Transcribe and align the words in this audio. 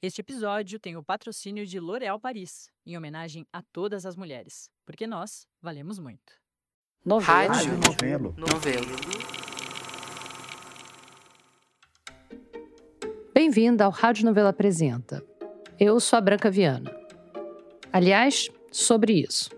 Este 0.00 0.20
episódio 0.20 0.78
tem 0.78 0.96
o 0.96 1.02
patrocínio 1.02 1.66
de 1.66 1.80
L'Oréal 1.80 2.20
Paris, 2.20 2.70
em 2.86 2.96
homenagem 2.96 3.44
a 3.52 3.60
todas 3.72 4.06
as 4.06 4.14
mulheres, 4.14 4.70
porque 4.86 5.08
nós 5.08 5.44
valemos 5.60 5.98
muito. 5.98 6.34
Novelo. 7.04 7.52
Rádio 7.52 7.72
Novelo. 7.78 8.34
Novelo. 8.38 8.96
Bem-vinda 13.34 13.86
ao 13.86 13.90
Rádio 13.90 14.24
Novela 14.24 14.50
Apresenta. 14.50 15.20
Eu 15.80 15.98
sou 15.98 16.16
a 16.16 16.20
Branca 16.20 16.48
Viana. 16.48 16.96
Aliás, 17.92 18.48
sobre 18.70 19.14
isso. 19.14 19.50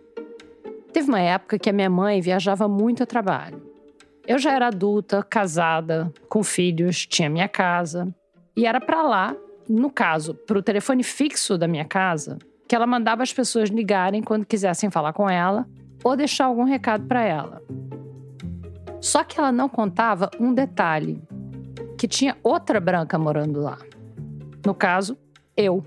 Teve 0.91 1.11
uma 1.11 1.21
época 1.21 1.59
que 1.59 1.69
a 1.69 1.73
minha 1.75 1.91
mãe 1.91 2.23
viajava 2.23 2.67
muito 2.67 3.03
a 3.03 3.07
trabalho. 3.07 3.63
Eu 4.27 4.39
já 4.39 4.55
era 4.55 4.69
adulta, 4.69 5.23
casada, 5.23 6.11
com 6.31 6.43
filhos, 6.43 7.05
tinha 7.05 7.29
minha 7.29 7.47
casa. 7.47 8.09
E 8.57 8.65
era 8.65 8.81
para 8.81 9.03
lá, 9.03 9.37
no 9.71 9.89
caso, 9.89 10.35
para 10.35 10.59
o 10.59 10.63
telefone 10.63 11.05
fixo 11.05 11.57
da 11.57 11.69
minha 11.69 11.85
casa, 11.85 12.39
que 12.67 12.75
ela 12.75 12.87
mandava 12.87 13.23
as 13.23 13.33
pessoas 13.33 13.69
ligarem 13.69 14.21
quando 14.21 14.45
quisessem 14.45 14.91
falar 14.91 15.13
com 15.13 15.31
ela 15.31 15.65
ou 16.03 16.17
deixar 16.17 16.47
algum 16.47 16.65
recado 16.65 17.07
para 17.07 17.23
ela. 17.23 17.63
Só 19.01 19.23
que 19.23 19.39
ela 19.39 19.53
não 19.53 19.69
contava 19.69 20.29
um 20.41 20.53
detalhe: 20.53 21.23
que 21.97 22.09
tinha 22.09 22.37
outra 22.43 22.81
branca 22.81 23.17
morando 23.17 23.61
lá. 23.61 23.79
No 24.67 24.75
caso, 24.75 25.17
eu. 25.57 25.85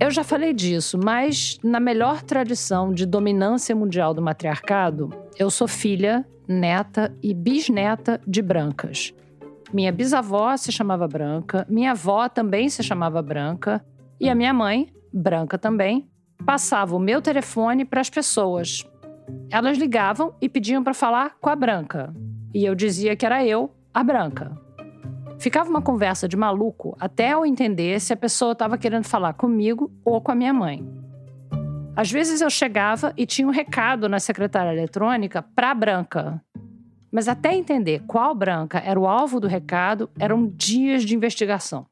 Eu 0.00 0.10
já 0.10 0.24
falei 0.24 0.54
disso, 0.54 0.98
mas 1.02 1.58
na 1.62 1.80
melhor 1.80 2.22
tradição 2.22 2.94
de 2.94 3.04
dominância 3.04 3.74
mundial 3.76 4.14
do 4.14 4.22
matriarcado, 4.22 5.10
eu 5.38 5.50
sou 5.50 5.68
filha, 5.68 6.26
neta 6.46 7.14
e 7.22 7.34
bisneta 7.34 8.20
de 8.26 8.40
brancas. 8.40 9.12
Minha 9.72 9.92
bisavó 9.92 10.56
se 10.56 10.72
chamava 10.72 11.06
Branca, 11.06 11.66
minha 11.68 11.90
avó 11.90 12.28
também 12.28 12.68
se 12.68 12.82
chamava 12.82 13.20
Branca, 13.20 13.84
e 14.18 14.28
a 14.28 14.34
minha 14.34 14.52
mãe, 14.52 14.88
branca 15.12 15.58
também, 15.58 16.08
passava 16.44 16.96
o 16.96 16.98
meu 16.98 17.20
telefone 17.20 17.84
para 17.84 18.00
as 18.00 18.08
pessoas. 18.08 18.86
Elas 19.50 19.76
ligavam 19.76 20.34
e 20.40 20.48
pediam 20.48 20.82
para 20.82 20.94
falar 20.94 21.36
com 21.40 21.50
a 21.50 21.56
Branca, 21.56 22.14
e 22.54 22.64
eu 22.64 22.74
dizia 22.74 23.14
que 23.14 23.26
era 23.26 23.44
eu, 23.44 23.70
a 23.92 24.02
Branca. 24.02 24.56
Ficava 25.38 25.68
uma 25.68 25.82
conversa 25.82 26.26
de 26.26 26.36
maluco 26.36 26.96
até 26.98 27.32
eu 27.34 27.46
entender 27.46 28.00
se 28.00 28.12
a 28.12 28.16
pessoa 28.16 28.52
estava 28.52 28.78
querendo 28.78 29.04
falar 29.04 29.34
comigo 29.34 29.92
ou 30.04 30.20
com 30.20 30.32
a 30.32 30.34
minha 30.34 30.52
mãe. 30.52 30.84
Às 31.94 32.10
vezes 32.10 32.40
eu 32.40 32.48
chegava 32.48 33.12
e 33.16 33.26
tinha 33.26 33.46
um 33.46 33.50
recado 33.50 34.08
na 34.08 34.18
secretária 34.18 34.70
eletrônica 34.70 35.42
para 35.42 35.70
a 35.70 35.74
Branca. 35.74 36.42
Mas 37.10 37.28
até 37.28 37.54
entender 37.54 38.02
qual 38.06 38.34
Branca 38.34 38.78
era 38.78 38.98
o 38.98 39.06
alvo 39.06 39.40
do 39.40 39.46
recado, 39.46 40.10
eram 40.18 40.46
dias 40.46 41.04
de 41.04 41.14
investigação. 41.14 41.86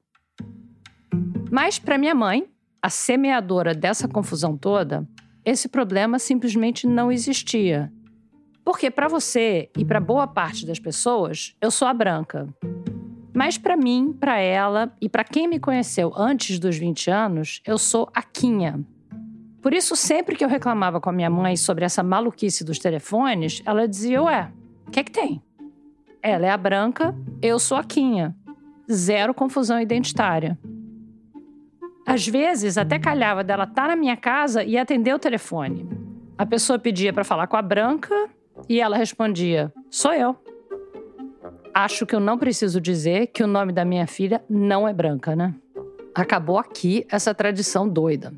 Mas 1.51 1.79
para 1.79 1.99
minha 1.99 2.15
mãe, 2.15 2.47
a 2.83 2.91
semeadora 2.91 3.75
dessa 3.75 4.07
confusão 4.07 4.57
toda, 4.57 5.09
esse 5.45 5.69
problema 5.69 6.19
simplesmente 6.19 6.87
não 6.87 7.11
existia. 7.11 7.93
Porque 8.65 8.91
para 8.91 9.09
você 9.09 9.71
e 9.79 9.85
para 9.85 10.01
boa 10.01 10.27
parte 10.27 10.67
das 10.67 10.79
pessoas, 10.79 11.55
eu 11.61 11.71
sou 11.71 11.87
a 11.87 11.95
Branca. 11.95 12.49
Mas 13.33 13.57
para 13.57 13.77
mim, 13.77 14.13
para 14.13 14.39
ela 14.39 14.93
e 15.01 15.09
para 15.09 15.23
quem 15.23 15.47
me 15.47 15.61
conheceu 15.61 16.13
antes 16.17 16.59
dos 16.59 16.77
20 16.77 17.11
anos, 17.11 17.61
eu 17.65 17.79
sou 17.79 18.09
a 18.13 18.23
Quinha. 18.23 18.85
Por 19.63 19.75
isso, 19.75 19.95
sempre 19.95 20.37
que 20.37 20.45
eu 20.45 20.49
reclamava 20.49 21.01
com 21.01 21.11
a 21.11 21.13
minha 21.13 21.31
mãe 21.31 21.57
sobre 21.57 21.85
essa 21.85 22.03
maluquice 22.03 22.65
dos 22.65 22.79
telefones, 22.79 23.63
ela 23.67 23.87
dizia: 23.87 24.23
Ué, 24.23 24.51
o 24.87 24.91
que 24.91 25.01
é 25.01 25.05
que 25.05 25.11
tem? 25.11 25.43
Ela 26.23 26.47
é 26.47 26.51
a 26.51 26.57
branca, 26.57 27.15
eu 27.43 27.59
sou 27.59 27.77
a 27.77 27.85
Quinha. 27.85 28.35
Zero 28.91 29.35
confusão 29.35 29.81
identitária. 29.81 30.59
Às 32.07 32.27
vezes, 32.27 32.79
até 32.79 32.99
calhava 32.99 33.43
dela 33.43 33.65
estar 33.65 33.83
tá 33.83 33.89
na 33.89 33.97
minha 33.97 34.17
casa 34.17 34.63
e 34.63 34.79
atender 34.79 35.13
o 35.13 35.19
telefone. 35.19 35.89
A 36.39 36.47
pessoa 36.47 36.79
pedia 36.79 37.13
para 37.13 37.25
falar 37.25 37.49
com 37.49 37.57
a 37.57 37.63
branca 37.63 38.15
e 38.69 38.81
ela 38.81 38.97
respondia: 38.97 39.73
Sou 39.91 40.13
eu. 40.13 40.37
Acho 41.75 42.07
que 42.07 42.15
eu 42.15 42.21
não 42.21 42.39
preciso 42.39 42.81
dizer 42.81 43.27
que 43.29 43.43
o 43.43 43.47
nome 43.47 43.73
da 43.73 43.85
minha 43.85 44.07
filha 44.07 44.43
não 44.49 44.87
é 44.87 44.95
branca, 44.95 45.35
né? 45.35 45.55
Acabou 46.15 46.59
aqui 46.59 47.05
essa 47.11 47.35
tradição 47.35 47.89
doida. 47.89 48.33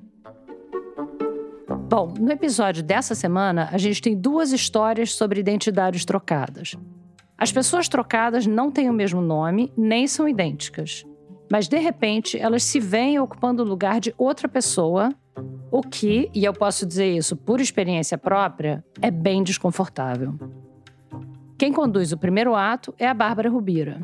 Bom, 1.88 2.12
no 2.20 2.30
episódio 2.30 2.82
dessa 2.82 3.14
semana, 3.14 3.70
a 3.72 3.78
gente 3.78 4.02
tem 4.02 4.14
duas 4.14 4.52
histórias 4.52 5.14
sobre 5.14 5.40
identidades 5.40 6.04
trocadas. 6.04 6.76
As 7.38 7.50
pessoas 7.50 7.88
trocadas 7.88 8.46
não 8.46 8.70
têm 8.70 8.90
o 8.90 8.92
mesmo 8.92 9.22
nome, 9.22 9.72
nem 9.74 10.06
são 10.06 10.28
idênticas. 10.28 11.06
Mas, 11.50 11.66
de 11.66 11.78
repente, 11.78 12.38
elas 12.38 12.62
se 12.62 12.78
veem 12.78 13.18
ocupando 13.18 13.62
o 13.62 13.66
lugar 13.66 14.00
de 14.00 14.14
outra 14.18 14.46
pessoa, 14.46 15.14
o 15.70 15.80
que, 15.80 16.30
e 16.34 16.44
eu 16.44 16.52
posso 16.52 16.84
dizer 16.84 17.16
isso 17.16 17.34
por 17.34 17.58
experiência 17.58 18.18
própria, 18.18 18.84
é 19.00 19.10
bem 19.10 19.42
desconfortável. 19.42 20.38
Quem 21.56 21.72
conduz 21.72 22.12
o 22.12 22.18
primeiro 22.18 22.54
ato 22.54 22.94
é 22.98 23.08
a 23.08 23.14
Bárbara 23.14 23.48
Rubira. 23.48 24.02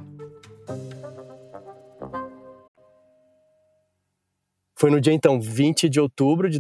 Foi 4.75 4.91
no 4.91 5.03
dia, 5.03 5.13
então, 5.13 5.39
20 5.39 5.87
de 5.91 6.01
outubro 6.01 6.49
de 6.49 6.59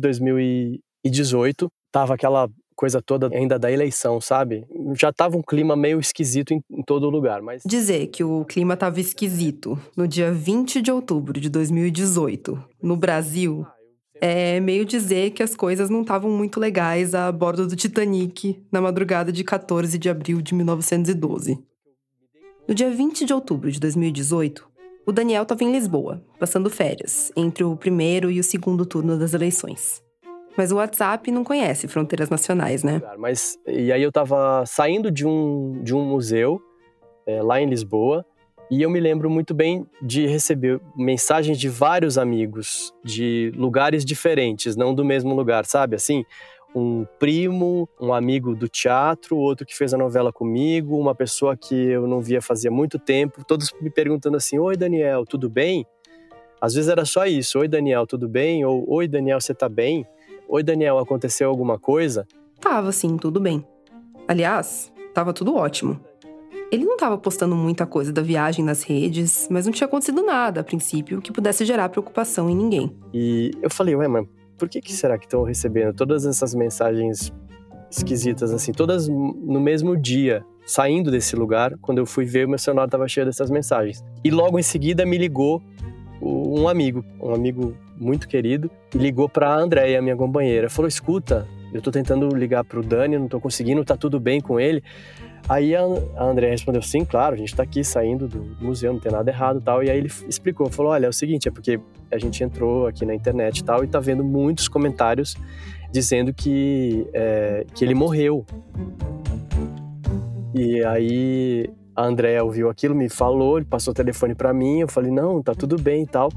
2018. 1.05 1.69
Tava 1.93 2.15
aquela 2.15 2.49
coisa 2.75 3.01
toda 3.01 3.29
ainda 3.29 3.59
da 3.59 3.71
eleição, 3.71 4.21
sabe? 4.21 4.67
Já 4.99 5.13
tava 5.13 5.37
um 5.37 5.43
clima 5.43 5.77
meio 5.77 6.01
esquisito 6.01 6.53
em, 6.53 6.61
em 6.71 6.83
todo 6.83 7.09
lugar, 7.09 7.41
mas... 7.41 7.63
Dizer 7.65 8.09
que 8.09 8.25
o 8.25 8.45
clima 8.45 8.77
tava 8.77 9.01
esquisito 9.01 9.79
no 9.97 10.09
dia 10.09 10.33
20 10.33 10.83
de 10.83 10.91
outubro 10.91 11.41
de 11.41 11.49
2018, 11.49 12.63
no 12.83 12.97
Brasil, 12.97 13.65
é 14.21 14.59
meio 14.61 14.85
dizer 14.85 15.31
que 15.31 15.43
as 15.43 15.55
coisas 15.55 15.89
não 15.89 16.03
estavam 16.03 16.31
muito 16.31 16.59
legais 16.59 17.15
a 17.15 17.31
bordo 17.31 17.67
do 17.67 17.77
Titanic 17.77 18.61
na 18.73 18.81
madrugada 18.81 19.31
de 19.31 19.45
14 19.45 19.99
de 19.99 20.09
abril 20.09 20.41
de 20.41 20.55
1912. 20.55 21.59
No 22.67 22.75
dia 22.75 22.91
20 22.91 23.25
de 23.25 23.33
outubro 23.33 23.71
de 23.71 23.79
2018, 23.79 24.67
o 25.07 25.13
Daniel 25.13 25.43
estava 25.43 25.63
em 25.63 25.71
Lisboa, 25.71 26.25
passando 26.41 26.71
férias, 26.71 27.31
entre 27.37 27.63
o 27.63 27.77
primeiro 27.77 28.31
e 28.31 28.41
o 28.41 28.45
segundo 28.45 28.87
turno 28.87 29.19
das 29.19 29.35
eleições. 29.35 30.04
Mas 30.57 30.71
o 30.71 30.77
WhatsApp 30.77 31.31
não 31.31 31.43
conhece 31.43 31.89
fronteiras 31.89 32.31
nacionais, 32.31 32.83
né? 32.83 33.03
Mas 33.19 33.59
e 33.67 33.93
aí 33.93 34.03
eu 34.03 34.09
estava 34.09 34.65
saindo 34.67 35.11
de 35.11 35.27
um, 35.27 35.83
de 35.83 35.95
um 35.95 36.05
museu 36.05 36.61
é, 37.27 37.43
lá 37.43 37.61
em 37.61 37.67
Lisboa 37.67 38.25
e 38.71 38.83
eu 38.83 38.89
me 38.89 38.99
lembro 38.99 39.29
muito 39.29 39.53
bem 39.53 39.87
de 40.01 40.27
receber 40.27 40.81
mensagens 40.97 41.59
de 41.59 41.69
vários 41.69 42.17
amigos 42.17 42.95
de 43.05 43.53
lugares 43.57 44.05
diferentes, 44.05 44.75
não 44.75 44.95
do 44.95 45.05
mesmo 45.05 45.35
lugar, 45.35 45.67
sabe? 45.67 45.97
Assim, 45.97 46.25
um 46.75 47.07
primo, 47.19 47.89
um 48.01 48.13
amigo 48.13 48.55
do 48.55 48.67
teatro, 48.67 49.37
outro 49.37 49.67
que 49.67 49.77
fez 49.77 49.93
a 49.93 49.99
novela 49.99 50.33
comigo, 50.33 50.99
uma 50.99 51.15
pessoa 51.15 51.57
que 51.57 51.75
eu 51.75 52.07
não 52.07 52.21
via 52.21 52.41
fazia 52.41 52.71
muito 52.71 52.99
tempo, 52.99 53.45
todos 53.45 53.71
me 53.81 53.91
perguntando 53.91 54.37
assim: 54.37 54.59
"Oi, 54.59 54.77
Daniel, 54.77 55.25
tudo 55.25 55.49
bem?" 55.49 55.87
Às 56.61 56.75
vezes 56.75 56.89
era 56.89 57.05
só 57.05 57.27
isso: 57.27 57.59
"Oi, 57.59 57.69
Daniel, 57.69 58.07
tudo 58.07 58.29
bem?" 58.29 58.65
ou 58.65 58.85
"Oi, 58.89 59.07
Daniel, 59.07 59.41
você 59.41 59.55
tá 59.55 59.69
bem?" 59.69 60.07
Oi, 60.47 60.63
Daniel, 60.63 60.99
aconteceu 60.99 61.49
alguma 61.49 61.79
coisa? 61.79 62.27
Tava 62.61 62.93
sim, 62.93 63.17
tudo 63.17 63.41
bem. 63.41 63.67
Aliás, 64.29 64.93
tava 65.15 65.33
tudo 65.33 65.55
ótimo. 65.55 65.99
Ele 66.71 66.85
não 66.85 66.97
tava 66.97 67.17
postando 67.17 67.57
muita 67.57 67.87
coisa 67.87 68.13
da 68.13 68.21
viagem 68.21 68.65
nas 68.65 68.83
redes, 68.83 69.49
mas 69.51 69.65
não 69.65 69.73
tinha 69.73 69.87
acontecido 69.87 70.23
nada 70.23 70.61
a 70.61 70.65
princípio 70.65 71.21
que 71.21 71.33
pudesse 71.33 71.65
gerar 71.65 71.89
preocupação 71.89 72.51
em 72.51 72.57
ninguém. 72.57 72.95
E 73.13 73.53
eu 73.63 73.71
falei, 73.71 73.95
ué, 73.95 74.07
mas 74.07 74.27
por 74.59 74.69
que, 74.69 74.81
que 74.81 74.93
será 74.93 75.19
que 75.19 75.25
estão 75.25 75.45
recebendo 75.45 75.95
todas 75.95 76.27
essas 76.27 76.55
mensagens 76.55 77.33
esquisitas 77.91 78.53
assim, 78.53 78.73
todas 78.73 79.09
no 79.09 79.61
mesmo 79.61 79.97
dia? 79.97 80.45
Saindo 80.67 81.11
desse 81.11 81.37
lugar, 81.37 81.77
quando 81.81 81.99
eu 81.99 82.07
fui 82.07 82.25
ver, 82.25 82.47
o 82.47 82.49
meu 82.49 82.59
celular 82.59 82.87
estava 82.87 83.07
cheio 83.07 83.27
dessas 83.27 83.51
mensagens. 83.51 84.03
E 84.23 84.31
logo 84.31 84.59
em 84.59 84.63
seguida 84.63 85.05
me 85.05 85.19
ligou 85.19 85.63
um 86.21 86.69
amigo, 86.69 87.05
um 87.21 87.35
amigo 87.35 87.77
muito 87.97 88.29
querido, 88.29 88.71
ligou 88.95 89.29
para 89.29 89.49
a 89.49 89.57
Andréia, 89.57 90.01
minha 90.01 90.17
companheira. 90.17 90.69
Falou: 90.69 90.89
escuta, 90.89 91.47
eu 91.73 91.79
estou 91.79 91.93
tentando 91.93 92.29
ligar 92.29 92.65
para 92.65 92.81
o 92.81 92.83
Dani, 92.83 93.17
não 93.19 93.27
estou 93.27 93.41
conseguindo, 93.41 93.85
tá 93.85 93.97
tudo 93.97 94.19
bem 94.19 94.41
com 94.41 94.59
ele. 94.59 94.83
Aí 95.49 95.77
a, 95.77 95.83
a 96.17 96.25
Andréia 96.25 96.53
respondeu: 96.53 96.83
sim, 96.83 97.05
claro, 97.05 97.35
a 97.35 97.39
gente 97.39 97.49
está 97.49 97.63
aqui 97.63 97.85
saindo 97.85 98.27
do 98.27 98.57
museu, 98.61 98.93
não 98.93 99.01
tem 99.01 99.13
nada 99.13 99.31
errado 99.31 99.61
tal. 99.61 99.83
E 99.83 99.91
aí 99.91 99.99
ele 99.99 100.11
explicou: 100.29 100.71
falou, 100.71 100.93
olha, 100.93 101.07
é 101.07 101.09
o 101.09 101.13
seguinte, 101.13 101.49
é 101.49 101.51
porque 101.51 101.79
a 102.11 102.19
gente 102.19 102.43
entrou 102.43 102.87
aqui 102.87 103.05
na 103.05 103.15
internet 103.15 103.59
e 103.59 103.65
tal 103.65 103.83
e 103.83 103.87
está 103.87 104.01
vendo 104.01 104.25
muitos 104.25 104.69
comentários 104.69 105.37
dizendo 105.93 106.33
que, 106.33 107.07
é, 107.13 107.67
que 107.75 107.85
ele 107.85 107.95
morreu. 107.95 108.45
E 110.55 110.85
aí 110.85 111.71
a 111.95 112.05
Andréia 112.05 112.45
ouviu 112.45 112.69
aquilo, 112.69 112.95
me 112.95 113.09
falou, 113.09 113.59
ele 113.59 113.67
passou 113.67 113.93
o 113.93 113.95
telefone 113.95 114.35
para 114.35 114.53
mim, 114.53 114.81
eu 114.81 114.89
falei, 114.89 115.11
não, 115.11 115.43
tá 115.43 115.55
tudo 115.55 115.81
bem 115.81 116.03
e 116.03 116.07
tal 116.07 116.31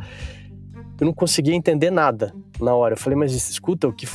eu 1.00 1.06
não 1.06 1.14
conseguia 1.14 1.54
entender 1.54 1.92
nada 1.92 2.34
na 2.60 2.74
hora. 2.74 2.94
Eu 2.94 2.98
falei, 2.98 3.18
mas 3.18 3.34
escuta, 3.34 3.88
o 3.88 3.94
que, 3.94 4.08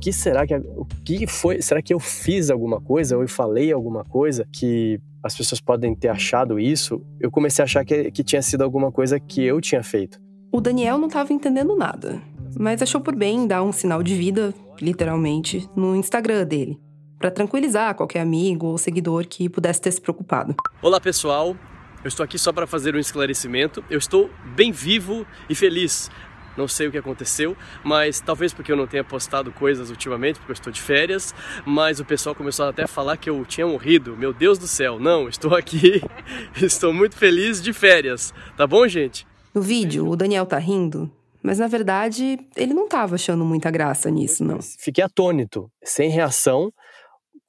que 0.00 0.12
será 0.12 0.46
que 0.46 0.54
o 0.54 0.86
que 1.04 1.26
foi? 1.26 1.62
Será 1.62 1.80
que 1.80 1.94
eu 1.94 1.98
fiz 1.98 2.50
alguma 2.50 2.80
coisa 2.80 3.16
ou 3.16 3.22
eu 3.22 3.28
falei 3.28 3.72
alguma 3.72 4.04
coisa 4.04 4.46
que 4.52 5.00
as 5.22 5.36
pessoas 5.36 5.60
podem 5.60 5.94
ter 5.94 6.08
achado 6.08 6.58
isso? 6.58 7.02
Eu 7.18 7.30
comecei 7.30 7.62
a 7.62 7.64
achar 7.64 7.84
que, 7.84 8.10
que 8.10 8.22
tinha 8.22 8.42
sido 8.42 8.62
alguma 8.62 8.92
coisa 8.92 9.18
que 9.18 9.42
eu 9.42 9.60
tinha 9.60 9.82
feito. 9.82 10.20
O 10.52 10.60
Daniel 10.60 10.98
não 10.98 11.06
estava 11.06 11.32
entendendo 11.32 11.76
nada, 11.76 12.20
mas 12.58 12.82
achou 12.82 13.00
por 13.00 13.14
bem 13.14 13.46
dar 13.46 13.62
um 13.62 13.72
sinal 13.72 14.02
de 14.02 14.14
vida, 14.14 14.52
literalmente, 14.80 15.68
no 15.76 15.94
Instagram 15.96 16.44
dele, 16.44 16.78
para 17.20 17.30
tranquilizar 17.30 17.94
qualquer 17.94 18.20
amigo 18.20 18.68
ou 18.68 18.78
seguidor 18.78 19.26
que 19.28 19.46
pudesse 19.46 19.78
ter 19.78 19.92
se 19.92 20.00
preocupado. 20.00 20.56
Olá, 20.80 20.98
pessoal. 20.98 21.54
Eu 22.02 22.08
estou 22.08 22.24
aqui 22.24 22.38
só 22.38 22.50
para 22.50 22.66
fazer 22.66 22.96
um 22.96 22.98
esclarecimento. 22.98 23.84
Eu 23.90 23.98
estou 23.98 24.30
bem 24.56 24.72
vivo 24.72 25.26
e 25.46 25.54
feliz. 25.54 26.10
Não 26.56 26.66
sei 26.66 26.88
o 26.88 26.90
que 26.90 26.96
aconteceu, 26.96 27.54
mas 27.84 28.20
talvez 28.20 28.54
porque 28.54 28.72
eu 28.72 28.76
não 28.76 28.86
tenha 28.86 29.04
postado 29.04 29.52
coisas 29.52 29.90
ultimamente, 29.90 30.38
porque 30.38 30.50
eu 30.50 30.54
estou 30.54 30.72
de 30.72 30.80
férias, 30.80 31.34
mas 31.66 32.00
o 32.00 32.06
pessoal 32.06 32.34
começou 32.34 32.66
até 32.66 32.84
a 32.84 32.88
falar 32.88 33.18
que 33.18 33.28
eu 33.28 33.44
tinha 33.44 33.66
morrido. 33.66 34.16
Meu 34.16 34.32
Deus 34.32 34.58
do 34.58 34.66
céu, 34.66 34.98
não, 34.98 35.28
estou 35.28 35.54
aqui, 35.54 36.02
estou 36.56 36.92
muito 36.92 37.16
feliz 37.16 37.62
de 37.62 37.74
férias. 37.74 38.32
Tá 38.56 38.66
bom, 38.66 38.88
gente? 38.88 39.26
No 39.54 39.60
vídeo, 39.60 40.08
o 40.08 40.16
Daniel 40.16 40.46
tá 40.46 40.58
rindo, 40.58 41.10
mas 41.42 41.58
na 41.58 41.66
verdade 41.66 42.38
ele 42.56 42.72
não 42.72 42.88
tava 42.88 43.14
achando 43.14 43.44
muita 43.44 43.70
graça 43.70 44.10
nisso, 44.10 44.42
não. 44.42 44.58
Fiquei 44.78 45.04
atônito, 45.04 45.70
sem 45.84 46.10
reação, 46.10 46.72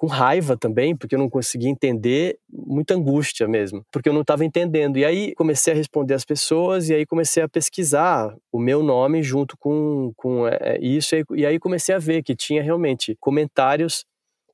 com 0.01 0.07
raiva 0.07 0.57
também, 0.57 0.97
porque 0.97 1.13
eu 1.13 1.19
não 1.19 1.29
conseguia 1.29 1.69
entender, 1.69 2.39
muita 2.51 2.95
angústia 2.95 3.47
mesmo, 3.47 3.85
porque 3.91 4.09
eu 4.09 4.13
não 4.13 4.21
estava 4.21 4.43
entendendo. 4.43 4.97
E 4.97 5.05
aí 5.05 5.35
comecei 5.35 5.73
a 5.73 5.75
responder 5.75 6.15
as 6.15 6.25
pessoas 6.25 6.89
e 6.89 6.95
aí 6.95 7.05
comecei 7.05 7.43
a 7.43 7.47
pesquisar 7.47 8.35
o 8.51 8.57
meu 8.57 8.81
nome 8.81 9.21
junto 9.21 9.55
com, 9.59 10.11
com 10.17 10.47
é, 10.47 10.79
isso, 10.81 11.13
e 11.35 11.45
aí 11.45 11.59
comecei 11.59 11.93
a 11.93 11.99
ver 11.99 12.23
que 12.23 12.35
tinha 12.35 12.63
realmente 12.63 13.15
comentários 13.19 14.03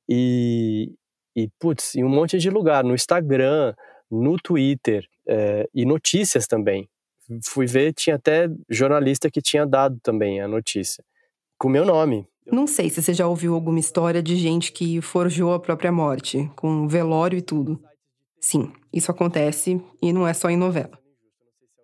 e, 0.06 0.92
e 1.34 1.48
putz, 1.58 1.94
em 1.94 2.04
um 2.04 2.10
monte 2.10 2.36
de 2.36 2.50
lugar, 2.50 2.84
no 2.84 2.94
Instagram, 2.94 3.72
no 4.10 4.36
Twitter 4.36 5.06
é, 5.26 5.66
e 5.74 5.86
notícias 5.86 6.46
também. 6.46 6.90
Fui 7.42 7.64
ver, 7.64 7.94
tinha 7.94 8.16
até 8.16 8.50
jornalista 8.68 9.30
que 9.30 9.40
tinha 9.40 9.64
dado 9.64 9.98
também 10.02 10.42
a 10.42 10.46
notícia, 10.46 11.02
com 11.56 11.70
meu 11.70 11.86
nome. 11.86 12.26
Não 12.50 12.66
sei 12.66 12.88
se 12.88 13.02
você 13.02 13.12
já 13.12 13.26
ouviu 13.26 13.54
alguma 13.54 13.78
história 13.78 14.22
de 14.22 14.36
gente 14.36 14.72
que 14.72 15.00
forjou 15.00 15.52
a 15.52 15.60
própria 15.60 15.92
morte, 15.92 16.50
com 16.56 16.88
velório 16.88 17.38
e 17.38 17.42
tudo. 17.42 17.80
Sim, 18.40 18.72
isso 18.92 19.10
acontece 19.10 19.82
e 20.02 20.12
não 20.12 20.26
é 20.26 20.32
só 20.32 20.48
em 20.48 20.56
novela. 20.56 20.98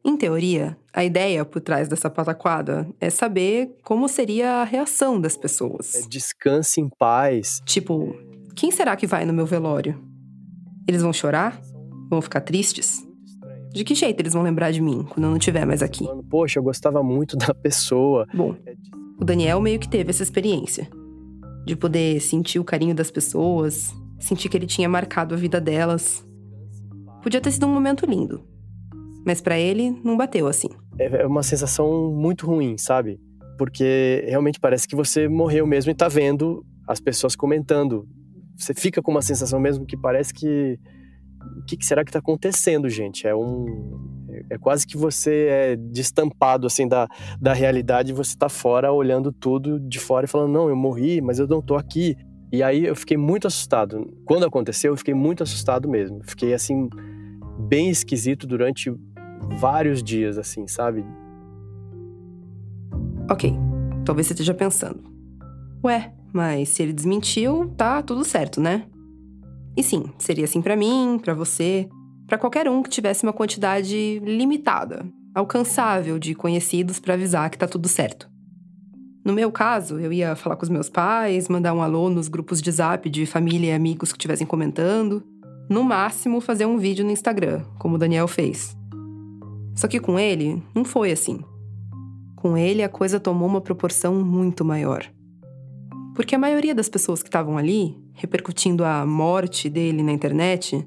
Em 0.06 0.16
teoria, 0.16 0.76
a 0.93 1.02
ideia 1.02 1.44
por 1.44 1.61
trás 1.61 1.88
dessa 1.88 2.11
pataquada 2.11 2.87
é 3.00 3.08
saber 3.08 3.75
como 3.82 4.08
seria 4.08 4.56
a 4.56 4.64
reação 4.64 5.20
das 5.20 5.37
pessoas. 5.37 5.94
É 5.94 6.08
descanse 6.08 6.81
em 6.81 6.88
paz. 6.99 7.60
Tipo, 7.64 8.14
quem 8.55 8.70
será 8.70 8.96
que 8.96 9.06
vai 9.06 9.25
no 9.25 9.32
meu 9.32 9.46
velório? 9.46 9.99
Eles 10.87 11.02
vão 11.02 11.12
chorar? 11.12 11.58
Vão 12.10 12.20
ficar 12.20 12.43
tristes? 12.43 13.02
De 13.72 13.82
que 13.82 13.94
jeito 13.94 14.20
eles 14.20 14.34
vão 14.34 14.43
lembrar 14.43 14.70
de 14.70 14.81
mim 14.81 15.05
quando 15.08 15.25
eu 15.25 15.31
não 15.31 15.38
estiver 15.38 15.67
mais 15.67 15.82
aqui? 15.82 16.06
Poxa, 16.31 16.58
eu 16.58 16.62
gostava 16.62 17.02
muito 17.02 17.37
da 17.37 17.52
pessoa. 17.55 18.26
Bom, 18.32 18.55
o 19.20 19.25
Daniel 19.25 19.61
meio 19.61 19.78
que 19.78 19.88
teve 19.88 20.11
essa 20.11 20.22
experiência 20.22 20.88
de 21.64 21.75
poder 21.75 22.20
sentir 22.20 22.58
o 22.58 22.64
carinho 22.64 22.94
das 22.94 23.11
pessoas, 23.11 23.94
sentir 24.19 24.49
que 24.49 24.56
ele 24.56 24.66
tinha 24.66 24.88
marcado 24.88 25.34
a 25.34 25.38
vida 25.38 25.61
delas. 25.61 26.26
Podia 27.22 27.40
ter 27.40 27.50
sido 27.50 27.66
um 27.66 27.72
momento 27.72 28.05
lindo, 28.06 28.44
mas 29.25 29.40
para 29.40 29.58
ele 29.58 29.90
não 30.05 30.16
bateu 30.16 30.46
assim. 30.46 30.69
É, 30.99 31.22
é 31.22 31.26
uma 31.26 31.43
sensação 31.43 32.12
muito 32.12 32.46
ruim, 32.46 32.76
sabe? 32.76 33.19
Porque 33.56 34.25
realmente 34.26 34.61
parece 34.61 34.87
que 34.87 34.96
você 34.96 35.28
morreu 35.28 35.67
mesmo 35.67 35.90
e 35.90 35.94
tá 35.94 36.08
vendo 36.08 36.64
as 36.87 37.00
pessoas 37.00 37.34
comentando. 37.34 38.06
Você 38.56 38.75
fica 38.75 39.00
com 39.00 39.10
uma 39.10 39.22
sensação 39.22 39.58
mesmo 39.58 39.87
que 39.87 39.96
parece 39.96 40.34
que 40.34 40.78
o 41.58 41.64
que, 41.64 41.84
será 41.84 42.05
que 42.05 42.10
está 42.10 42.19
acontecendo, 42.19 42.88
gente? 42.88 43.26
É 43.26 43.34
um 43.34 44.13
é 44.50 44.58
quase 44.58 44.86
que 44.86 44.96
você 44.96 45.46
é 45.48 45.76
destampado 45.76 46.66
assim 46.66 46.88
da, 46.88 47.06
da 47.40 47.52
realidade 47.52 48.10
e 48.10 48.14
você 48.14 48.31
está 48.31 48.48
fora 48.48 48.92
olhando 48.92 49.32
tudo 49.32 49.78
de 49.81 49.98
fora 49.98 50.26
e 50.26 50.28
falando 50.28 50.52
não, 50.52 50.69
eu 50.69 50.76
morri, 50.76 51.20
mas 51.20 51.38
eu 51.38 51.46
não 51.46 51.58
estou 51.58 51.76
aqui. 51.76 52.16
E 52.52 52.62
aí 52.62 52.84
eu 52.84 52.94
fiquei 52.94 53.16
muito 53.16 53.46
assustado. 53.46 54.12
Quando 54.25 54.46
aconteceu, 54.46 54.92
eu 54.92 54.96
fiquei 54.96 55.14
muito 55.14 55.42
assustado 55.42 55.88
mesmo. 55.88 56.20
Fiquei 56.22 56.54
assim 56.54 56.88
bem 57.58 57.90
esquisito 57.90 58.46
durante 58.46 58.94
vários 59.58 60.02
dias 60.02 60.38
assim, 60.38 60.66
sabe? 60.66 61.04
OK. 63.31 63.52
Talvez 64.04 64.26
você 64.26 64.34
esteja 64.34 64.54
pensando. 64.54 65.02
Ué, 65.82 66.12
mas 66.32 66.69
se 66.70 66.82
ele 66.82 66.92
desmentiu, 66.92 67.72
tá 67.76 68.02
tudo 68.02 68.25
certo, 68.25 68.60
né? 68.60 68.86
E 69.76 69.82
sim, 69.82 70.04
seria 70.19 70.44
assim 70.44 70.62
para 70.62 70.76
mim, 70.76 71.19
para 71.22 71.34
você, 71.34 71.88
para 72.26 72.38
qualquer 72.38 72.68
um 72.68 72.82
que 72.82 72.90
tivesse 72.90 73.22
uma 73.22 73.32
quantidade 73.32 74.20
limitada, 74.24 75.06
alcançável 75.34 76.18
de 76.18 76.34
conhecidos 76.34 76.98
para 76.98 77.14
avisar 77.14 77.50
que 77.50 77.58
tá 77.58 77.66
tudo 77.66 77.88
certo. 77.88 78.28
No 79.24 79.32
meu 79.32 79.50
caso, 79.50 79.98
eu 79.98 80.12
ia 80.12 80.36
falar 80.36 80.56
com 80.56 80.64
os 80.64 80.68
meus 80.68 80.90
pais, 80.90 81.48
mandar 81.48 81.72
um 81.72 81.82
alô 81.82 82.10
nos 82.10 82.28
grupos 82.28 82.60
de 82.60 82.70
zap 82.70 83.08
de 83.08 83.24
família 83.24 83.68
e 83.68 83.72
amigos 83.72 84.12
que 84.12 84.18
estivessem 84.18 84.46
comentando. 84.46 85.22
No 85.68 85.82
máximo, 85.82 86.42
fazer 86.42 86.66
um 86.66 86.76
vídeo 86.76 87.04
no 87.04 87.10
Instagram, 87.10 87.64
como 87.78 87.94
o 87.94 87.98
Daniel 87.98 88.28
fez. 88.28 88.76
Só 89.74 89.88
que 89.88 89.98
com 89.98 90.18
ele, 90.18 90.62
não 90.74 90.84
foi 90.84 91.10
assim. 91.10 91.40
Com 92.36 92.56
ele, 92.56 92.82
a 92.82 92.88
coisa 92.88 93.18
tomou 93.18 93.48
uma 93.48 93.62
proporção 93.62 94.22
muito 94.22 94.62
maior. 94.62 95.06
Porque 96.14 96.34
a 96.34 96.38
maioria 96.38 96.74
das 96.74 96.90
pessoas 96.90 97.22
que 97.22 97.28
estavam 97.28 97.56
ali, 97.56 97.96
repercutindo 98.12 98.84
a 98.84 99.06
morte 99.06 99.70
dele 99.70 100.02
na 100.02 100.12
internet, 100.12 100.86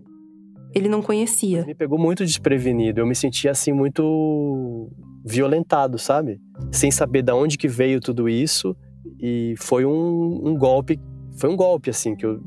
ele 0.77 0.88
não 0.88 1.01
conhecia. 1.01 1.65
Me 1.65 1.74
pegou 1.74 1.97
muito 1.97 2.24
desprevenido. 2.24 3.00
Eu 3.00 3.07
me 3.07 3.15
sentia 3.15 3.51
assim 3.51 3.71
muito 3.71 4.89
violentado, 5.25 5.97
sabe? 5.97 6.39
Sem 6.71 6.91
saber 6.91 7.24
de 7.24 7.31
onde 7.31 7.57
que 7.57 7.68
veio 7.68 8.00
tudo 8.00 8.29
isso. 8.29 8.75
E 9.19 9.56
foi 9.57 9.85
um, 9.85 10.41
um 10.45 10.56
golpe, 10.56 11.00
foi 11.38 11.50
um 11.50 11.56
golpe 11.56 11.89
assim 11.89 12.15
que 12.15 12.25
eu, 12.25 12.39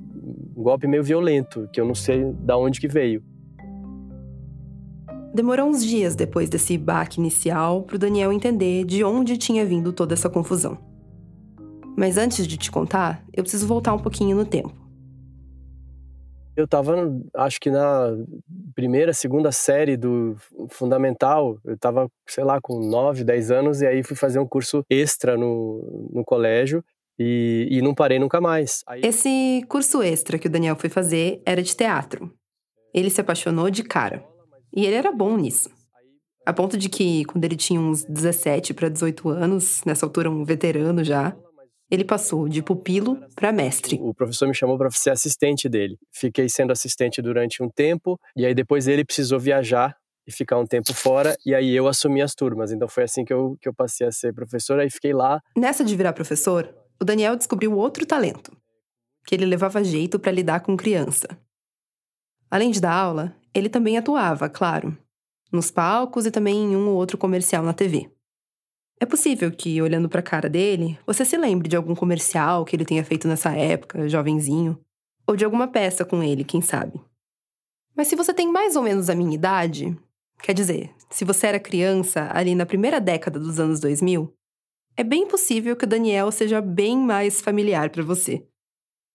um 0.57 0.63
golpe 0.63 0.87
meio 0.87 1.03
violento, 1.03 1.69
que 1.73 1.81
eu 1.81 1.85
não 1.85 1.95
sei 1.95 2.25
de 2.25 2.55
onde 2.55 2.81
que 2.81 2.87
veio. 2.87 3.23
Demorou 5.35 5.69
uns 5.69 5.85
dias 5.85 6.15
depois 6.15 6.49
desse 6.49 6.77
baque 6.77 7.21
inicial 7.21 7.83
para 7.83 7.97
o 7.97 7.99
Daniel 7.99 8.33
entender 8.33 8.85
de 8.85 9.03
onde 9.05 9.37
tinha 9.37 9.65
vindo 9.65 9.93
toda 9.93 10.15
essa 10.15 10.29
confusão. 10.29 10.79
Mas 11.97 12.17
antes 12.17 12.47
de 12.47 12.57
te 12.57 12.71
contar, 12.71 13.25
eu 13.33 13.43
preciso 13.43 13.67
voltar 13.67 13.93
um 13.95 13.99
pouquinho 13.99 14.37
no 14.37 14.45
tempo. 14.45 14.80
Eu 16.57 16.65
estava, 16.65 16.95
acho 17.35 17.61
que 17.61 17.71
na 17.71 18.09
primeira, 18.75 19.13
segunda 19.13 19.53
série 19.53 19.97
do 19.97 20.37
fundamental, 20.69 21.59
eu 21.65 21.75
estava, 21.75 22.11
sei 22.27 22.45
lá, 22.45 22.61
com 22.61 22.81
9, 22.81 23.25
10 23.25 23.51
anos, 23.51 23.81
e 23.81 23.87
aí 23.87 24.03
fui 24.03 24.17
fazer 24.17 24.39
um 24.39 24.47
curso 24.47 24.85
extra 24.91 25.37
no, 25.37 26.11
no 26.13 26.25
colégio 26.25 26.85
e, 27.19 27.69
e 27.71 27.83
não 27.83 27.95
parei 27.95 28.19
nunca 28.19 28.41
mais. 28.41 28.83
Aí... 28.87 29.03
Esse 29.05 29.65
curso 29.69 30.03
extra 30.03 30.39
que 30.39 30.49
o 30.49 30.51
Daniel 30.51 30.77
foi 30.77 30.91
fazer 30.91 31.41
era 31.47 31.63
de 31.63 31.77
teatro. 31.77 32.33
Ele 32.93 33.11
se 33.11 33.21
apaixonou 33.21 33.71
de 33.71 33.85
cara. 33.85 34.25
E 34.75 34.85
ele 34.85 34.97
era 34.97 35.13
bom 35.13 35.37
nisso. 35.37 35.71
A 36.47 36.53
ponto 36.53 36.77
de 36.77 36.89
que, 36.89 37.25
quando 37.27 37.45
ele 37.45 37.57
tinha 37.57 37.81
uns 37.81 38.05
17 38.05 38.73
para 38.73 38.89
18 38.89 39.29
anos, 39.29 39.83
nessa 39.85 40.07
altura 40.07 40.31
um 40.31 40.45
veterano 40.45 41.05
já, 41.05 41.37
ele 41.91 42.05
passou 42.05 42.49
de 42.49 42.63
pupilo 42.63 43.19
para 43.35 43.53
mestre. 43.53 43.99
O 44.01 44.15
professor 44.15 44.47
me 44.47 44.55
chamou 44.55 44.79
para 44.79 44.91
ser 44.91 45.11
assistente 45.11 45.69
dele. 45.69 45.99
Fiquei 46.13 46.49
sendo 46.49 46.71
assistente 46.71 47.21
durante 47.21 47.63
um 47.63 47.69
tempo 47.69 48.19
e 48.37 48.47
aí 48.47 48.55
depois 48.55 48.87
ele 48.87 49.05
precisou 49.05 49.41
viajar 49.41 49.97
e 50.27 50.33
ficar 50.33 50.59
um 50.59 50.67
tempo 50.67 50.95
fora 50.95 51.37
e 51.45 51.55
aí 51.55 51.75
eu 51.75 51.89
assumi 51.89 52.23
as 52.23 52.35
turmas. 52.35 52.71
Então 52.71 52.89
foi 52.89 53.05
assim 53.05 53.25
que 53.25 53.33
eu, 53.33 53.57
que 53.61 53.69
eu 53.69 53.75
passei 53.75 54.07
a 54.07 54.13
ser 54.13 54.33
professor, 54.33 54.79
aí 54.79 54.89
fiquei 54.89 55.13
lá. 55.13 55.41
Nessa 55.57 55.85
de 55.85 55.97
virar 55.97 56.13
professor, 56.13 56.73
o 57.01 57.05
Daniel 57.05 57.35
descobriu 57.35 57.77
outro 57.77 58.07
talento, 58.07 58.57
que 59.27 59.35
ele 59.35 59.45
levava 59.45 59.83
jeito 59.83 60.19
para 60.19 60.31
lidar 60.31 60.61
com 60.61 60.77
criança. 60.77 61.29
Além 62.49 62.71
de 62.71 62.81
dar 62.81 62.93
aula, 62.93 63.35
ele 63.55 63.69
também 63.69 63.97
atuava, 63.97 64.49
claro, 64.49 64.97
nos 65.53 65.71
palcos 65.71 66.27
e 66.27 66.31
também 66.31 66.57
em 66.57 66.77
um 66.77 66.89
ou 66.89 66.97
outro 66.97 67.19
comercial 67.19 67.63
na 67.63 67.73
TV. 67.73 68.11
É 69.03 69.07
possível 69.07 69.51
que, 69.51 69.81
olhando 69.81 70.11
para 70.11 70.21
a 70.21 70.23
cara 70.23 70.47
dele, 70.47 70.99
você 71.07 71.25
se 71.25 71.35
lembre 71.35 71.69
de 71.69 71.75
algum 71.75 71.95
comercial 71.95 72.67
que 72.67 72.77
ele 72.77 72.85
tenha 72.85 73.03
feito 73.03 73.27
nessa 73.27 73.51
época, 73.57 74.07
jovenzinho, 74.07 74.79
ou 75.27 75.35
de 75.35 75.43
alguma 75.43 75.67
peça 75.67 76.05
com 76.05 76.23
ele, 76.23 76.45
quem 76.45 76.61
sabe. 76.61 77.01
Mas 77.97 78.09
se 78.09 78.15
você 78.15 78.35
tem 78.35 78.53
mais 78.53 78.77
ou 78.77 78.83
menos 78.83 79.09
a 79.09 79.15
minha 79.15 79.35
idade, 79.35 79.97
quer 80.43 80.53
dizer, 80.53 80.95
se 81.09 81.25
você 81.25 81.47
era 81.47 81.59
criança 81.59 82.29
ali 82.31 82.55
na 82.55 82.67
primeira 82.67 83.01
década 83.01 83.41
dos 83.41 83.59
anos 83.59 83.81
2000, 83.81 84.35
é 84.95 85.03
bem 85.03 85.27
possível 85.27 85.75
que 85.75 85.85
o 85.85 85.89
Daniel 85.89 86.31
seja 86.31 86.61
bem 86.61 86.99
mais 86.99 87.41
familiar 87.41 87.89
para 87.89 88.03
você. 88.03 88.47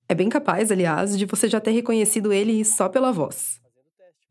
É 0.09 0.15
bem 0.15 0.29
capaz, 0.29 0.71
aliás, 0.71 1.15
de 1.15 1.27
você 1.27 1.47
já 1.47 1.61
ter 1.61 1.71
reconhecido 1.71 2.33
ele 2.33 2.65
só 2.65 2.89
pela 2.89 3.11
voz. 3.11 3.61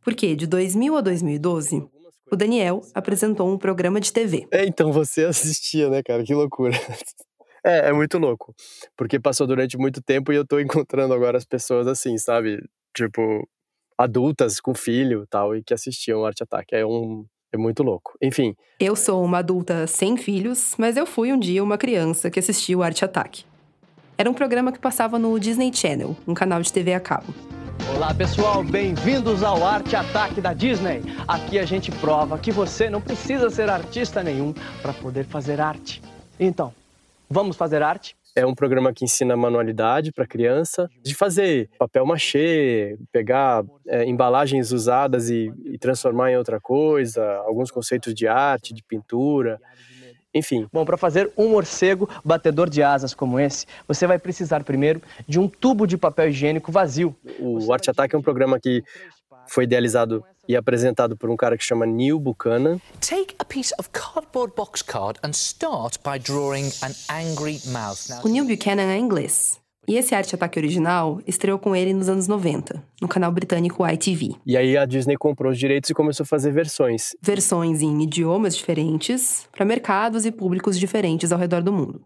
Porque 0.02 0.34
de 0.34 0.49
2000 0.49 0.96
a 0.96 1.00
2012, 1.00 1.88
o 2.31 2.37
Daniel 2.37 2.81
apresentou 2.95 3.52
um 3.52 3.59
programa 3.59 4.00
de 4.00 4.12
TV. 4.12 4.47
É, 4.50 4.64
então 4.64 4.93
você 4.93 5.25
assistia, 5.26 5.88
né, 5.88 6.02
cara? 6.02 6.25
Que 6.25 6.35
loucura. 6.35 6.73
É, 7.66 7.88
é 7.88 7.93
muito 7.95 8.19
louco. 8.19 8.54
Porque 8.95 9.19
passou 9.19 9.47
durante 9.47 9.78
muito 9.78 10.02
tempo 10.02 10.31
e 10.31 10.37
eu 10.37 10.47
tô 10.47 10.61
encontrando 10.61 11.14
agora 11.14 11.38
as 11.38 11.47
pessoas 11.47 11.87
assim, 11.87 12.19
sabe? 12.19 12.62
Tipo, 12.95 13.49
adultas 13.97 14.61
com 14.61 14.75
filho 14.75 15.26
tal, 15.31 15.57
e 15.57 15.64
que 15.64 15.73
assistiam 15.73 16.26
Arte 16.26 16.43
Ataque. 16.43 16.75
É 16.75 16.85
um, 16.85 17.25
É 17.50 17.57
muito 17.57 17.83
louco. 17.83 18.19
Enfim. 18.21 18.54
Eu 18.78 18.95
sou 18.95 19.25
uma 19.25 19.38
adulta 19.38 19.87
sem 19.87 20.19
filhos, 20.19 20.75
mas 20.76 20.99
eu 20.99 21.07
fui 21.07 21.33
um 21.33 21.38
dia 21.38 21.64
uma 21.64 21.78
criança 21.78 22.31
que 22.31 22.38
assistiu 22.38 22.83
Arte 22.83 23.02
Ataque. 23.02 23.47
Era 24.19 24.28
um 24.28 24.35
programa 24.35 24.71
que 24.71 24.78
passava 24.78 25.19
no 25.19 25.40
Disney 25.40 25.73
Channel, 25.75 26.14
um 26.28 26.35
canal 26.35 26.61
de 26.61 26.71
TV 26.71 26.93
a 26.93 27.00
cabo. 27.00 27.33
Olá 27.95 28.14
pessoal, 28.14 28.62
bem-vindos 28.62 29.43
ao 29.43 29.64
Arte 29.64 29.97
Ataque 29.97 30.40
da 30.40 30.52
Disney. 30.52 31.02
Aqui 31.26 31.59
a 31.59 31.64
gente 31.64 31.90
prova 31.90 32.38
que 32.38 32.50
você 32.50 32.88
não 32.88 33.00
precisa 33.00 33.50
ser 33.50 33.69
artista 33.69 34.23
nenhum 34.23 34.52
para 34.83 34.93
poder 34.93 35.25
fazer 35.25 35.61
arte. 35.61 36.02
Então, 36.38 36.75
vamos 37.28 37.57
fazer 37.57 37.83
arte? 37.83 38.16
É 38.37 38.45
um 38.45 38.54
programa 38.54 38.93
que 38.93 39.04
ensina 39.04 39.37
manualidade 39.37 40.11
para 40.11 40.26
criança, 40.26 40.90
de 41.02 41.14
fazer 41.14 41.71
papel 41.78 42.04
machê, 42.04 42.99
pegar 43.12 43.64
é, 43.87 44.04
embalagens 44.04 44.73
usadas 44.73 45.31
e, 45.31 45.52
e 45.64 45.78
transformar 45.78 46.33
em 46.33 46.37
outra 46.37 46.61
coisa, 46.61 47.25
alguns 47.47 47.71
conceitos 47.71 48.12
de 48.12 48.26
arte, 48.26 48.75
de 48.75 48.83
pintura. 48.83 49.61
Enfim. 50.34 50.66
Bom, 50.72 50.84
para 50.84 50.96
fazer 50.96 51.30
um 51.36 51.50
morcego 51.50 52.08
batedor 52.24 52.68
de 52.68 52.82
asas 52.82 53.14
como 53.14 53.38
esse, 53.38 53.66
você 53.86 54.06
vai 54.06 54.18
precisar 54.18 54.64
primeiro 54.64 55.00
de 55.28 55.38
um 55.38 55.48
tubo 55.48 55.86
de 55.86 55.96
papel 55.96 56.28
higiênico 56.28 56.72
vazio. 56.72 57.14
O 57.38 57.72
Arte 57.72 57.90
Ataque 57.90 58.16
é 58.16 58.18
um 58.18 58.22
programa 58.22 58.58
que 58.58 58.82
foi 59.46 59.64
idealizado 59.64 60.24
e 60.48 60.56
apresentado 60.56 61.16
por 61.16 61.30
um 61.30 61.36
cara 61.36 61.56
que 61.56 61.64
chama 61.64 61.86
Neil 61.86 62.18
Buchanan. 62.18 62.78
Take 63.00 63.34
a 63.38 63.44
piece 63.44 63.74
of 63.78 63.90
cardboard 63.90 64.54
box 64.54 64.82
card 64.82 65.18
and 65.22 65.30
start 65.30 65.98
by 66.04 66.18
drawing 66.18 66.70
an 66.82 66.92
angry 67.08 67.60
mouth. 67.66 68.24
O 68.24 68.28
Neil 68.28 68.44
Buchanan 68.46 68.90
é 68.90 68.98
inglês. 68.98 69.63
E 69.86 69.96
esse 69.96 70.14
Arte 70.14 70.34
Ataque 70.34 70.58
original 70.58 71.20
estreou 71.26 71.58
com 71.58 71.74
ele 71.74 71.92
nos 71.92 72.08
anos 72.08 72.26
90, 72.26 72.82
no 73.00 73.08
canal 73.08 73.30
britânico 73.30 73.86
ITV. 73.86 74.34
E 74.46 74.56
aí 74.56 74.76
a 74.76 74.84
Disney 74.84 75.16
comprou 75.16 75.52
os 75.52 75.58
direitos 75.58 75.90
e 75.90 75.94
começou 75.94 76.24
a 76.24 76.26
fazer 76.26 76.52
versões. 76.52 77.16
Versões 77.20 77.82
em 77.82 78.02
idiomas 78.02 78.56
diferentes, 78.56 79.48
para 79.52 79.64
mercados 79.64 80.24
e 80.24 80.32
públicos 80.32 80.78
diferentes 80.78 81.32
ao 81.32 81.38
redor 81.38 81.62
do 81.62 81.72
mundo. 81.72 82.02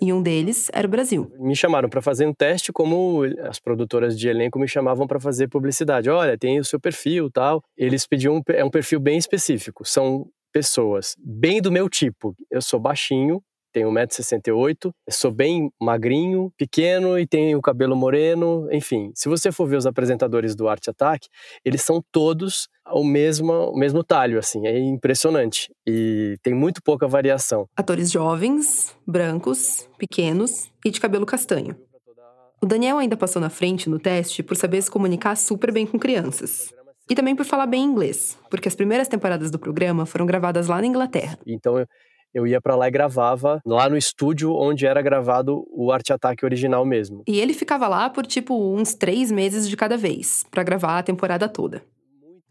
E 0.00 0.12
um 0.12 0.22
deles 0.22 0.70
era 0.74 0.86
o 0.86 0.90
Brasil. 0.90 1.32
Me 1.38 1.56
chamaram 1.56 1.88
para 1.88 2.02
fazer 2.02 2.26
um 2.26 2.34
teste, 2.34 2.70
como 2.70 3.22
as 3.48 3.58
produtoras 3.58 4.18
de 4.18 4.28
elenco 4.28 4.58
me 4.58 4.68
chamavam 4.68 5.06
para 5.06 5.18
fazer 5.18 5.48
publicidade. 5.48 6.10
Olha, 6.10 6.36
tem 6.36 6.58
o 6.58 6.64
seu 6.64 6.78
perfil, 6.78 7.30
tal. 7.30 7.62
Eles 7.76 8.06
pediam 8.06 8.42
é 8.48 8.62
um 8.62 8.70
perfil 8.70 9.00
bem 9.00 9.16
específico. 9.16 9.86
São 9.86 10.26
pessoas 10.52 11.14
bem 11.18 11.62
do 11.62 11.72
meu 11.72 11.88
tipo. 11.88 12.34
Eu 12.50 12.60
sou 12.60 12.78
baixinho, 12.78 13.42
tenho 13.76 13.90
1,68m, 13.90 14.90
sou 15.10 15.30
bem 15.30 15.70
magrinho, 15.78 16.50
pequeno 16.56 17.18
e 17.18 17.26
tenho 17.26 17.58
o 17.58 17.60
cabelo 17.60 17.94
moreno, 17.94 18.66
enfim. 18.72 19.10
Se 19.14 19.28
você 19.28 19.52
for 19.52 19.68
ver 19.68 19.76
os 19.76 19.84
apresentadores 19.84 20.56
do 20.56 20.66
Arte 20.66 20.88
Attack, 20.88 21.28
eles 21.62 21.82
são 21.82 22.02
todos 22.10 22.68
o 22.90 23.04
mesmo, 23.04 23.52
o 23.52 23.78
mesmo 23.78 24.02
talho, 24.02 24.38
assim, 24.38 24.66
é 24.66 24.78
impressionante. 24.78 25.70
E 25.86 26.38
tem 26.42 26.54
muito 26.54 26.82
pouca 26.82 27.06
variação. 27.06 27.68
Atores 27.76 28.10
jovens, 28.10 28.96
brancos, 29.06 29.86
pequenos 29.98 30.70
e 30.82 30.90
de 30.90 30.98
cabelo 30.98 31.26
castanho. 31.26 31.76
O 32.62 32.64
Daniel 32.64 32.96
ainda 32.96 33.14
passou 33.14 33.42
na 33.42 33.50
frente 33.50 33.90
no 33.90 33.98
teste 33.98 34.42
por 34.42 34.56
saber 34.56 34.80
se 34.80 34.90
comunicar 34.90 35.36
super 35.36 35.70
bem 35.70 35.86
com 35.86 35.98
crianças. 35.98 36.72
E 37.10 37.14
também 37.14 37.36
por 37.36 37.44
falar 37.44 37.66
bem 37.66 37.84
inglês, 37.84 38.38
porque 38.50 38.68
as 38.68 38.74
primeiras 38.74 39.06
temporadas 39.06 39.50
do 39.50 39.58
programa 39.58 40.06
foram 40.06 40.24
gravadas 40.24 40.66
lá 40.66 40.80
na 40.80 40.86
Inglaterra. 40.86 41.38
Então 41.46 41.78
eu 41.78 41.86
eu 42.36 42.46
ia 42.46 42.60
para 42.60 42.76
lá 42.76 42.86
e 42.86 42.90
gravava 42.90 43.62
lá 43.64 43.88
no 43.88 43.96
estúdio 43.96 44.52
onde 44.52 44.86
era 44.86 45.00
gravado 45.00 45.66
o 45.70 45.90
Arte 45.90 46.12
Ataque 46.12 46.44
original 46.44 46.84
mesmo. 46.84 47.22
E 47.26 47.40
ele 47.40 47.54
ficava 47.54 47.88
lá 47.88 48.10
por 48.10 48.26
tipo 48.26 48.54
uns 48.76 48.92
três 48.92 49.32
meses 49.32 49.66
de 49.66 49.74
cada 49.74 49.96
vez, 49.96 50.44
para 50.50 50.62
gravar 50.62 50.98
a 50.98 51.02
temporada 51.02 51.48
toda. 51.48 51.82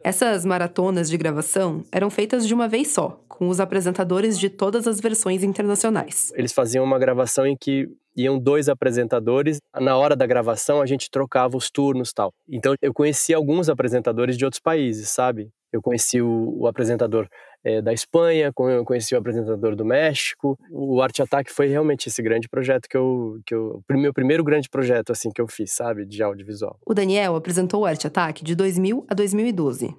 Essas 0.04 0.44
maratonas 0.44 1.08
de 1.08 1.18
gravação 1.18 1.84
eram 1.92 2.10
feitas 2.10 2.48
de 2.48 2.54
uma 2.54 2.68
vez 2.68 2.88
só, 2.88 3.20
com 3.28 3.48
os 3.48 3.60
apresentadores 3.60 4.40
de 4.40 4.50
todas 4.50 4.88
as 4.88 5.00
versões 5.00 5.44
internacionais. 5.44 6.32
Eles 6.36 6.52
faziam 6.52 6.84
uma 6.84 6.98
gravação 6.98 7.46
em 7.46 7.56
que 7.56 7.88
iam 8.18 8.40
dois 8.40 8.68
apresentadores. 8.68 9.60
Na 9.80 9.98
hora 9.98 10.16
da 10.16 10.26
gravação, 10.26 10.82
a 10.82 10.86
gente 10.88 11.12
trocava 11.12 11.58
os 11.58 11.70
turnos 11.70 12.12
tal. 12.12 12.32
Então, 12.50 12.74
eu 12.82 12.94
conheci 12.94 13.36
alguns 13.36 13.70
apresentadores 13.70 14.36
de 14.36 14.46
outros 14.46 14.62
países, 14.62 15.10
sabe? 15.10 15.50
Eu 15.72 15.82
conheci 15.82 16.22
o, 16.22 16.56
o 16.58 16.68
apresentador 16.68 17.28
é, 17.66 17.82
da 17.82 17.92
Espanha, 17.92 18.54
eu 18.56 18.86
conheci 18.86 19.16
o 19.16 19.18
apresentador 19.18 19.76
do 19.76 19.84
México. 19.84 20.56
O 20.70 21.02
Arte 21.02 21.24
Ataque 21.24 21.52
foi 21.52 21.66
realmente 21.66 22.08
esse 22.08 22.22
grande 22.22 22.48
projeto 22.48 22.88
que 22.88 22.96
eu, 22.96 23.40
que 23.44 23.56
eu, 23.56 23.82
o 23.90 23.98
meu 23.98 24.14
primeiro 24.14 24.44
grande 24.44 24.70
projeto 24.70 25.12
assim 25.12 25.32
que 25.32 25.42
eu 25.42 25.48
fiz, 25.48 25.72
sabe, 25.72 26.06
de 26.06 26.22
audiovisual. 26.22 26.78
O 26.86 26.94
Daniel 26.94 27.36
apresentou 27.36 27.82
o 27.82 27.86
Arte 27.86 28.06
Ataque 28.06 28.44
de 28.44 28.54
2000 28.54 29.08
a 29.10 29.16
2012. 29.16 29.96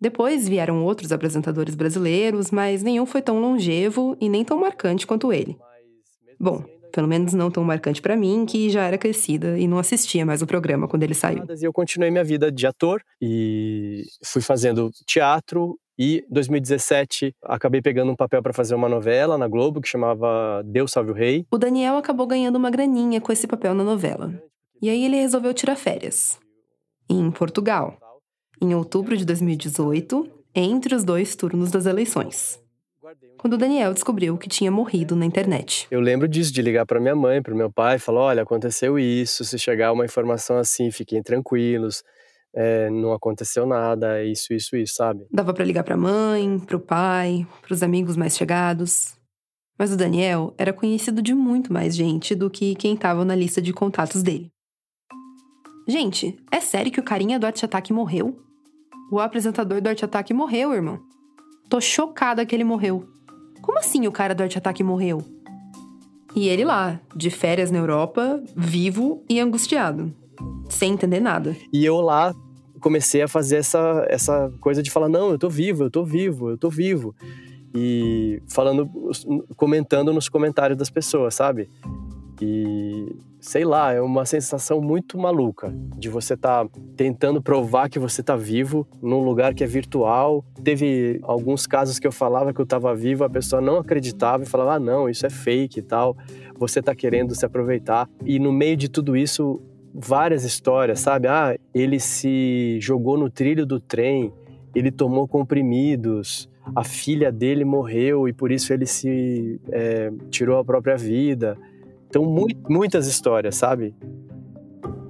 Depois 0.00 0.48
vieram 0.48 0.84
outros 0.84 1.10
apresentadores 1.10 1.74
brasileiros, 1.74 2.52
mas 2.52 2.84
nenhum 2.84 3.04
foi 3.04 3.20
tão 3.20 3.40
longevo 3.40 4.16
e 4.20 4.28
nem 4.28 4.44
tão 4.44 4.60
marcante 4.60 5.06
quanto 5.06 5.32
ele. 5.32 5.56
Bom, 6.38 6.64
pelo 6.92 7.08
menos 7.08 7.32
não 7.32 7.50
tão 7.50 7.64
marcante 7.64 8.00
para 8.00 8.16
mim, 8.16 8.44
que 8.46 8.70
já 8.70 8.84
era 8.84 8.98
crescida 8.98 9.58
e 9.58 9.66
não 9.66 9.78
assistia 9.78 10.24
mais 10.24 10.42
o 10.42 10.46
programa 10.46 10.86
quando 10.86 11.02
ele 11.02 11.14
saiu. 11.14 11.44
E 11.48 11.64
eu 11.64 11.72
continuei 11.72 12.10
minha 12.10 12.22
vida 12.22 12.52
de 12.52 12.66
ator 12.66 13.02
e 13.20 14.04
fui 14.22 14.42
fazendo 14.42 14.90
teatro 15.06 15.78
e 15.98 16.18
em 16.18 16.32
2017 16.32 17.34
acabei 17.44 17.82
pegando 17.82 18.12
um 18.12 18.16
papel 18.16 18.42
para 18.42 18.52
fazer 18.52 18.74
uma 18.74 18.88
novela 18.88 19.36
na 19.36 19.48
Globo 19.48 19.80
que 19.80 19.88
chamava 19.88 20.62
Deus 20.64 20.90
Salve 20.90 21.10
o 21.10 21.14
Rei. 21.14 21.46
O 21.50 21.58
Daniel 21.58 21.96
acabou 21.96 22.26
ganhando 22.26 22.56
uma 22.56 22.70
graninha 22.70 23.20
com 23.20 23.32
esse 23.32 23.46
papel 23.46 23.74
na 23.74 23.84
novela. 23.84 24.32
E 24.80 24.90
aí 24.90 25.04
ele 25.04 25.16
resolveu 25.16 25.54
tirar 25.54 25.76
férias. 25.76 26.38
Em 27.08 27.30
Portugal. 27.30 27.96
Em 28.60 28.74
outubro 28.74 29.16
de 29.16 29.24
2018, 29.24 30.28
entre 30.54 30.94
os 30.94 31.04
dois 31.04 31.34
turnos 31.36 31.70
das 31.70 31.86
eleições. 31.86 32.61
Quando 33.38 33.54
o 33.54 33.58
Daniel 33.58 33.92
descobriu 33.92 34.38
que 34.38 34.48
tinha 34.48 34.70
morrido 34.70 35.16
na 35.16 35.26
internet. 35.26 35.86
Eu 35.90 36.00
lembro 36.00 36.28
disso, 36.28 36.52
de 36.52 36.62
ligar 36.62 36.86
para 36.86 37.00
minha 37.00 37.16
mãe, 37.16 37.42
para 37.42 37.54
meu 37.54 37.70
pai, 37.70 37.98
falar: 37.98 38.20
olha, 38.20 38.42
aconteceu 38.42 38.98
isso, 38.98 39.44
se 39.44 39.58
chegar 39.58 39.92
uma 39.92 40.04
informação 40.04 40.56
assim, 40.58 40.90
fiquem 40.90 41.22
tranquilos 41.22 42.04
é, 42.54 42.90
não 42.90 43.12
aconteceu 43.12 43.64
nada, 43.66 44.22
isso, 44.24 44.52
isso, 44.52 44.76
isso, 44.76 44.94
sabe? 44.94 45.26
Dava 45.30 45.54
para 45.54 45.64
ligar 45.64 45.84
pra 45.84 45.96
mãe, 45.96 46.58
pro 46.58 46.78
pai, 46.78 47.46
pros 47.62 47.82
amigos 47.82 48.16
mais 48.16 48.36
chegados. 48.36 49.14
Mas 49.78 49.92
o 49.92 49.96
Daniel 49.96 50.54
era 50.58 50.72
conhecido 50.72 51.22
de 51.22 51.34
muito 51.34 51.72
mais 51.72 51.96
gente 51.96 52.34
do 52.34 52.50
que 52.50 52.74
quem 52.74 52.96
tava 52.96 53.24
na 53.24 53.34
lista 53.34 53.60
de 53.60 53.72
contatos 53.72 54.22
dele. 54.22 54.50
Gente, 55.88 56.38
é 56.50 56.60
sério 56.60 56.92
que 56.92 57.00
o 57.00 57.02
carinha 57.02 57.38
do 57.38 57.46
Arte 57.46 57.64
Attack 57.64 57.92
morreu? 57.92 58.38
O 59.10 59.18
apresentador 59.18 59.80
do 59.80 59.88
Arte 59.88 60.04
Attack 60.04 60.32
morreu, 60.32 60.72
irmão. 60.72 61.00
Tô 61.68 61.80
chocada 61.80 62.44
que 62.46 62.54
ele 62.54 62.64
morreu. 62.64 63.08
Como 63.62 63.78
assim 63.78 64.06
o 64.06 64.12
cara 64.12 64.34
do 64.34 64.42
Arte 64.42 64.58
Attack 64.58 64.82
morreu? 64.82 65.24
E 66.34 66.48
ele 66.48 66.64
lá, 66.64 67.00
de 67.14 67.30
férias 67.30 67.70
na 67.70 67.78
Europa, 67.78 68.42
vivo 68.54 69.24
e 69.28 69.40
angustiado 69.40 70.12
sem 70.72 70.92
entender 70.92 71.20
nada. 71.20 71.56
E 71.72 71.84
eu 71.84 72.00
lá 72.00 72.34
comecei 72.80 73.22
a 73.22 73.28
fazer 73.28 73.56
essa, 73.56 74.06
essa 74.08 74.52
coisa 74.60 74.82
de 74.82 74.90
falar: 74.90 75.08
não, 75.08 75.30
eu 75.30 75.38
tô 75.38 75.48
vivo, 75.48 75.84
eu 75.84 75.90
tô 75.90 76.04
vivo, 76.04 76.50
eu 76.50 76.58
tô 76.58 76.68
vivo. 76.68 77.14
E 77.74 78.42
falando, 78.48 78.90
comentando 79.56 80.12
nos 80.12 80.28
comentários 80.28 80.78
das 80.78 80.90
pessoas, 80.90 81.34
sabe? 81.34 81.70
E 82.44 83.14
sei 83.40 83.64
lá, 83.64 83.92
é 83.92 84.00
uma 84.00 84.24
sensação 84.24 84.80
muito 84.80 85.16
maluca 85.16 85.72
de 85.96 86.08
você 86.08 86.34
estar 86.34 86.64
tá 86.64 86.80
tentando 86.96 87.40
provar 87.40 87.88
que 87.88 87.98
você 87.98 88.20
tá 88.20 88.34
vivo 88.34 88.84
num 89.00 89.22
lugar 89.22 89.54
que 89.54 89.62
é 89.62 89.66
virtual. 89.66 90.44
Teve 90.64 91.20
alguns 91.22 91.68
casos 91.68 92.00
que 92.00 92.06
eu 92.06 92.10
falava 92.10 92.52
que 92.52 92.60
eu 92.60 92.64
estava 92.64 92.92
vivo, 92.96 93.22
a 93.22 93.30
pessoa 93.30 93.62
não 93.62 93.78
acreditava 93.78 94.42
e 94.42 94.46
falava: 94.46 94.74
"Ah, 94.74 94.80
não, 94.80 95.08
isso 95.08 95.24
é 95.24 95.30
fake 95.30 95.78
e 95.78 95.82
tal. 95.82 96.16
Você 96.58 96.82
tá 96.82 96.96
querendo 96.96 97.32
se 97.32 97.46
aproveitar". 97.46 98.08
E 98.26 98.40
no 98.40 98.52
meio 98.52 98.76
de 98.76 98.88
tudo 98.88 99.16
isso, 99.16 99.60
várias 99.94 100.42
histórias, 100.42 100.98
sabe? 100.98 101.28
Ah, 101.28 101.56
ele 101.72 102.00
se 102.00 102.78
jogou 102.80 103.16
no 103.16 103.30
trilho 103.30 103.64
do 103.64 103.78
trem, 103.78 104.32
ele 104.74 104.90
tomou 104.90 105.28
comprimidos, 105.28 106.50
a 106.74 106.82
filha 106.82 107.30
dele 107.30 107.64
morreu 107.64 108.28
e 108.28 108.32
por 108.32 108.50
isso 108.50 108.72
ele 108.72 108.86
se 108.86 109.60
é, 109.70 110.12
tirou 110.30 110.58
a 110.58 110.64
própria 110.64 110.96
vida. 110.96 111.56
Então, 112.12 112.26
mu 112.26 112.46
muitas 112.68 113.06
histórias, 113.06 113.56
sabe? 113.56 113.94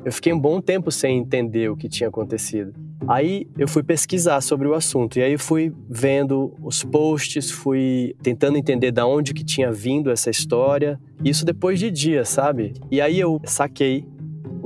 Eu 0.04 0.12
fiquei 0.12 0.32
um 0.32 0.38
bom 0.38 0.60
tempo 0.60 0.92
sem 0.92 1.18
entender 1.18 1.68
o 1.68 1.76
que 1.76 1.88
tinha 1.88 2.08
acontecido. 2.08 2.72
Aí 3.08 3.48
eu 3.58 3.66
fui 3.66 3.82
pesquisar 3.82 4.40
sobre 4.40 4.68
o 4.68 4.74
assunto 4.74 5.18
e 5.18 5.22
aí 5.22 5.36
fui 5.36 5.74
vendo 5.90 6.54
os 6.62 6.84
posts, 6.84 7.50
fui 7.50 8.14
tentando 8.22 8.56
entender 8.56 8.92
da 8.92 9.04
onde 9.04 9.34
que 9.34 9.44
tinha 9.44 9.72
vindo 9.72 10.10
essa 10.10 10.30
história. 10.30 10.96
Isso 11.24 11.44
depois 11.44 11.80
de 11.80 11.90
dias, 11.90 12.28
sabe? 12.28 12.72
E 12.88 13.00
aí 13.00 13.18
eu 13.18 13.40
saquei 13.44 14.06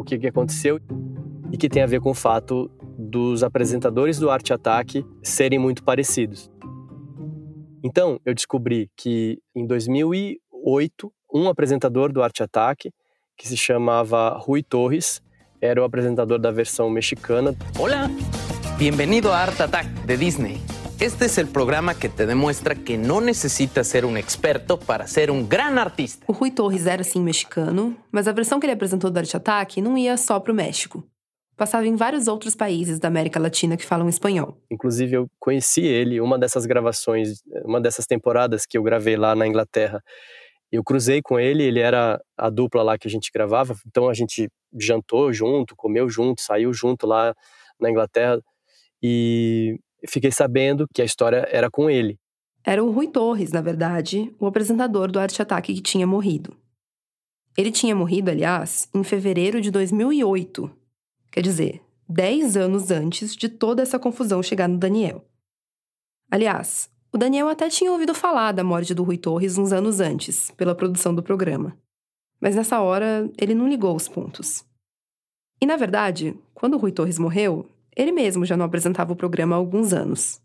que, 0.06 0.18
que 0.18 0.26
aconteceu 0.28 0.80
e 1.52 1.58
que 1.58 1.68
tem 1.68 1.82
a 1.82 1.86
ver 1.86 2.00
com 2.00 2.10
o 2.10 2.14
fato 2.14 2.70
dos 2.96 3.42
apresentadores 3.42 4.18
do 4.18 4.30
Arte 4.30 4.54
Ataque 4.54 5.04
serem 5.22 5.58
muito 5.58 5.82
parecidos. 5.82 6.50
Então, 7.84 8.18
eu 8.24 8.32
descobri 8.32 8.88
que 8.96 9.38
em 9.54 9.66
2008, 9.66 11.12
um 11.36 11.48
apresentador 11.50 12.10
do 12.10 12.22
Arte 12.22 12.42
Ataque, 12.42 12.90
que 13.36 13.46
se 13.46 13.56
chamava 13.58 14.30
Rui 14.38 14.62
Torres, 14.62 15.20
era 15.60 15.82
o 15.82 15.84
apresentador 15.84 16.38
da 16.38 16.50
versão 16.50 16.88
mexicana. 16.88 17.54
Olá, 17.78 18.08
bem-vindo 18.78 19.30
a 19.30 19.36
Art 19.36 19.60
Attack 19.60 19.88
de 20.06 20.16
Disney. 20.16 20.60
este 20.98 21.26
es 21.26 21.36
el 21.36 21.48
programa 21.48 21.94
que 21.94 22.08
te 22.08 22.24
demuestra 22.24 22.74
que 22.74 22.96
no 22.96 23.20
necesitas 23.20 23.86
ser 23.86 24.06
un 24.06 24.16
experto 24.16 24.78
para 24.78 25.06
ser 25.06 25.30
un 25.30 25.46
gran 25.46 25.78
artista. 25.78 26.24
O 26.26 26.32
Rui 26.32 26.50
Torres 26.50 26.86
era 26.86 27.04
sim 27.04 27.20
mexicano, 27.20 27.94
mas 28.10 28.26
a 28.26 28.32
versão 28.32 28.58
que 28.58 28.64
ele 28.64 28.72
apresentou 28.72 29.10
do 29.10 29.18
Arte 29.18 29.36
Ataque 29.36 29.82
não 29.82 29.98
ia 29.98 30.16
só 30.16 30.40
pro 30.40 30.54
México. 30.54 31.04
Passava 31.54 31.86
em 31.86 31.96
vários 31.96 32.28
outros 32.28 32.54
países 32.54 32.98
da 32.98 33.08
América 33.08 33.38
Latina 33.38 33.76
que 33.76 33.84
falam 33.84 34.08
espanhol. 34.08 34.56
Inclusive, 34.70 35.16
eu 35.16 35.26
conheci 35.38 35.82
ele, 35.82 36.18
uma 36.18 36.38
dessas 36.38 36.64
gravações, 36.64 37.42
uma 37.64 37.80
dessas 37.80 38.06
temporadas 38.06 38.64
que 38.64 38.78
eu 38.78 38.82
gravei 38.82 39.16
lá 39.16 39.34
na 39.34 39.46
Inglaterra. 39.46 40.02
Eu 40.70 40.82
cruzei 40.82 41.22
com 41.22 41.38
ele, 41.38 41.62
ele 41.62 41.80
era 41.80 42.20
a 42.36 42.50
dupla 42.50 42.82
lá 42.82 42.98
que 42.98 43.06
a 43.06 43.10
gente 43.10 43.30
gravava, 43.32 43.74
então 43.86 44.08
a 44.08 44.14
gente 44.14 44.48
jantou 44.78 45.32
junto, 45.32 45.76
comeu 45.76 46.08
junto, 46.08 46.42
saiu 46.42 46.72
junto 46.72 47.06
lá 47.06 47.34
na 47.80 47.90
Inglaterra 47.90 48.40
e 49.02 49.78
fiquei 50.08 50.32
sabendo 50.32 50.86
que 50.92 51.00
a 51.00 51.04
história 51.04 51.46
era 51.50 51.70
com 51.70 51.88
ele. 51.88 52.18
Era 52.64 52.82
o 52.82 52.90
Rui 52.90 53.06
Torres, 53.06 53.52
na 53.52 53.60
verdade, 53.60 54.34
o 54.40 54.46
apresentador 54.46 55.10
do 55.10 55.20
Arte 55.20 55.40
Ataque 55.40 55.72
que 55.72 55.80
tinha 55.80 56.06
morrido. 56.06 56.56
Ele 57.56 57.70
tinha 57.70 57.94
morrido, 57.94 58.30
aliás, 58.30 58.88
em 58.92 59.04
fevereiro 59.04 59.60
de 59.60 59.70
2008. 59.70 60.70
Quer 61.30 61.42
dizer, 61.42 61.80
10 62.08 62.56
anos 62.56 62.90
antes 62.90 63.36
de 63.36 63.48
toda 63.48 63.82
essa 63.82 63.98
confusão 63.98 64.42
chegar 64.42 64.68
no 64.68 64.78
Daniel. 64.78 65.24
Aliás, 66.30 66.90
o 67.16 67.18
Daniel 67.18 67.48
até 67.48 67.70
tinha 67.70 67.90
ouvido 67.90 68.14
falar 68.14 68.52
da 68.52 68.62
morte 68.62 68.92
do 68.94 69.02
Rui 69.02 69.16
Torres 69.16 69.56
uns 69.56 69.72
anos 69.72 70.00
antes, 70.00 70.50
pela 70.50 70.74
produção 70.74 71.14
do 71.14 71.22
programa. 71.22 71.74
Mas 72.38 72.54
nessa 72.54 72.78
hora, 72.82 73.26
ele 73.40 73.54
não 73.54 73.66
ligou 73.66 73.96
os 73.96 74.06
pontos. 74.06 74.62
E 75.58 75.64
na 75.64 75.78
verdade, 75.78 76.38
quando 76.52 76.74
o 76.74 76.76
Rui 76.76 76.92
Torres 76.92 77.18
morreu, 77.18 77.70
ele 77.96 78.12
mesmo 78.12 78.44
já 78.44 78.54
não 78.54 78.66
apresentava 78.66 79.14
o 79.14 79.16
programa 79.16 79.56
há 79.56 79.58
alguns 79.58 79.94
anos. 79.94 80.42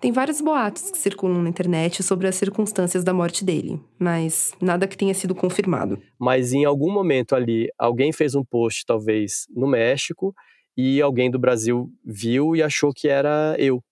Tem 0.00 0.12
vários 0.12 0.40
boatos 0.40 0.88
que 0.92 0.98
circulam 0.98 1.42
na 1.42 1.48
internet 1.48 2.00
sobre 2.00 2.28
as 2.28 2.36
circunstâncias 2.36 3.02
da 3.02 3.12
morte 3.12 3.44
dele, 3.44 3.80
mas 3.98 4.52
nada 4.62 4.86
que 4.86 4.96
tenha 4.96 5.14
sido 5.14 5.34
confirmado. 5.34 6.00
Mas 6.16 6.52
em 6.52 6.64
algum 6.64 6.92
momento 6.92 7.34
ali, 7.34 7.66
alguém 7.76 8.12
fez 8.12 8.36
um 8.36 8.44
post, 8.44 8.84
talvez 8.86 9.46
no 9.50 9.66
México, 9.66 10.32
e 10.76 11.02
alguém 11.02 11.28
do 11.28 11.40
Brasil 11.40 11.90
viu 12.04 12.54
e 12.54 12.62
achou 12.62 12.92
que 12.94 13.08
era 13.08 13.56
eu. 13.58 13.82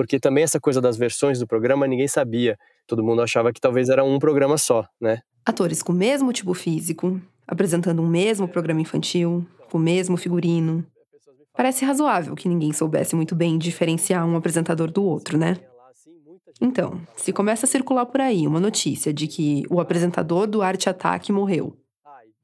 Porque 0.00 0.18
também 0.18 0.44
essa 0.44 0.58
coisa 0.58 0.80
das 0.80 0.96
versões 0.96 1.38
do 1.38 1.46
programa 1.46 1.86
ninguém 1.86 2.08
sabia. 2.08 2.56
Todo 2.86 3.04
mundo 3.04 3.20
achava 3.20 3.52
que 3.52 3.60
talvez 3.60 3.90
era 3.90 4.02
um 4.02 4.18
programa 4.18 4.56
só, 4.56 4.86
né? 4.98 5.20
Atores 5.44 5.82
com 5.82 5.92
o 5.92 5.94
mesmo 5.94 6.32
tipo 6.32 6.54
físico, 6.54 7.20
apresentando 7.46 8.00
um 8.00 8.08
mesmo 8.08 8.48
programa 8.48 8.80
infantil, 8.80 9.46
com 9.70 9.76
o 9.76 9.80
mesmo 9.80 10.16
figurino, 10.16 10.86
Parece 11.52 11.84
razoável 11.84 12.34
que 12.34 12.48
ninguém 12.48 12.72
soubesse 12.72 13.14
muito 13.14 13.34
bem 13.34 13.58
diferenciar 13.58 14.26
um 14.26 14.34
apresentador 14.34 14.90
do 14.90 15.04
outro, 15.04 15.36
né? 15.36 15.58
Então, 16.58 16.98
se 17.16 17.34
começa 17.34 17.66
a 17.66 17.68
circular 17.68 18.06
por 18.06 18.20
aí 18.20 18.46
uma 18.46 18.58
notícia 18.58 19.12
de 19.12 19.26
que 19.26 19.64
o 19.68 19.78
apresentador 19.78 20.46
do 20.46 20.62
Arte 20.62 20.88
Ataque 20.88 21.30
morreu, 21.30 21.76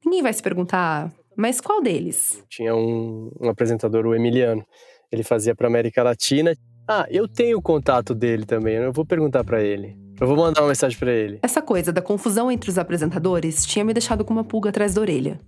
ninguém 0.05 0.21
vai 0.21 0.33
se 0.33 0.43
perguntar, 0.43 1.11
mas 1.35 1.59
qual 1.59 1.81
deles? 1.81 2.43
Tinha 2.47 2.75
um, 2.75 3.31
um 3.41 3.49
apresentador, 3.49 4.05
o 4.05 4.13
Emiliano. 4.13 4.63
Ele 5.11 5.23
fazia 5.23 5.55
para 5.55 5.67
América 5.67 6.03
Latina. 6.03 6.53
Ah, 6.87 7.05
eu 7.09 7.27
tenho 7.27 7.57
o 7.57 7.61
contato 7.61 8.15
dele 8.15 8.45
também. 8.45 8.75
Eu 8.75 8.93
vou 8.93 9.05
perguntar 9.05 9.43
para 9.43 9.61
ele. 9.61 9.97
Eu 10.19 10.25
vou 10.25 10.37
mandar 10.37 10.61
uma 10.61 10.69
mensagem 10.69 10.97
para 10.97 11.11
ele. 11.11 11.39
Essa 11.43 11.61
coisa 11.61 11.91
da 11.91 12.01
confusão 12.01 12.49
entre 12.49 12.69
os 12.69 12.77
apresentadores 12.77 13.65
tinha 13.65 13.83
me 13.83 13.93
deixado 13.93 14.23
com 14.23 14.33
uma 14.33 14.43
pulga 14.43 14.69
atrás 14.69 14.93
da 14.93 15.01
orelha. 15.01 15.39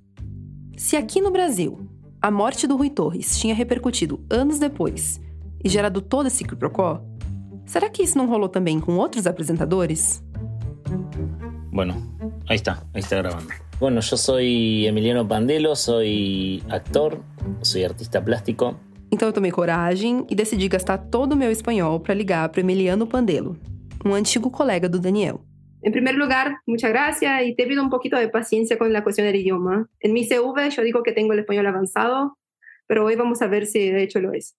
Se 0.78 0.96
aqui 0.96 1.22
no 1.22 1.32
Brasil 1.32 1.80
a 2.22 2.30
morte 2.30 2.68
do 2.68 2.76
Rui 2.76 2.90
Torres 2.90 3.40
tinha 3.40 3.56
repercutido 3.56 4.24
anos 4.30 4.60
depois 4.60 5.22
e 5.64 5.70
gerado 5.70 6.02
todo 6.02 6.28
esse 6.28 6.44
quiprocó, 6.44 7.02
será 7.66 7.90
que 7.90 8.04
isso 8.04 8.18
não 8.18 8.28
rolou 8.28 8.50
também 8.50 8.80
com 8.80 8.98
outros 8.98 9.26
apresentadores? 9.26 10.22
Bueno, 11.72 11.96
ahí 12.48 12.58
está, 12.58 12.84
ahí 12.94 13.00
está 13.00 13.16
grabando. 13.16 13.48
Bueno, 13.80 14.02
yo 14.02 14.18
soy 14.18 14.86
Emiliano 14.86 15.26
Pandelo, 15.26 15.74
soy 15.74 16.62
actor, 16.70 17.22
soy 17.62 17.86
artista 17.86 18.22
plástico. 18.22 18.76
Então 19.12 19.28
eu 19.28 19.34
tomei 19.34 19.52
coragem 19.52 20.26
e 20.30 20.36
decidi 20.36 20.68
gastar 20.68 20.98
todo 20.98 21.34
o 21.34 21.36
meu 21.36 21.52
espanhol 21.52 22.00
para 22.00 22.14
ligar 22.14 22.50
para 22.50 22.62
Emiliano 22.62 23.08
Pandelo, 23.08 23.58
um 24.06 24.14
antigo 24.14 24.50
colega 24.52 24.88
do 24.88 25.00
Daniel. 25.00 25.42
En 25.82 25.92
primer 25.92 26.16
lugar, 26.16 26.60
muchas 26.68 26.92
gracias 26.92 27.44
y 27.44 27.56
te 27.56 27.66
pido 27.66 27.82
un 27.82 27.90
poquito 27.90 28.18
de 28.18 28.28
paciencia 28.28 28.78
con 28.78 28.92
la 28.92 29.02
cuestión 29.02 29.26
del 29.26 29.38
idioma. 29.38 29.90
En 30.02 30.14
mi 30.14 30.28
CV 30.28 30.70
yo 30.70 30.84
digo 30.84 31.04
que 31.04 31.14
tengo 31.14 31.34
el 31.34 31.40
español 31.40 31.68
avanzado, 31.68 32.38
pero 32.86 33.06
hoy 33.06 33.16
vamos 33.16 33.42
a 33.42 33.48
ver 33.48 33.66
si 33.66 33.90
de 33.90 34.04
hecho 34.04 34.20
lo 34.20 34.34
es. 34.34 34.56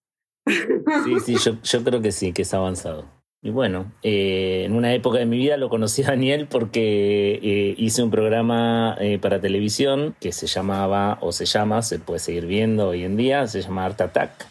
Sí, 1.05 1.21
sí, 1.21 1.37
yo, 1.37 1.61
yo 1.63 1.85
creo 1.85 2.01
que 2.01 2.11
sí, 2.11 2.33
que 2.33 2.43
es 2.43 2.55
avanzado. 2.55 3.20
Y 3.43 3.49
bueno, 3.51 3.91
eh, 4.03 4.65
en 4.67 4.75
una 4.75 4.93
época 4.93 5.19
de 5.19 5.25
mi 5.25 5.39
vida 5.39 5.57
lo 5.57 5.71
conocí 5.71 6.03
a 6.03 6.09
Daniel 6.09 6.47
porque 6.47 7.41
eh, 7.43 7.75
hice 7.79 8.03
un 8.03 8.11
programa 8.11 8.97
eh, 9.01 9.19
para 9.19 9.41
televisión 9.41 10.15
que 10.21 10.31
se 10.33 10.47
llamaba, 10.47 11.17
o 11.23 11.33
se 11.33 11.47
llama, 11.47 11.81
se 11.81 11.99
puede 11.99 12.21
seguir 12.21 12.45
viendo 12.45 12.89
hoy 12.89 13.05
en 13.05 13.17
día, 13.17 13.47
se 13.47 13.63
llama 13.63 13.87
Art 13.87 14.01
Attack. 14.01 14.47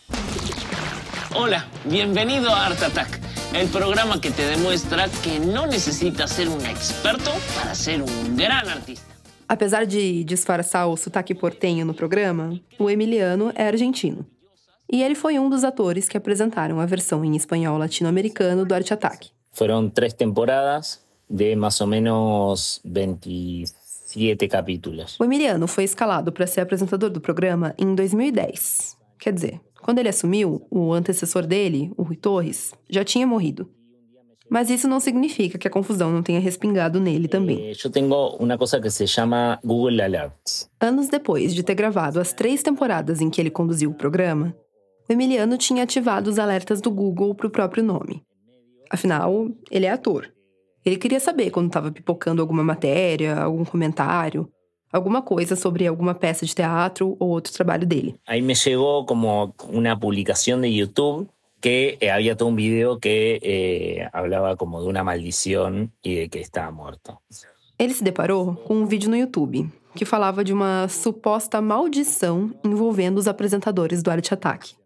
Hola, 1.36 1.68
bienvenido 1.86 2.50
a 2.50 2.66
Art 2.66 2.82
Attack 2.82 3.20
el 3.54 3.68
programa 3.68 4.22
que 4.22 4.32
te 4.32 4.46
demuestra 4.46 5.08
que 5.24 5.40
no 5.40 5.66
necesitas 5.66 6.32
ser 6.32 6.50
un 6.50 6.64
experto 6.66 7.32
para 7.56 7.74
ser 7.74 8.02
un 8.02 8.38
gran 8.38 8.68
artista. 8.68 9.06
Apesar 9.48 9.88
de 9.88 10.24
disfarçar 10.24 10.88
o 10.88 10.96
sotaque 10.96 11.34
portenho 11.34 11.84
no 11.84 11.94
programa, 11.94 12.60
o 12.78 12.90
Emiliano 12.90 13.52
é 13.56 13.68
argentino. 13.68 14.26
E 14.92 15.04
ele 15.04 15.14
foi 15.14 15.38
um 15.38 15.50
dos 15.50 15.64
atores 15.64 16.10
que 16.10 16.18
apresentaram 16.18 16.80
a 16.80 16.86
versão 16.86 17.24
em 17.24 17.36
espanhol 17.36 17.78
latino-americano 17.78 18.66
do 18.66 18.74
Arte 18.74 18.94
Ataque. 18.94 19.30
Foram 19.52 19.90
três 19.90 20.14
temporadas 20.14 21.00
de 21.30 21.56
mais 21.56 21.80
ou 21.80 21.86
menos 21.88 22.82
27 22.84 24.48
capítulos. 24.48 25.18
O 25.20 25.24
Emiliano 25.24 25.68
foi 25.68 25.84
escalado 25.84 26.32
para 26.32 26.48
ser 26.48 26.62
apresentador 26.62 27.12
do 27.12 27.22
programa 27.22 27.76
em 27.78 27.94
2010. 27.94 28.98
Quer 29.20 29.34
dizer, 29.34 29.62
quando 29.82 30.00
ele 30.00 30.10
assumiu, 30.10 30.66
o 30.72 30.92
antecessor 30.92 31.46
dele, 31.46 31.92
o 31.96 32.02
Rui 32.02 32.16
Torres, 32.16 32.74
já 32.90 33.04
tinha 33.04 33.28
morrido. 33.28 33.70
Mas 34.50 34.72
isso 34.72 34.88
não 34.88 35.00
significa 35.00 35.60
que 35.60 35.68
a 35.68 35.72
confusão 35.72 36.12
não 36.12 36.24
tenha 36.24 36.40
respingado 36.40 37.00
nele 37.00 37.28
também. 37.28 37.68
Eu 37.68 37.72
eh, 37.72 37.90
tenho 37.92 38.08
uma 38.40 38.58
coisa 38.58 38.82
que 38.82 38.90
se 38.90 39.06
chama 39.06 39.60
Google 39.64 40.02
Alerts. 40.02 40.68
Anos 40.82 41.08
depois 41.08 41.54
de 41.54 41.62
ter 41.62 41.76
gravado 41.76 42.20
as 42.20 42.34
três 42.34 42.64
temporadas 42.64 43.22
em 43.22 43.30
que 43.30 43.40
ele 43.40 43.52
conduziu 43.52 43.92
o 43.92 43.94
programa, 43.94 44.56
o 45.10 45.14
Emiliano 45.14 45.58
tinha 45.58 45.84
ativado 45.84 46.30
os 46.30 46.38
alertas 46.38 46.80
do 46.80 46.92
Google 46.92 47.34
para 47.34 47.48
o 47.48 47.50
próprio 47.50 47.84
nome. 47.84 48.22
Afinal, 48.92 49.50
ele 49.72 49.88
é 49.88 49.92
ator. 49.92 50.32
Ele 50.86 50.98
queria 50.98 51.20
saber 51.20 51.50
quando 51.50 51.68
estava 51.68 51.92
pipocando 51.92 52.42
alguma 52.42 52.64
matéria, 52.64 53.36
algum 53.36 53.66
comentário, 53.66 54.48
alguma 54.94 55.22
coisa 55.22 55.56
sobre 55.56 55.88
alguma 55.88 56.14
peça 56.14 56.46
de 56.46 56.54
teatro 56.54 57.18
ou 57.20 57.30
outro 57.30 57.52
trabalho 57.52 57.88
dele. 57.88 58.16
Aí 58.28 58.42
me 58.42 58.56
chegou 58.56 59.06
como 59.06 59.54
uma 59.68 59.98
publicação 59.98 60.62
de 60.62 60.68
YouTube 60.68 61.28
que 61.60 61.98
eh, 62.00 62.10
había 62.10 62.36
todo 62.36 62.50
un 62.50 62.56
video 62.56 63.00
que 63.00 63.40
eh, 63.42 64.10
hablaba 64.14 64.56
como 64.56 64.82
de 64.82 64.88
una 64.88 65.04
maldición 65.04 65.92
y 66.04 66.16
de 66.16 66.30
que 66.30 66.40
estaba 66.40 66.72
muerto. 66.72 67.18
Ele 67.78 67.94
se 67.94 68.04
deparou 68.04 68.56
com 68.56 68.76
um 68.76 68.86
vídeo 68.86 69.10
no 69.10 69.18
YouTube 69.18 69.68
que 69.96 70.06
falava 70.06 70.44
de 70.44 70.54
uma 70.54 70.88
suposta 70.88 71.62
maldição 71.62 72.54
envolvendo 72.64 73.18
os 73.18 73.28
apresentadores 73.28 74.02
do 74.04 74.12
Arte 74.12 74.34
Ataque. 74.34 74.79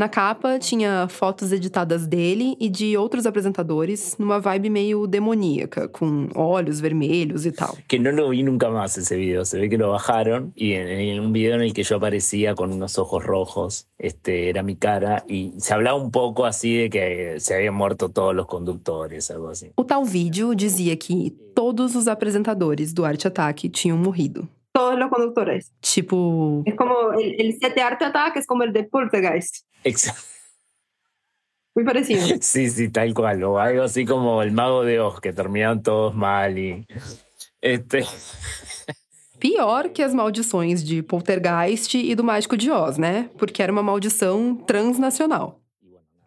Na 0.00 0.08
capa 0.08 0.58
tinha 0.58 1.06
fotos 1.10 1.52
editadas 1.52 2.06
dele 2.06 2.56
e 2.58 2.70
de 2.70 2.96
outros 2.96 3.26
apresentadores 3.26 4.16
numa 4.18 4.40
vibe 4.40 4.70
meio 4.70 5.06
demoníaca, 5.06 5.88
com 5.88 6.26
olhos 6.34 6.80
vermelhos 6.80 7.44
e 7.44 7.52
tal. 7.52 7.76
Que 7.86 7.98
não 7.98 8.10
lo 8.10 8.30
vi 8.30 8.42
nunca 8.42 8.70
mais 8.70 8.96
esse 8.96 9.14
vídeo. 9.14 9.44
Se 9.44 9.60
vê 9.60 9.68
que 9.68 9.76
lo 9.76 9.90
bajaron 9.92 10.52
e 10.56 10.72
em 10.72 11.20
um 11.20 11.30
vídeo 11.30 11.62
em 11.62 11.70
que 11.70 11.82
eu 11.82 11.98
aparecia 11.98 12.54
com 12.54 12.64
uns 12.64 12.96
ojos 12.96 13.22
rojos, 13.26 13.86
este 13.98 14.48
era 14.48 14.62
mi 14.62 14.74
cara 14.74 15.22
e 15.28 15.52
se 15.58 15.68
falava 15.68 15.98
um 15.98 16.08
pouco 16.08 16.44
assim 16.44 16.84
de 16.84 16.88
que 16.88 17.38
se 17.38 17.52
haviam 17.52 17.74
morto 17.74 18.08
todos 18.08 18.40
os 18.40 18.46
condutores, 18.48 19.30
algo 19.30 19.48
assim. 19.48 19.68
O 19.76 19.84
tal 19.84 20.02
vídeo 20.02 20.54
dizia 20.54 20.96
que 20.96 21.28
todos 21.54 21.94
os 21.94 22.08
apresentadores 22.08 22.94
do 22.94 23.04
Arte 23.04 23.28
Ataque 23.28 23.68
tinham 23.68 23.98
morrido 23.98 24.48
todos 24.80 24.98
los 24.98 25.10
conductores. 25.10 25.72
Tipo. 25.80 26.62
Es 26.64 26.74
como 26.74 27.12
el, 27.12 27.38
el 27.38 27.56
siete 27.58 27.82
arte 27.82 28.06
ataque 28.06 28.38
es 28.38 28.46
como 28.46 28.62
el 28.62 28.72
de 28.72 28.84
Poltergeist. 28.84 29.66
Exacto. 29.84 30.22
Muy 31.74 31.84
parecido. 31.84 32.26
Sí, 32.40 32.68
sí, 32.68 32.88
tal 32.88 33.12
cual. 33.14 33.44
O 33.44 33.58
algo 33.58 33.82
así 33.82 34.04
como 34.04 34.42
el 34.42 34.52
mago 34.52 34.82
de 34.82 34.98
Oz, 34.98 35.20
que 35.20 35.32
terminaron 35.32 35.82
todos 35.82 36.14
mal 36.14 36.58
y. 36.58 36.86
Este. 37.60 38.04
Pior 39.38 39.88
que 39.90 40.02
as 40.02 40.12
maldições 40.12 40.82
de 40.84 41.02
Poltergeist 41.02 41.94
e 41.94 42.14
do 42.14 42.24
Mágico 42.24 42.56
de 42.56 42.70
Oz, 42.70 42.98
né? 42.98 43.30
Porque 43.38 43.62
era 43.62 43.72
uma 43.72 43.82
maldição 43.82 44.54
transnacional. 44.54 45.60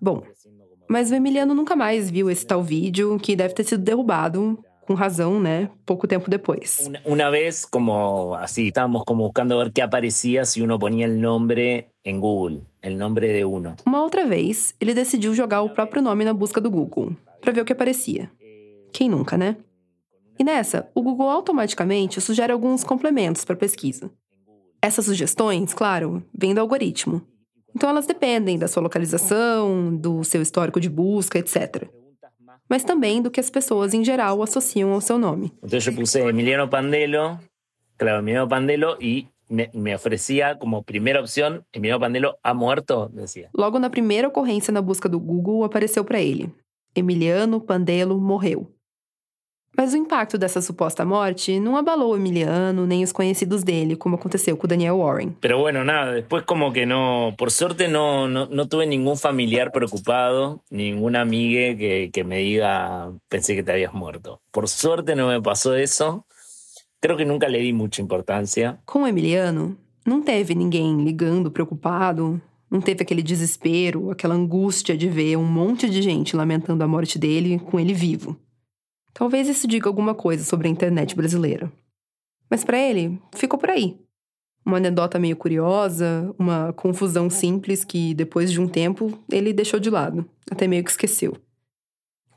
Bom, 0.01 0.23
mas 0.89 1.11
o 1.11 1.15
Emiliano 1.15 1.53
nunca 1.53 1.75
mais 1.75 2.09
viu 2.09 2.29
esse 2.29 2.45
tal 2.45 2.63
vídeo, 2.63 3.19
que 3.19 3.35
deve 3.35 3.53
ter 3.53 3.63
sido 3.63 3.83
derrubado 3.83 4.57
com 4.85 4.93
razão, 4.93 5.39
né? 5.39 5.69
Pouco 5.85 6.07
tempo 6.07 6.29
depois. 6.29 6.85
Una, 6.87 7.01
una 7.05 7.29
vez, 7.29 7.65
como 7.65 8.35
así, 8.35 8.67
estábamos 8.67 9.03
como 9.05 9.23
buscando 9.23 9.57
ver 9.57 9.71
qué 9.71 9.81
aparecía 9.81 10.45
si 10.45 10.61
uno 10.61 10.77
ponía 10.77 11.05
el 11.05 11.19
nombre 11.19 11.89
en 12.03 12.19
Google, 12.19 12.61
el 12.81 12.97
nombre 12.97 13.27
de 13.29 13.45
uno. 13.45 13.75
Uma 13.85 14.01
outra 14.01 14.25
vez, 14.25 14.75
ele 14.79 14.93
decidiu 14.93 15.33
jogar 15.33 15.61
o 15.61 15.69
próprio 15.69 16.01
nome 16.01 16.25
na 16.25 16.33
busca 16.33 16.59
do 16.59 16.69
Google, 16.69 17.15
para 17.41 17.51
ver 17.51 17.61
o 17.61 17.65
que 17.65 17.73
aparecia. 17.73 18.29
Quem 18.91 19.09
nunca, 19.09 19.37
né? 19.37 19.57
E 20.37 20.43
nessa, 20.43 20.89
o 20.93 21.01
Google 21.01 21.29
automaticamente 21.29 22.19
sugere 22.19 22.51
alguns 22.51 22.83
complementos 22.83 23.45
para 23.45 23.55
a 23.55 23.59
pesquisa. 23.59 24.11
Essas 24.81 25.05
sugestões, 25.05 25.73
claro, 25.73 26.23
vêm 26.37 26.53
do 26.53 26.59
algoritmo. 26.59 27.21
Então 27.75 27.89
elas 27.89 28.05
dependem 28.05 28.57
da 28.57 28.67
sua 28.67 28.83
localização, 28.83 29.95
do 29.95 30.23
seu 30.23 30.41
histórico 30.41 30.79
de 30.79 30.89
busca, 30.89 31.39
etc. 31.39 31.87
Mas 32.73 32.83
também 32.83 33.21
do 33.21 33.29
que 33.29 33.39
as 33.39 33.51
pessoas 33.51 33.93
em 33.93 34.03
geral 34.03 34.41
associam 34.41 34.93
ao 34.93 34.99
seu 34.99 35.19
nome. 35.19 35.53
Entonces 35.57 35.85
yo 35.85 35.93
puse 35.93 36.19
Emiliano 36.21 36.67
Pandelo, 36.67 37.39
claro, 37.97 38.17
Emiliano 38.17 38.47
Pandelo, 38.47 38.97
y 38.99 39.27
me, 39.47 39.69
me 39.75 39.93
ofrecía 39.93 40.57
como 40.57 40.81
primera 40.81 41.19
opción, 41.21 41.63
Emiliano 41.71 41.99
Pandelo 41.99 42.39
ha 42.41 42.55
muerto, 42.55 43.11
decía. 43.13 43.51
Logo 43.53 43.77
na 43.77 43.91
primeira 43.91 44.27
ocorrência 44.27 44.73
na 44.73 44.81
busca 44.81 45.07
do 45.07 45.19
Google 45.19 45.63
apareceu 45.63 46.03
para 46.03 46.19
ele: 46.19 46.49
Emiliano 46.95 47.61
Pandelo 47.61 48.17
morreu. 48.19 48.71
Mas 49.75 49.93
o 49.93 49.97
impacto 49.97 50.37
dessa 50.37 50.61
suposta 50.61 51.03
morte 51.03 51.59
não 51.59 51.75
abalou 51.75 52.11
o 52.13 52.15
Emiliano 52.15 52.85
nem 52.85 53.03
os 53.03 53.11
conhecidos 53.11 53.63
dele, 53.63 53.95
como 53.95 54.15
aconteceu 54.15 54.55
com 54.55 54.65
o 54.65 54.69
Daniel 54.69 54.99
Warren. 54.99 55.35
Pero 55.41 55.59
bueno, 55.59 55.83
nada, 55.83 56.13
después 56.13 56.43
como 56.45 56.71
que 56.71 56.85
no, 56.85 57.33
por 57.37 57.49
suerte 57.49 57.87
no, 57.87 58.27
no, 58.27 58.45
no 58.45 58.67
tuve 58.67 58.85
ningún 58.85 59.17
familiar 59.17 59.71
preocupado, 59.71 60.61
ninguna 60.69 61.21
amiga 61.21 61.75
que, 61.75 62.11
que 62.13 62.23
me 62.23 62.43
diga, 62.43 63.11
pensé 63.27 63.55
que 63.55 63.63
te 63.63 63.71
habías 63.71 63.93
muerto. 63.93 64.39
Por 64.51 64.69
suerte 64.69 65.15
no 65.15 65.27
me 65.27 65.41
pasó 65.41 65.75
eso. 65.75 66.25
Creo 66.99 67.17
que 67.17 67.25
nunca 67.25 67.49
le 67.49 67.59
di 67.59 67.73
mucha 67.73 68.01
importancia. 68.01 68.79
Com 68.85 69.03
o 69.03 69.07
Emiliano, 69.07 69.75
não 70.05 70.21
teve 70.21 70.55
ninguém 70.55 71.03
ligando 71.03 71.51
preocupado, 71.51 72.41
não 72.69 72.79
teve 72.79 73.01
aquele 73.01 73.21
desespero, 73.21 74.11
aquela 74.11 74.35
angústia 74.35 74.95
de 74.95 75.09
ver 75.09 75.35
um 75.35 75.43
monte 75.43 75.89
de 75.89 76.01
gente 76.01 76.35
lamentando 76.35 76.83
a 76.83 76.87
morte 76.87 77.19
dele 77.19 77.59
com 77.59 77.79
ele 77.79 77.93
vivo. 77.93 78.37
Talvez 79.13 79.47
isso 79.47 79.67
diga 79.67 79.87
alguma 79.87 80.15
coisa 80.15 80.43
sobre 80.43 80.67
a 80.67 80.71
internet 80.71 81.15
brasileira. 81.15 81.71
Mas 82.49 82.63
para 82.63 82.77
ele, 82.77 83.21
ficou 83.35 83.59
por 83.59 83.69
aí. 83.69 83.97
Uma 84.65 84.77
anedota 84.77 85.19
meio 85.19 85.35
curiosa, 85.35 86.33
uma 86.39 86.71
confusão 86.73 87.29
simples 87.29 87.83
que, 87.83 88.13
depois 88.13 88.51
de 88.51 88.61
um 88.61 88.67
tempo, 88.67 89.11
ele 89.31 89.53
deixou 89.53 89.79
de 89.79 89.89
lado, 89.89 90.25
até 90.49 90.67
meio 90.67 90.83
que 90.83 90.89
esqueceu. 90.89 91.35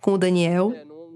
Com 0.00 0.12
o 0.12 0.18
Daniel, 0.18 0.72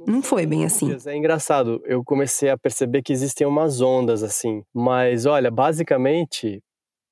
não 0.07 0.23
foi 0.23 0.47
bem 0.47 0.65
assim. 0.65 0.97
É 1.07 1.17
engraçado, 1.17 1.81
eu 1.85 2.03
comecei 2.05 2.49
a 2.49 2.59
perceber 2.59 3.03
que 3.03 3.13
existem 3.13 3.47
umas 3.47 3.81
ondas 3.81 4.23
assim, 4.23 4.63
mas 4.73 5.27
olha, 5.27 5.51
basicamente, 5.51 6.63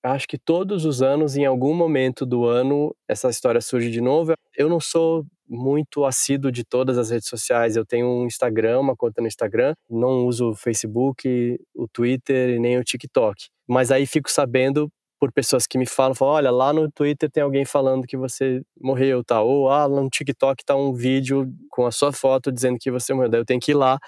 acho 0.03 0.27
que 0.27 0.39
todos 0.39 0.85
os 0.85 1.03
anos, 1.03 1.37
em 1.37 1.45
algum 1.45 1.75
momento 1.75 2.25
do 2.25 2.45
ano, 2.45 2.95
essa 3.09 3.29
história 3.29 3.61
surge 3.61 3.91
de 3.91 4.01
novo. 4.01 4.33
Eu 4.57 4.69
não 4.69 4.81
sou 4.81 5.25
muito 5.49 6.05
assíduo 6.05 6.53
de 6.53 6.65
todas 6.65 6.99
as 6.99 7.11
redes 7.11 7.29
sociais. 7.29 7.77
Eu 7.77 7.87
tenho 7.87 8.07
um 8.07 8.27
Instagram, 8.27 8.81
uma 8.81 8.97
conta 8.97 9.21
no 9.21 9.27
Instagram, 9.27 9.75
não 9.89 10.27
uso 10.27 10.51
o 10.51 10.55
Facebook, 10.55 11.59
o 11.75 11.89
Twitter 11.89 12.51
e 12.51 12.59
nem 12.59 12.79
o 12.79 12.85
TikTok. 12.85 13.47
Mas 13.67 13.91
aí 13.91 14.07
fico 14.07 14.31
sabendo 14.31 14.91
por 15.19 15.33
pessoas 15.33 15.67
que 15.67 15.77
me 15.77 15.87
falam, 15.87 16.15
falam, 16.15 16.35
olha, 16.35 16.51
lá 16.51 16.73
no 16.73 16.91
Twitter 16.91 17.31
tem 17.31 17.43
alguém 17.43 17.65
falando 17.65 18.07
que 18.07 18.17
você 18.17 18.63
morreu, 18.81 19.25
tá? 19.25 19.43
Ou 19.43 19.69
ah, 19.69 19.87
lá 19.87 20.01
no 20.01 20.09
TikTok 20.09 20.65
tá 20.65 20.77
um 20.77 20.93
vídeo 20.93 21.53
com 21.71 21.87
a 21.87 21.91
sua 21.91 22.13
foto 22.13 22.53
dizendo 22.53 22.79
que 22.81 22.91
você 22.91 23.13
morreu. 23.13 23.29
Daí 23.29 23.41
eu 23.41 23.45
tenho 23.45 23.61
que 23.61 23.73
ir 23.73 23.75
lá 23.75 23.99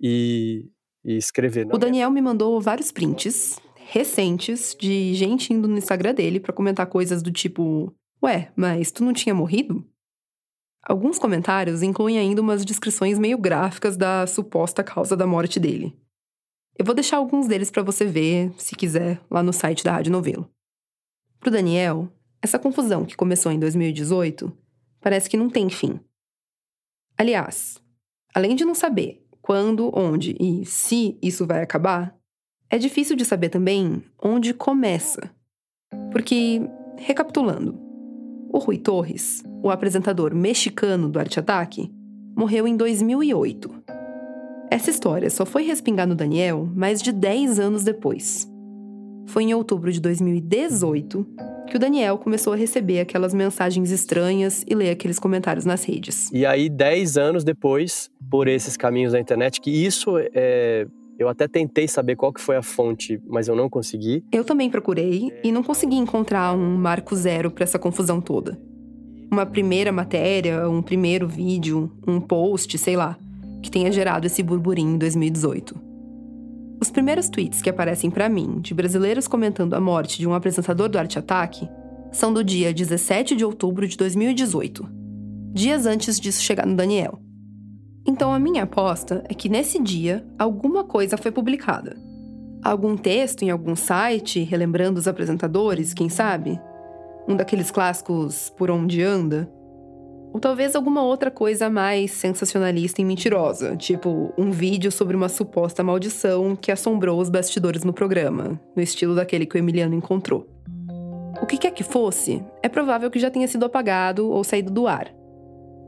e, 0.00 0.66
e 1.04 1.16
escrever. 1.16 1.66
O 1.72 1.78
Daniel 1.78 2.10
me 2.10 2.20
mandou 2.20 2.60
vários 2.60 2.92
prints 2.92 3.58
recentes 3.76 4.76
de 4.78 5.14
gente 5.14 5.52
indo 5.52 5.66
no 5.66 5.78
Instagram 5.78 6.14
dele 6.14 6.38
para 6.38 6.52
comentar 6.52 6.86
coisas 6.86 7.22
do 7.22 7.32
tipo: 7.32 7.94
Ué, 8.22 8.52
mas 8.54 8.92
tu 8.92 9.02
não 9.02 9.12
tinha 9.12 9.34
morrido? 9.34 9.84
Alguns 10.82 11.18
comentários 11.18 11.82
incluem 11.82 12.18
ainda 12.18 12.42
umas 12.42 12.64
descrições 12.64 13.18
meio 13.18 13.38
gráficas 13.38 13.96
da 13.96 14.26
suposta 14.26 14.82
causa 14.82 15.16
da 15.16 15.26
morte 15.26 15.60
dele. 15.60 15.96
Eu 16.76 16.84
vou 16.84 16.94
deixar 16.94 17.18
alguns 17.18 17.46
deles 17.46 17.70
para 17.70 17.82
você 17.82 18.04
ver, 18.04 18.52
se 18.58 18.74
quiser, 18.74 19.20
lá 19.30 19.42
no 19.42 19.52
site 19.52 19.84
da 19.84 19.92
Rádio 19.92 20.10
Novelo. 20.10 20.50
Pro 21.38 21.50
Daniel, 21.50 22.08
essa 22.40 22.58
confusão 22.58 23.04
que 23.04 23.16
começou 23.16 23.52
em 23.52 23.58
2018 23.58 24.52
parece 25.00 25.30
que 25.30 25.36
não 25.36 25.48
tem 25.48 25.68
fim. 25.70 26.00
Aliás, 27.16 27.80
além 28.34 28.56
de 28.56 28.64
não 28.64 28.74
saber 28.74 29.24
quando, 29.40 29.90
onde 29.96 30.36
e 30.40 30.64
se 30.64 31.18
isso 31.22 31.46
vai 31.46 31.62
acabar, 31.62 32.16
é 32.70 32.78
difícil 32.78 33.14
de 33.14 33.24
saber 33.24 33.50
também 33.50 34.02
onde 34.20 34.54
começa. 34.54 35.30
Porque, 36.10 36.60
recapitulando, 36.96 37.78
o 38.52 38.58
Rui 38.58 38.76
Torres, 38.76 39.42
o 39.62 39.70
apresentador 39.70 40.34
mexicano 40.34 41.08
do 41.08 41.18
Arte 41.18 41.40
Ataque, 41.40 41.90
morreu 42.36 42.68
em 42.68 42.76
2008. 42.76 43.70
Essa 44.70 44.90
história 44.90 45.30
só 45.30 45.46
foi 45.46 45.62
respingar 45.64 46.06
no 46.06 46.14
Daniel 46.14 46.68
mais 46.74 47.00
de 47.00 47.12
10 47.12 47.58
anos 47.58 47.82
depois. 47.82 48.46
Foi 49.26 49.44
em 49.44 49.54
outubro 49.54 49.90
de 49.90 50.00
2018 50.00 51.26
que 51.68 51.76
o 51.76 51.78
Daniel 51.78 52.18
começou 52.18 52.52
a 52.52 52.56
receber 52.56 53.00
aquelas 53.00 53.32
mensagens 53.32 53.90
estranhas 53.90 54.62
e 54.68 54.74
ler 54.74 54.90
aqueles 54.90 55.18
comentários 55.18 55.64
nas 55.64 55.84
redes. 55.84 56.28
E 56.30 56.44
aí, 56.44 56.68
10 56.68 57.16
anos 57.16 57.44
depois, 57.44 58.10
por 58.30 58.46
esses 58.46 58.76
caminhos 58.76 59.12
da 59.12 59.20
internet, 59.20 59.58
que 59.58 59.70
isso 59.70 60.18
é, 60.34 60.86
eu 61.22 61.28
até 61.28 61.46
tentei 61.46 61.86
saber 61.86 62.16
qual 62.16 62.32
que 62.32 62.40
foi 62.40 62.56
a 62.56 62.62
fonte, 62.62 63.20
mas 63.26 63.48
eu 63.48 63.56
não 63.56 63.68
consegui. 63.68 64.24
Eu 64.30 64.44
também 64.44 64.68
procurei 64.68 65.32
e 65.42 65.52
não 65.52 65.62
consegui 65.62 65.96
encontrar 65.96 66.52
um 66.54 66.76
marco 66.76 67.14
zero 67.14 67.50
para 67.50 67.64
essa 67.64 67.78
confusão 67.78 68.20
toda. 68.20 68.60
Uma 69.30 69.46
primeira 69.46 69.90
matéria, 69.90 70.68
um 70.68 70.82
primeiro 70.82 71.26
vídeo, 71.26 71.90
um 72.06 72.20
post, 72.20 72.76
sei 72.76 72.96
lá, 72.96 73.16
que 73.62 73.70
tenha 73.70 73.90
gerado 73.90 74.26
esse 74.26 74.42
burburinho 74.42 74.94
em 74.94 74.98
2018. 74.98 75.74
Os 76.80 76.90
primeiros 76.90 77.28
tweets 77.28 77.62
que 77.62 77.70
aparecem 77.70 78.10
para 78.10 78.28
mim 78.28 78.58
de 78.60 78.74
brasileiros 78.74 79.28
comentando 79.28 79.74
a 79.74 79.80
morte 79.80 80.18
de 80.18 80.26
um 80.26 80.34
apresentador 80.34 80.88
do 80.88 80.98
Arte 80.98 81.18
Ataque 81.18 81.68
são 82.10 82.32
do 82.32 82.42
dia 82.42 82.74
17 82.74 83.36
de 83.36 83.44
outubro 83.44 83.86
de 83.86 83.96
2018, 83.96 84.86
dias 85.54 85.86
antes 85.86 86.18
disso 86.18 86.42
chegar 86.42 86.66
no 86.66 86.74
Daniel. 86.74 87.22
Então 88.06 88.32
a 88.32 88.38
minha 88.38 88.64
aposta 88.64 89.22
é 89.28 89.34
que 89.34 89.48
nesse 89.48 89.78
dia 89.78 90.24
alguma 90.38 90.84
coisa 90.84 91.16
foi 91.16 91.30
publicada. 91.30 91.96
Algum 92.62 92.96
texto 92.96 93.42
em 93.42 93.50
algum 93.50 93.76
site 93.76 94.42
relembrando 94.42 94.98
os 94.98 95.08
apresentadores, 95.08 95.94
quem 95.94 96.08
sabe? 96.08 96.60
Um 97.28 97.36
daqueles 97.36 97.70
clássicos 97.70 98.50
Por 98.56 98.70
Onde 98.70 99.02
Anda? 99.02 99.50
Ou 100.32 100.40
talvez 100.40 100.74
alguma 100.74 101.02
outra 101.02 101.30
coisa 101.30 101.68
mais 101.68 102.10
sensacionalista 102.12 103.02
e 103.02 103.04
mentirosa, 103.04 103.76
tipo 103.76 104.32
um 104.38 104.50
vídeo 104.50 104.90
sobre 104.90 105.14
uma 105.14 105.28
suposta 105.28 105.84
maldição 105.84 106.56
que 106.56 106.72
assombrou 106.72 107.20
os 107.20 107.28
bastidores 107.28 107.84
no 107.84 107.92
programa, 107.92 108.58
no 108.74 108.82
estilo 108.82 109.14
daquele 109.14 109.44
que 109.44 109.56
o 109.56 109.58
Emiliano 109.58 109.94
encontrou. 109.94 110.48
O 111.40 111.46
que 111.46 111.58
quer 111.58 111.72
que 111.72 111.82
fosse, 111.82 112.42
é 112.62 112.68
provável 112.68 113.10
que 113.10 113.18
já 113.18 113.30
tenha 113.30 113.46
sido 113.46 113.66
apagado 113.66 114.30
ou 114.30 114.42
saído 114.42 114.70
do 114.70 114.86
ar. 114.86 115.12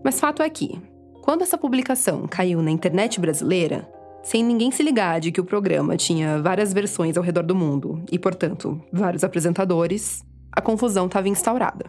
Mas 0.04 0.20
fato 0.20 0.42
é 0.42 0.50
que, 0.50 0.78
quando 1.24 1.40
essa 1.40 1.56
publicação 1.56 2.26
caiu 2.28 2.60
na 2.60 2.70
internet 2.70 3.18
brasileira, 3.18 3.90
sem 4.22 4.44
ninguém 4.44 4.70
se 4.70 4.82
ligar 4.82 5.20
de 5.20 5.32
que 5.32 5.40
o 5.40 5.44
programa 5.44 5.96
tinha 5.96 6.38
várias 6.42 6.70
versões 6.70 7.16
ao 7.16 7.22
redor 7.22 7.44
do 7.44 7.54
mundo 7.54 8.04
e, 8.12 8.18
portanto, 8.18 8.78
vários 8.92 9.24
apresentadores, 9.24 10.22
a 10.52 10.60
confusão 10.60 11.06
estava 11.06 11.26
instaurada. 11.26 11.86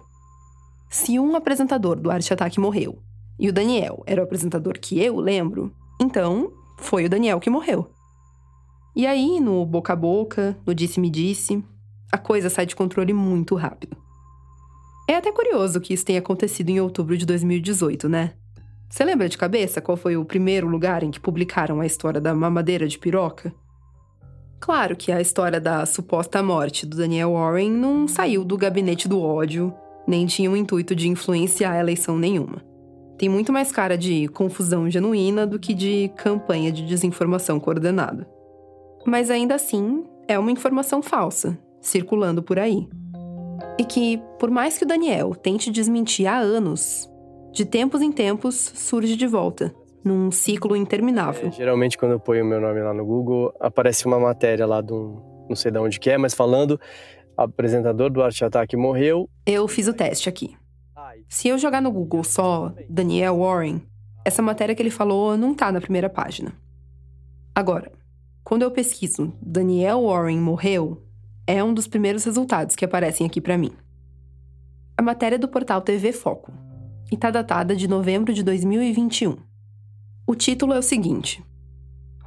Se 0.89 1.19
um 1.19 1.35
apresentador 1.35 1.99
do 1.99 2.09
Arte 2.09 2.31
Ataque 2.31 2.61
morreu 2.61 2.97
e 3.37 3.49
o 3.49 3.51
Daniel 3.51 4.03
era 4.07 4.21
o 4.21 4.23
apresentador 4.23 4.79
que 4.79 5.01
eu 5.01 5.17
lembro, 5.19 5.69
então 5.99 6.53
foi 6.77 7.03
o 7.03 7.09
Daniel 7.09 7.41
que 7.41 7.49
morreu. 7.49 7.89
E 8.95 9.05
aí, 9.05 9.41
no 9.41 9.65
boca 9.65 9.91
a 9.91 9.97
boca, 9.97 10.57
no 10.65 10.73
disse-me-disse, 10.73 11.55
-disse, 11.55 11.65
a 12.09 12.17
coisa 12.17 12.49
sai 12.49 12.65
de 12.65 12.73
controle 12.73 13.11
muito 13.11 13.53
rápido. 13.55 13.97
É 15.09 15.17
até 15.17 15.29
curioso 15.29 15.81
que 15.81 15.93
isso 15.93 16.05
tenha 16.05 16.19
acontecido 16.19 16.69
em 16.69 16.79
outubro 16.79 17.17
de 17.17 17.25
2018, 17.25 18.07
né? 18.07 18.35
Você 18.95 19.03
lembra 19.03 19.27
de 19.27 19.37
cabeça 19.37 19.81
qual 19.81 19.97
foi 19.97 20.15
o 20.15 20.23
primeiro 20.23 20.69
lugar 20.69 21.03
em 21.03 21.11
que 21.11 21.19
publicaram 21.19 21.81
a 21.81 21.85
história 21.85 22.21
da 22.21 22.33
mamadeira 22.33 22.87
de 22.87 22.97
piroca? 22.97 23.53
Claro 24.57 24.95
que 24.95 25.11
a 25.11 25.19
história 25.19 25.59
da 25.59 25.85
suposta 25.85 26.41
morte 26.41 26.85
do 26.85 26.95
Daniel 26.95 27.33
Warren 27.33 27.71
não 27.71 28.07
saiu 28.07 28.45
do 28.45 28.57
gabinete 28.57 29.09
do 29.09 29.19
ódio, 29.19 29.73
nem 30.07 30.25
tinha 30.25 30.49
o 30.49 30.55
intuito 30.55 30.95
de 30.95 31.09
influenciar 31.09 31.73
a 31.73 31.79
eleição 31.81 32.17
nenhuma. 32.17 32.63
Tem 33.17 33.27
muito 33.27 33.51
mais 33.51 33.69
cara 33.69 33.97
de 33.97 34.29
confusão 34.29 34.89
genuína 34.89 35.45
do 35.45 35.59
que 35.59 35.73
de 35.73 36.09
campanha 36.15 36.71
de 36.71 36.85
desinformação 36.85 37.59
coordenada. 37.59 38.25
Mas 39.05 39.29
ainda 39.29 39.55
assim, 39.55 40.05
é 40.25 40.39
uma 40.39 40.51
informação 40.51 41.01
falsa, 41.01 41.59
circulando 41.81 42.41
por 42.41 42.57
aí. 42.57 42.87
E 43.77 43.83
que, 43.83 44.21
por 44.39 44.49
mais 44.49 44.77
que 44.77 44.85
o 44.85 44.87
Daniel 44.87 45.35
tente 45.35 45.69
desmentir 45.69 46.27
há 46.27 46.37
anos, 46.37 47.13
de 47.55 47.65
tempos 47.65 48.01
em 48.01 48.11
tempos 48.11 48.55
surge 48.75 49.15
de 49.15 49.25
volta. 49.25 49.73
num 50.03 50.29
ciclo 50.29 50.75
interminável. 50.75 51.47
É, 51.47 51.51
geralmente, 51.51 51.97
quando 51.97 52.11
eu 52.11 52.19
ponho 52.19 52.43
o 52.43 52.47
meu 52.47 52.61
nome 52.61 52.79
lá 52.79 52.93
no 52.93 53.03
Google, 53.03 53.51
aparece 53.59 54.05
uma 54.05 54.19
matéria 54.19 54.63
lá 54.63 54.79
de 54.79 54.93
um. 54.93 55.45
Não 55.49 55.55
sei 55.55 55.71
de 55.71 55.79
onde 55.79 55.99
que 55.99 56.11
é, 56.11 56.17
mas 56.17 56.35
falando. 56.35 56.79
Apresentador 57.35 58.11
do 58.11 58.21
Arte 58.21 58.45
Ataque 58.45 58.77
morreu. 58.77 59.27
Eu 59.47 59.67
fiz 59.67 59.87
o 59.87 59.93
teste 59.93 60.29
aqui. 60.29 60.55
Se 61.27 61.47
eu 61.47 61.57
jogar 61.57 61.81
no 61.81 61.91
Google 61.91 62.23
só 62.23 62.71
Daniel 62.87 63.39
Warren, 63.39 63.81
essa 64.23 64.43
matéria 64.43 64.75
que 64.75 64.81
ele 64.81 64.91
falou 64.91 65.35
não 65.35 65.55
tá 65.55 65.71
na 65.71 65.81
primeira 65.81 66.09
página. 66.09 66.53
Agora, 67.55 67.91
quando 68.43 68.61
eu 68.61 68.69
pesquiso 68.69 69.33
Daniel 69.41 70.03
Warren 70.05 70.39
morreu, 70.39 71.01
é 71.47 71.63
um 71.63 71.73
dos 71.73 71.87
primeiros 71.87 72.23
resultados 72.25 72.75
que 72.75 72.85
aparecem 72.85 73.25
aqui 73.25 73.41
para 73.41 73.57
mim. 73.57 73.71
A 74.95 75.01
matéria 75.01 75.35
é 75.35 75.39
do 75.39 75.47
portal 75.47 75.81
TV 75.81 76.11
Foco 76.11 76.64
e 77.11 77.15
está 77.15 77.29
datada 77.29 77.75
de 77.75 77.87
novembro 77.87 78.33
de 78.33 78.43
2021. 78.43 79.37
O 80.27 80.35
título 80.35 80.73
é 80.73 80.79
o 80.79 80.83
seguinte: 80.83 81.43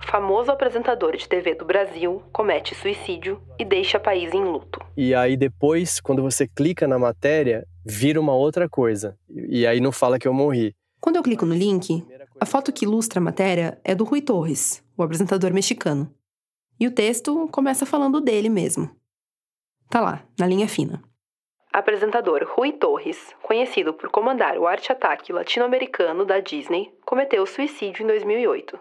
Famoso 0.01 0.51
apresentador 0.51 1.17
de 1.17 1.29
TV 1.29 1.55
do 1.55 1.65
Brasil 1.65 2.23
comete 2.33 2.75
suicídio 2.75 3.43
e 3.59 3.65
deixa 3.65 3.99
país 3.99 4.33
em 4.33 4.45
luto. 4.45 4.81
E 4.97 5.15
aí 5.15 5.37
depois, 5.37 6.01
quando 6.01 6.23
você 6.23 6.47
clica 6.47 6.87
na 6.87 6.99
matéria, 6.99 7.67
vira 7.85 8.21
uma 8.21 8.35
outra 8.35 8.69
coisa. 8.69 9.19
E 9.29 9.67
aí 9.67 9.81
não 9.81 9.93
fala 9.93 10.19
que 10.19 10.27
eu 10.27 10.33
morri. 10.33 10.75
Quando 11.01 11.17
eu 11.17 11.23
clico 11.23 11.45
no 11.45 11.55
link, 11.55 12.05
a 12.41 12.47
foto 12.47 12.73
que 12.73 12.85
ilustra 12.85 13.21
a 13.21 13.23
matéria 13.23 13.79
é 13.85 13.95
do 13.95 14.05
Rui 14.05 14.21
Torres, 14.21 14.83
o 14.97 15.03
apresentador 15.03 15.53
mexicano. 15.53 16.13
E 16.81 16.87
o 16.87 16.91
texto 16.91 17.49
começa 17.53 17.85
falando 17.85 18.21
dele 18.21 18.49
mesmo. 18.49 18.91
Tá 19.91 20.01
lá, 20.01 20.25
na 20.39 20.47
linha 20.47 20.69
fina. 20.69 21.03
Apresentador 21.73 22.47
Rui 22.51 22.73
Torres, 22.73 23.35
conhecido 23.43 23.93
por 23.93 24.09
comandar 24.09 24.59
o 24.59 24.67
arte-ataque 24.67 25.33
latino-americano 25.33 26.25
da 26.25 26.41
Disney, 26.41 26.91
cometeu 27.05 27.45
suicídio 27.47 28.05
em 28.05 28.07
2008. 28.07 28.79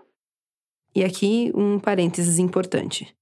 E 0.95 1.03
aqui 1.03 1.51
um 1.53 1.79
parênteses 1.79 2.39
importante. 2.39 3.13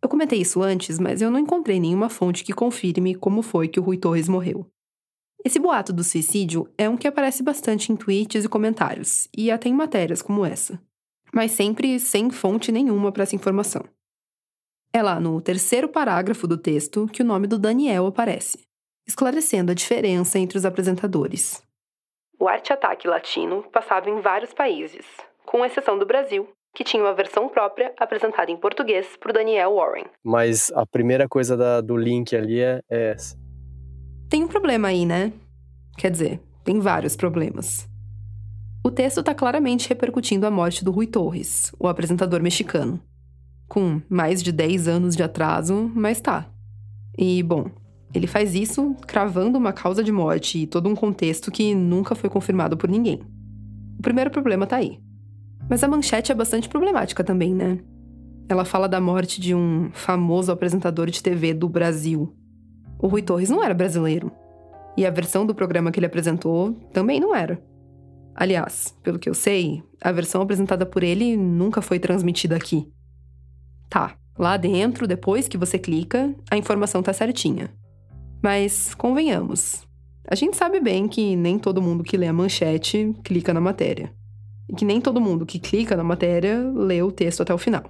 Eu 0.00 0.08
comentei 0.08 0.40
isso 0.40 0.62
antes, 0.62 0.98
mas 1.00 1.20
eu 1.20 1.30
não 1.30 1.40
encontrei 1.40 1.80
nenhuma 1.80 2.08
fonte 2.08 2.44
que 2.44 2.52
confirme 2.52 3.16
como 3.16 3.42
foi 3.42 3.66
que 3.66 3.80
o 3.80 3.82
Rui 3.82 3.98
Torres 3.98 4.28
morreu. 4.28 4.64
Esse 5.44 5.58
boato 5.58 5.92
do 5.92 6.04
suicídio 6.04 6.72
é 6.78 6.88
um 6.88 6.96
que 6.96 7.08
aparece 7.08 7.42
bastante 7.42 7.92
em 7.92 7.96
tweets 7.96 8.44
e 8.44 8.48
comentários, 8.48 9.28
e 9.36 9.50
até 9.50 9.68
em 9.68 9.74
matérias 9.74 10.22
como 10.22 10.46
essa. 10.46 10.80
Mas 11.34 11.50
sempre 11.50 11.98
sem 11.98 12.30
fonte 12.30 12.70
nenhuma 12.70 13.10
para 13.10 13.24
essa 13.24 13.36
informação. 13.36 13.84
É 14.92 15.02
lá 15.02 15.20
no 15.20 15.40
terceiro 15.40 15.88
parágrafo 15.88 16.46
do 16.46 16.56
texto 16.56 17.06
que 17.12 17.22
o 17.22 17.24
nome 17.24 17.46
do 17.46 17.58
Daniel 17.58 18.06
aparece, 18.06 18.67
esclarecendo 19.08 19.72
a 19.72 19.74
diferença 19.74 20.38
entre 20.38 20.58
os 20.58 20.66
apresentadores. 20.66 21.62
O 22.38 22.46
Arte 22.46 22.72
Ataque 22.72 23.08
Latino 23.08 23.64
passava 23.72 24.10
em 24.10 24.20
vários 24.20 24.52
países, 24.52 25.06
com 25.44 25.64
exceção 25.64 25.98
do 25.98 26.06
Brasil, 26.06 26.48
que 26.74 26.84
tinha 26.84 27.02
uma 27.02 27.14
versão 27.14 27.48
própria 27.48 27.92
apresentada 27.98 28.50
em 28.50 28.56
português 28.56 29.16
por 29.20 29.32
Daniel 29.32 29.74
Warren. 29.74 30.04
Mas 30.22 30.70
a 30.74 30.86
primeira 30.86 31.26
coisa 31.26 31.56
da, 31.56 31.80
do 31.80 31.96
link 31.96 32.36
ali 32.36 32.60
é, 32.60 32.80
é 32.88 33.10
essa. 33.12 33.36
Tem 34.28 34.44
um 34.44 34.48
problema 34.48 34.88
aí, 34.88 35.06
né? 35.06 35.32
Quer 35.96 36.10
dizer, 36.10 36.40
tem 36.62 36.78
vários 36.78 37.16
problemas. 37.16 37.88
O 38.84 38.90
texto 38.90 39.20
está 39.20 39.34
claramente 39.34 39.88
repercutindo 39.88 40.46
a 40.46 40.50
morte 40.50 40.84
do 40.84 40.92
Rui 40.92 41.06
Torres, 41.06 41.72
o 41.78 41.88
apresentador 41.88 42.40
mexicano. 42.40 43.00
Com 43.66 44.00
mais 44.08 44.42
de 44.42 44.52
10 44.52 44.86
anos 44.86 45.16
de 45.16 45.22
atraso, 45.22 45.90
mas 45.94 46.20
tá. 46.20 46.46
E, 47.18 47.42
bom, 47.42 47.70
ele 48.14 48.26
faz 48.26 48.54
isso 48.54 48.94
cravando 49.06 49.58
uma 49.58 49.72
causa 49.72 50.02
de 50.02 50.10
morte 50.10 50.58
e 50.58 50.66
todo 50.66 50.88
um 50.88 50.94
contexto 50.94 51.50
que 51.50 51.74
nunca 51.74 52.14
foi 52.14 52.30
confirmado 52.30 52.76
por 52.76 52.88
ninguém. 52.88 53.20
O 53.98 54.02
primeiro 54.02 54.30
problema 54.30 54.66
tá 54.66 54.76
aí. 54.76 54.98
Mas 55.68 55.84
a 55.84 55.88
manchete 55.88 56.32
é 56.32 56.34
bastante 56.34 56.68
problemática 56.68 57.22
também, 57.22 57.54
né? 57.54 57.78
Ela 58.48 58.64
fala 58.64 58.88
da 58.88 59.00
morte 59.00 59.40
de 59.40 59.54
um 59.54 59.90
famoso 59.92 60.50
apresentador 60.50 61.10
de 61.10 61.22
TV 61.22 61.52
do 61.52 61.68
Brasil. 61.68 62.34
O 62.98 63.06
Rui 63.06 63.20
Torres 63.20 63.50
não 63.50 63.62
era 63.62 63.74
brasileiro. 63.74 64.32
E 64.96 65.04
a 65.04 65.10
versão 65.10 65.44
do 65.44 65.54
programa 65.54 65.92
que 65.92 65.98
ele 65.98 66.06
apresentou 66.06 66.72
também 66.92 67.20
não 67.20 67.34
era. 67.34 67.62
Aliás, 68.34 68.96
pelo 69.02 69.18
que 69.18 69.28
eu 69.28 69.34
sei, 69.34 69.82
a 70.00 70.10
versão 70.10 70.40
apresentada 70.40 70.86
por 70.86 71.02
ele 71.02 71.36
nunca 71.36 71.82
foi 71.82 71.98
transmitida 71.98 72.56
aqui. 72.56 72.88
Tá, 73.90 74.16
lá 74.38 74.56
dentro, 74.56 75.06
depois 75.06 75.46
que 75.46 75.58
você 75.58 75.78
clica, 75.78 76.34
a 76.50 76.56
informação 76.56 77.02
tá 77.02 77.12
certinha. 77.12 77.70
Mas 78.42 78.94
convenhamos, 78.94 79.86
a 80.28 80.34
gente 80.34 80.56
sabe 80.56 80.80
bem 80.80 81.08
que 81.08 81.34
nem 81.34 81.58
todo 81.58 81.82
mundo 81.82 82.04
que 82.04 82.16
lê 82.16 82.26
a 82.26 82.32
manchete 82.32 83.14
clica 83.24 83.52
na 83.52 83.60
matéria 83.60 84.12
e 84.68 84.74
que 84.74 84.84
nem 84.84 85.00
todo 85.00 85.20
mundo 85.20 85.46
que 85.46 85.58
clica 85.58 85.96
na 85.96 86.04
matéria 86.04 86.60
lê 86.74 87.02
o 87.02 87.10
texto 87.10 87.42
até 87.42 87.54
o 87.54 87.58
final. 87.58 87.84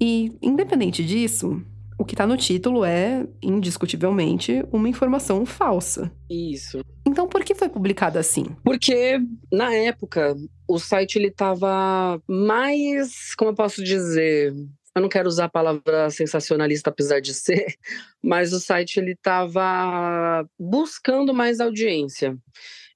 E, 0.00 0.36
independente 0.42 1.04
disso, 1.04 1.62
o 1.98 2.04
que 2.04 2.14
está 2.14 2.26
no 2.26 2.36
título 2.36 2.84
é, 2.84 3.26
indiscutivelmente, 3.42 4.62
uma 4.70 4.88
informação 4.88 5.46
falsa. 5.46 6.12
Isso. 6.28 6.84
Então, 7.06 7.26
por 7.26 7.42
que 7.44 7.54
foi 7.54 7.68
publicado 7.68 8.18
assim? 8.18 8.44
Porque, 8.62 9.18
na 9.50 9.72
época, 9.72 10.36
o 10.68 10.78
site 10.78 11.16
ele 11.16 11.28
estava 11.28 12.20
mais, 12.28 13.34
como 13.36 13.52
eu 13.52 13.54
posso 13.54 13.82
dizer, 13.82 14.52
eu 14.96 15.02
não 15.02 15.10
quero 15.10 15.28
usar 15.28 15.44
a 15.44 15.50
palavra 15.50 16.08
sensacionalista, 16.08 16.88
apesar 16.88 17.20
de 17.20 17.34
ser, 17.34 17.66
mas 18.24 18.54
o 18.54 18.58
site 18.58 18.96
ele 18.96 19.12
estava 19.12 20.48
buscando 20.58 21.34
mais 21.34 21.60
audiência. 21.60 22.34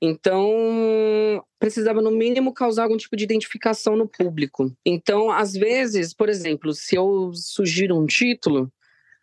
Então, 0.00 1.44
precisava, 1.58 2.00
no 2.00 2.10
mínimo, 2.10 2.54
causar 2.54 2.84
algum 2.84 2.96
tipo 2.96 3.14
de 3.14 3.24
identificação 3.24 3.96
no 3.96 4.08
público. 4.08 4.74
Então, 4.84 5.30
às 5.30 5.52
vezes, 5.52 6.14
por 6.14 6.30
exemplo, 6.30 6.72
se 6.72 6.96
eu 6.96 7.32
sugiro 7.34 7.98
um 7.98 8.06
título, 8.06 8.72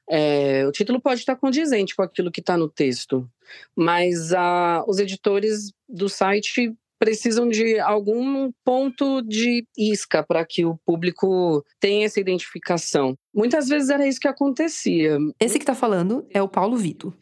é, 0.07 0.63
o 0.67 0.71
título 0.71 1.01
pode 1.01 1.21
estar 1.21 1.35
condizente 1.35 1.95
com 1.95 2.03
aquilo 2.03 2.31
que 2.31 2.41
está 2.41 2.55
no 2.55 2.69
texto, 2.69 3.27
mas 3.75 4.31
a, 4.33 4.85
os 4.87 4.99
editores 4.99 5.71
do 5.89 6.07
site 6.07 6.75
precisam 6.99 7.47
de 7.47 7.79
algum 7.79 8.51
ponto 8.63 9.21
de 9.21 9.65
isca 9.77 10.23
para 10.23 10.45
que 10.45 10.65
o 10.65 10.77
público 10.85 11.63
tenha 11.79 12.05
essa 12.05 12.19
identificação. 12.19 13.15
Muitas 13.33 13.67
vezes 13.67 13.89
era 13.89 14.07
isso 14.07 14.19
que 14.19 14.27
acontecia. 14.27 15.17
Esse 15.39 15.57
que 15.57 15.63
está 15.63 15.75
falando 15.75 16.25
é 16.31 16.41
o 16.41 16.47
Paulo 16.47 16.75
Vito. 16.75 17.13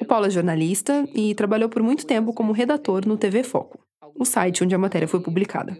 O 0.00 0.04
Paulo 0.04 0.26
é 0.26 0.30
jornalista 0.30 1.06
e 1.14 1.34
trabalhou 1.34 1.68
por 1.68 1.82
muito 1.82 2.06
tempo 2.06 2.32
como 2.32 2.52
redator 2.52 3.06
no 3.06 3.18
TV 3.18 3.42
Foco, 3.42 3.78
o 4.14 4.24
site 4.24 4.64
onde 4.64 4.74
a 4.74 4.78
matéria 4.78 5.06
foi 5.06 5.20
publicada. 5.20 5.78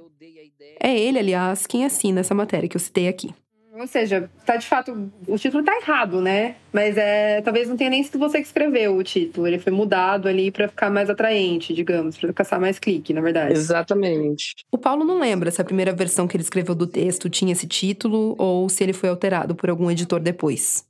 É 0.81 0.97
ele, 0.97 1.19
aliás, 1.19 1.67
quem 1.67 1.85
assina 1.85 2.21
essa 2.21 2.35
matéria 2.35 2.69
que 2.69 2.77
eu 2.77 2.81
citei 2.81 3.09
aqui. 3.09 3.31
Ou 3.79 3.87
seja, 3.87 4.29
tá 4.45 4.57
de 4.57 4.67
fato, 4.67 5.11
o 5.27 5.39
título 5.39 5.63
tá 5.63 5.73
errado, 5.81 6.21
né? 6.21 6.57
Mas 6.73 6.97
é, 6.97 7.41
talvez 7.43 7.69
não 7.69 7.77
tenha 7.77 7.91
nem 7.91 8.03
sido 8.03 8.19
você 8.19 8.39
que 8.41 8.47
escreveu 8.47 8.97
o 8.97 9.05
título. 9.05 9.47
Ele 9.47 9.59
foi 9.59 9.73
mudado 9.73 10.27
ali 10.27 10.51
para 10.51 10.67
ficar 10.67 10.91
mais 10.91 11.09
atraente, 11.09 11.73
digamos, 11.73 12.17
para 12.19 12.33
caçar 12.33 12.61
mais 12.61 12.79
clique, 12.79 13.15
na 13.15 13.21
verdade. 13.21 13.53
Exatamente. 13.53 14.55
O 14.73 14.79
Paulo 14.79 15.05
não 15.05 15.21
lembra 15.21 15.51
se 15.53 15.61
a 15.61 15.65
primeira 15.65 15.93
versão 15.93 16.27
que 16.27 16.37
ele 16.37 16.43
escreveu 16.43 16.75
do 16.75 16.87
texto 16.89 17.31
tinha 17.31 17.53
esse 17.53 17.69
título 17.69 18.35
ou 18.37 18.69
se 18.69 18.83
ele 18.83 18.93
foi 18.93 19.11
alterado 19.11 19.55
por 19.55 19.71
algum 19.71 19.89
editor 19.91 20.19
depois. 20.19 20.88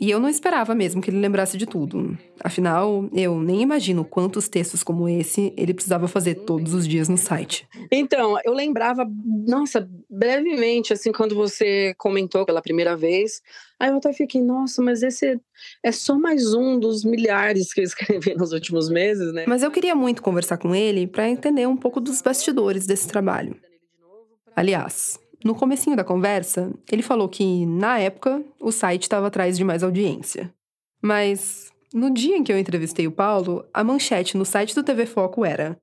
E 0.00 0.10
eu 0.10 0.18
não 0.18 0.30
esperava 0.30 0.74
mesmo 0.74 1.02
que 1.02 1.10
ele 1.10 1.18
lembrasse 1.18 1.58
de 1.58 1.66
tudo. 1.66 2.16
Afinal, 2.42 3.06
eu 3.12 3.38
nem 3.38 3.60
imagino 3.60 4.02
quantos 4.02 4.48
textos 4.48 4.82
como 4.82 5.06
esse 5.06 5.52
ele 5.58 5.74
precisava 5.74 6.08
fazer 6.08 6.36
todos 6.36 6.72
os 6.72 6.88
dias 6.88 7.06
no 7.06 7.18
site. 7.18 7.68
Então, 7.92 8.38
eu 8.42 8.54
lembrava, 8.54 9.06
nossa, 9.46 9.86
brevemente, 10.08 10.94
assim, 10.94 11.12
quando 11.12 11.34
você 11.34 11.94
comentou 11.98 12.46
pela 12.46 12.62
primeira 12.62 12.96
vez. 12.96 13.42
Aí 13.78 13.90
eu 13.90 13.98
até 13.98 14.10
fiquei, 14.14 14.40
nossa, 14.40 14.80
mas 14.80 15.02
esse 15.02 15.38
é 15.82 15.92
só 15.92 16.18
mais 16.18 16.54
um 16.54 16.78
dos 16.80 17.04
milhares 17.04 17.74
que 17.74 17.80
eu 17.80 17.84
escrevi 17.84 18.32
nos 18.40 18.52
últimos 18.52 18.88
meses, 18.88 19.34
né? 19.34 19.44
Mas 19.46 19.62
eu 19.62 19.70
queria 19.70 19.94
muito 19.94 20.22
conversar 20.22 20.56
com 20.56 20.74
ele 20.74 21.06
para 21.06 21.28
entender 21.28 21.66
um 21.66 21.76
pouco 21.76 22.00
dos 22.00 22.22
bastidores 22.22 22.86
desse 22.86 23.06
trabalho. 23.06 23.54
Aliás, 24.56 25.19
no 25.44 25.54
comecinho 25.54 25.96
da 25.96 26.04
conversa, 26.04 26.70
ele 26.90 27.02
falou 27.02 27.28
que, 27.28 27.64
na 27.66 27.98
época, 27.98 28.42
o 28.60 28.70
site 28.70 29.02
estava 29.02 29.28
atrás 29.28 29.56
de 29.56 29.64
mais 29.64 29.82
audiência. 29.82 30.52
Mas, 31.02 31.72
no 31.94 32.12
dia 32.12 32.36
em 32.36 32.44
que 32.44 32.52
eu 32.52 32.58
entrevistei 32.58 33.06
o 33.06 33.12
Paulo, 33.12 33.66
a 33.72 33.82
manchete 33.82 34.36
no 34.36 34.44
site 34.44 34.74
do 34.74 34.84
TV 34.84 35.06
Foco 35.06 35.44
era 35.44 35.76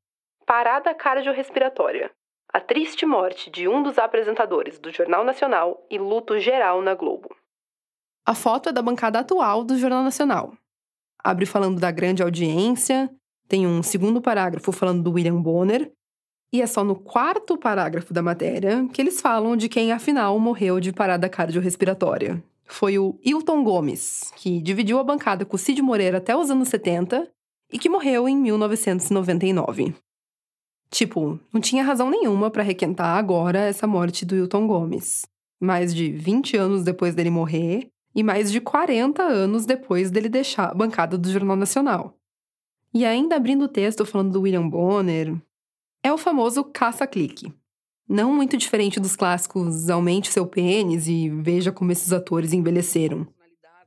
Parada 0.46 0.93
cardiorrespiratória. 0.93 2.12
A 2.54 2.62
triste 2.62 3.06
morte 3.06 3.50
de 3.50 3.67
um 3.67 3.84
dos 3.84 3.98
apresentadores 3.98 4.80
do 4.80 4.91
Jornal 4.91 5.26
Nacional 5.26 5.86
e 5.89 5.98
luto 5.98 6.39
geral 6.39 6.82
na 6.82 6.96
Globo. 6.96 7.36
A 8.26 8.34
foto 8.34 8.70
é 8.70 8.72
da 8.72 8.82
bancada 8.82 9.20
atual 9.20 9.63
do 9.63 9.78
Jornal 9.78 10.04
Nacional. 10.04 10.54
Abre 11.22 11.46
falando 11.46 11.80
da 11.80 11.91
grande 11.91 12.24
audiência, 12.24 13.10
tem 13.48 13.65
um 13.65 13.82
segundo 13.84 14.22
parágrafo 14.22 14.72
falando 14.72 15.04
do 15.04 15.12
William 15.12 15.41
Bonner 15.41 15.91
e 16.51 16.62
é 16.62 16.67
só 16.67 16.83
no 16.83 16.95
quarto 16.95 17.57
parágrafo 17.57 18.13
da 18.13 18.21
matéria 18.21 18.88
que 18.93 19.01
eles 19.01 19.19
falam 19.21 19.55
de 19.55 19.67
quem 19.67 19.91
afinal 19.91 20.39
morreu 20.39 20.79
de 20.79 20.93
parada 20.93 21.27
cardiorrespiratória. 21.27 22.41
Foi 22.65 22.99
o 22.99 23.17
Hilton 23.23 23.63
Gomes, 23.63 24.31
que 24.36 24.62
dividiu 24.62 24.99
a 24.99 25.03
bancada 25.03 25.45
com 25.45 25.57
Cid 25.57 25.81
Moreira 25.81 26.17
até 26.17 26.36
os 26.36 26.49
anos 26.49 26.67
70 26.67 27.27
e 27.71 27.79
que 27.79 27.89
morreu 27.89 28.27
em 28.27 28.38
1999. 28.38 29.95
Tipo, 30.89 31.39
não 31.51 31.60
tinha 31.60 31.83
razão 31.83 32.10
nenhuma 32.10 32.49
para 32.49 32.63
requentar 32.63 33.17
agora 33.17 33.60
essa 33.60 33.88
morte 33.88 34.25
do 34.25 34.36
Hilton 34.36 34.67
Gomes. 34.67 35.25
Mais 35.60 35.93
de 35.93 36.12
20 36.12 36.55
anos 36.57 36.83
depois 36.83 37.15
dele 37.15 37.29
morrer 37.29 37.88
e 38.15 38.23
mais 38.23 38.51
de 38.51 38.62
40 38.62 39.21
anos 39.21 39.65
depois 39.65 40.10
dele 40.10 40.29
deixar 40.29 40.71
a 40.71 40.73
bancada 40.73 41.17
do 41.17 41.29
Jornal 41.29 41.55
Nacional. 41.55 42.13
E 42.93 43.05
ainda 43.05 43.36
abrindo 43.36 43.65
o 43.65 43.67
texto 43.67 44.05
falando 44.05 44.31
do 44.31 44.41
William 44.41 44.67
Bonner, 44.67 45.36
é 46.08 46.13
o 46.13 46.17
famoso 46.17 46.63
caça-clique. 46.63 47.54
Não 48.08 48.34
muito 48.34 48.56
diferente 48.56 49.00
dos 49.00 49.15
clássicos 49.15 49.89
Aumente 49.89 50.32
seu 50.32 50.48
pênis 50.48 51.08
e 51.08 51.30
veja 51.30 51.72
como 51.72 51.91
esses 51.91 52.13
atores 52.13 52.54
envelheceram. 52.54 53.28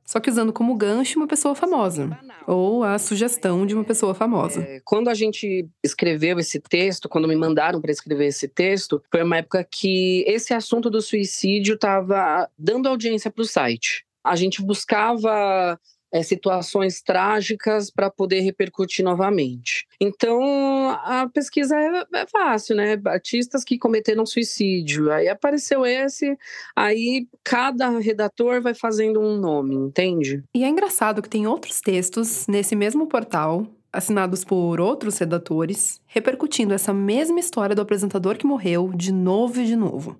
Só 0.05 0.19
que 0.19 0.29
usando 0.29 0.51
como 0.51 0.75
gancho 0.75 1.17
uma 1.17 1.27
pessoa 1.27 1.55
famosa, 1.55 2.19
ou 2.45 2.83
a 2.83 2.99
sugestão 2.99 3.65
de 3.65 3.73
uma 3.73 3.83
pessoa 3.83 4.13
famosa. 4.13 4.61
É, 4.61 4.81
quando 4.83 5.07
a 5.07 5.13
gente 5.13 5.67
escreveu 5.83 6.37
esse 6.37 6.59
texto, 6.59 7.07
quando 7.07 7.27
me 7.27 7.35
mandaram 7.35 7.79
para 7.79 7.91
escrever 7.91 8.25
esse 8.25 8.47
texto, 8.47 9.01
foi 9.09 9.23
uma 9.23 9.37
época 9.37 9.63
que 9.63 10.25
esse 10.27 10.53
assunto 10.53 10.89
do 10.89 11.01
suicídio 11.01 11.75
estava 11.75 12.49
dando 12.57 12.89
audiência 12.89 13.31
para 13.31 13.41
o 13.41 13.45
site. 13.45 14.05
A 14.23 14.35
gente 14.35 14.61
buscava 14.61 15.79
é, 16.11 16.21
situações 16.21 17.01
trágicas 17.01 17.89
para 17.89 18.09
poder 18.09 18.41
repercutir 18.41 19.03
novamente. 19.03 19.87
Então, 19.99 20.89
a 20.89 21.29
pesquisa 21.33 21.75
é, 21.75 22.05
é, 22.13 22.27
fácil, 22.27 22.75
né? 22.75 22.99
Artistas 23.05 23.63
que 23.63 23.77
cometeram 23.77 24.25
suicídio. 24.25 25.11
Aí 25.11 25.29
apareceu 25.29 25.85
esse, 25.85 26.37
aí 26.75 27.27
cada 27.43 27.89
redator 27.99 28.61
vai 28.61 28.73
fazendo 28.73 29.19
um 29.21 29.37
nome, 29.37 29.75
entende? 29.75 30.43
E 30.53 30.63
é 30.63 30.67
engraçado 30.67 31.21
que 31.21 31.29
tem 31.29 31.47
outros 31.47 31.79
textos 31.79 32.45
nesse 32.47 32.75
mesmo 32.75 33.07
portal. 33.07 33.65
Assinados 33.93 34.45
por 34.45 34.79
outros 34.79 35.17
redatores, 35.17 35.99
repercutindo 36.07 36.73
essa 36.73 36.93
mesma 36.93 37.41
história 37.41 37.75
do 37.75 37.81
apresentador 37.81 38.37
que 38.37 38.45
morreu 38.45 38.89
de 38.95 39.11
novo 39.11 39.59
e 39.59 39.65
de 39.65 39.75
novo. 39.75 40.17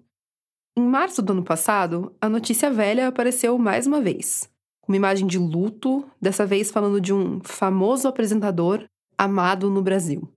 Em 0.77 0.83
março 0.83 1.21
do 1.21 1.31
ano 1.31 1.43
passado, 1.43 2.13
a 2.19 2.27
notícia 2.27 2.69
velha 2.69 3.07
apareceu 3.07 3.57
mais 3.57 3.87
uma 3.87 4.01
vez, 4.01 4.50
uma 4.91 4.97
imagem 4.97 5.25
de 5.25 5.37
luto, 5.37 6.05
dessa 6.21 6.45
vez 6.45 6.69
falando 6.69 6.99
de 6.99 7.13
um 7.13 7.39
famoso 7.43 8.09
apresentador 8.09 8.85
amado 9.17 9.69
no 9.69 9.81
Brasil. 9.81 10.29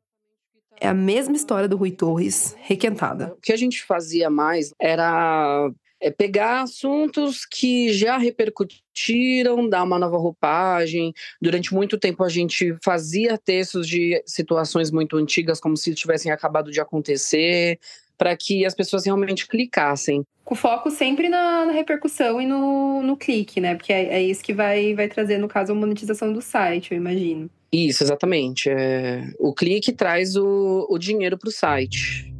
É 0.80 0.86
a 0.86 0.94
mesma 0.94 1.34
história 1.34 1.68
do 1.68 1.76
Rui 1.76 1.90
Torres, 1.90 2.54
requentada. 2.60 3.34
O 3.36 3.40
que 3.40 3.52
a 3.52 3.56
gente 3.56 3.82
fazia 3.82 4.30
mais 4.30 4.72
era 4.80 5.68
é 6.00 6.10
pegar 6.10 6.62
assuntos 6.62 7.46
que 7.46 7.92
já 7.92 8.18
repercutiram, 8.18 9.68
dar 9.68 9.82
uma 9.82 9.98
nova 9.98 10.18
roupagem. 10.18 11.12
Durante 11.40 11.72
muito 11.72 11.98
tempo 11.98 12.22
a 12.22 12.28
gente 12.28 12.76
fazia 12.84 13.38
textos 13.38 13.88
de 13.88 14.22
situações 14.26 14.90
muito 14.90 15.16
antigas, 15.16 15.58
como 15.58 15.76
se 15.76 15.94
tivessem 15.94 16.30
acabado 16.30 16.70
de 16.70 16.80
acontecer 16.80 17.78
para 18.16 18.36
que 18.36 18.64
as 18.64 18.74
pessoas 18.74 19.04
realmente 19.04 19.46
clicassem. 19.46 20.22
Com 20.44 20.54
foco 20.54 20.90
sempre 20.90 21.28
na, 21.28 21.66
na 21.66 21.72
repercussão 21.72 22.40
e 22.40 22.46
no, 22.46 23.02
no 23.02 23.16
clique, 23.16 23.60
né? 23.60 23.74
Porque 23.74 23.92
é, 23.92 24.14
é, 24.14 24.22
isso 24.22 24.42
que 24.42 24.52
vai, 24.52 24.94
vai 24.94 25.08
trazer, 25.08 25.38
no 25.38 25.48
caso, 25.48 25.72
a 25.72 25.74
monetização 25.74 26.32
do 26.32 26.42
site, 26.42 26.92
eu 26.92 26.98
imagino. 26.98 27.50
Isso, 27.72 28.04
exatamente. 28.04 28.68
É, 28.68 29.32
o 29.38 29.52
clique 29.52 29.92
traz 29.92 30.36
o, 30.36 30.86
o 30.88 30.98
dinheiro 30.98 31.38
para 31.38 31.48
o 31.48 31.52
site. 31.52 32.32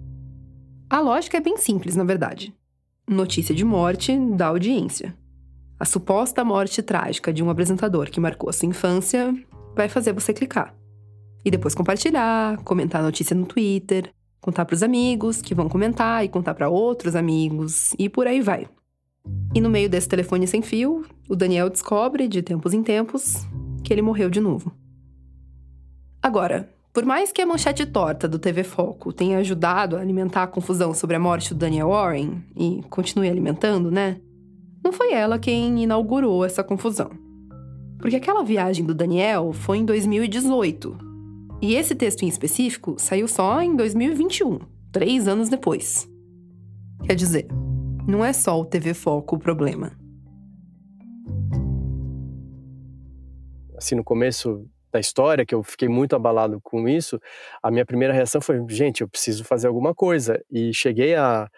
A 0.89 1.01
lógica 1.01 1.39
é 1.39 1.41
bem 1.41 1.57
simples, 1.57 1.97
na 1.97 2.05
verdade. 2.05 2.55
Notícia 3.09 3.55
de 3.55 3.65
morte 3.65 4.17
da 4.37 4.47
audiência. 4.47 5.15
A 5.79 5.85
suposta 5.85 6.45
morte 6.45 6.83
trágica 6.83 7.33
de 7.33 7.43
um 7.43 7.51
apresentador 7.51 8.11
que 8.11 8.21
marcou 8.21 8.49
a 8.49 8.53
sua 8.53 8.69
infância 8.69 9.35
vai 9.75 9.89
fazer 9.89 10.13
você 10.13 10.33
clicar. 10.33 10.75
E 11.45 11.51
depois 11.51 11.75
compartilhar, 11.75 12.57
comentar 12.59 13.01
a 13.01 13.05
notícia 13.05 13.35
no 13.35 13.45
Twitter, 13.45 14.11
contar 14.45 14.67
para 14.67 14.75
os 14.75 14.83
amigos, 14.83 15.41
que 15.41 15.55
vão 15.55 15.71
comentar 15.71 16.23
e 16.23 16.29
contar 16.29 16.53
para 16.53 16.69
outros 16.69 17.17
amigos, 17.17 17.95
e 17.99 18.11
por 18.11 18.27
aí 18.27 18.43
vai. 18.43 18.69
E 19.55 19.61
no 19.61 19.71
meio 19.71 19.89
desse 19.89 20.07
telefone 20.07 20.47
sem 20.47 20.61
fio, 20.61 21.03
o 21.31 21.35
Daniel 21.35 21.71
descobre, 21.71 22.29
de 22.29 22.43
tempos 22.43 22.75
em 22.75 22.83
tempos, 22.83 23.47
que 23.83 23.91
ele 23.91 24.03
morreu 24.03 24.29
de 24.29 24.41
novo. 24.41 24.71
Agora, 26.23 26.69
por 26.93 27.07
mais 27.07 27.33
que 27.33 27.41
a 27.41 27.47
manchete 27.47 27.87
torta 27.87 28.29
do 28.29 28.39
TV 28.39 28.65
Foco 28.65 29.15
tenha 29.15 29.39
ajudado 29.39 29.97
a 29.97 30.01
alimentar 30.01 30.43
a 30.43 30.47
confusão 30.47 30.93
sobre 30.93 31.17
a 31.17 31.21
morte 31.21 31.55
do 31.55 31.61
Daniel 31.61 31.89
Warren, 31.89 32.45
e 32.55 32.83
continue 32.91 33.31
alimentando, 33.31 33.91
né? 33.91 34.21
Não 34.85 34.93
foi 34.93 35.15
ela 35.15 35.39
quem 35.39 35.83
inaugurou 35.83 36.45
essa 36.45 36.63
confusão. 36.63 37.11
Porque 37.99 38.17
aquela 38.17 38.45
viagem 38.45 38.85
do 38.85 38.95
Daniel 38.95 39.55
foi 39.55 39.79
em 39.79 39.87
2018, 39.87 41.14
e 41.61 41.75
esse 41.75 41.95
texto 41.95 42.23
em 42.23 42.29
específico 42.29 42.97
saiu 42.99 43.27
só 43.27 43.63
em 43.63 43.75
2021, 43.75 44.61
três 44.93 45.27
anos 45.27 45.49
depois. 45.49 46.09
Quer 47.05 47.15
dizer, 47.15 47.47
não 48.07 48.25
é 48.25 48.33
só 48.33 48.61
o 48.61 48.65
TV 48.65 48.95
Foco 48.95 49.37
o 49.37 49.39
problema. 49.39 49.93
Assim, 53.77 53.95
no 53.95 54.05
começo 54.05 54.67
da 54.93 55.01
história, 55.01 55.45
que 55.45 55.55
eu 55.55 55.63
fiquei 55.63 55.89
muito 55.89 56.15
abalado 56.15 56.61
com 56.63 56.89
isso, 56.89 57.19
a 57.63 57.71
minha 57.71 57.85
primeira 57.85 58.15
reação 58.15 58.41
foi: 58.41 58.63
gente, 58.69 59.01
eu 59.01 59.09
preciso 59.09 59.45
fazer 59.45 59.67
alguma 59.67 59.95
coisa. 59.95 60.41
E 60.51 60.73
cheguei 60.73 61.15
a, 61.15 61.49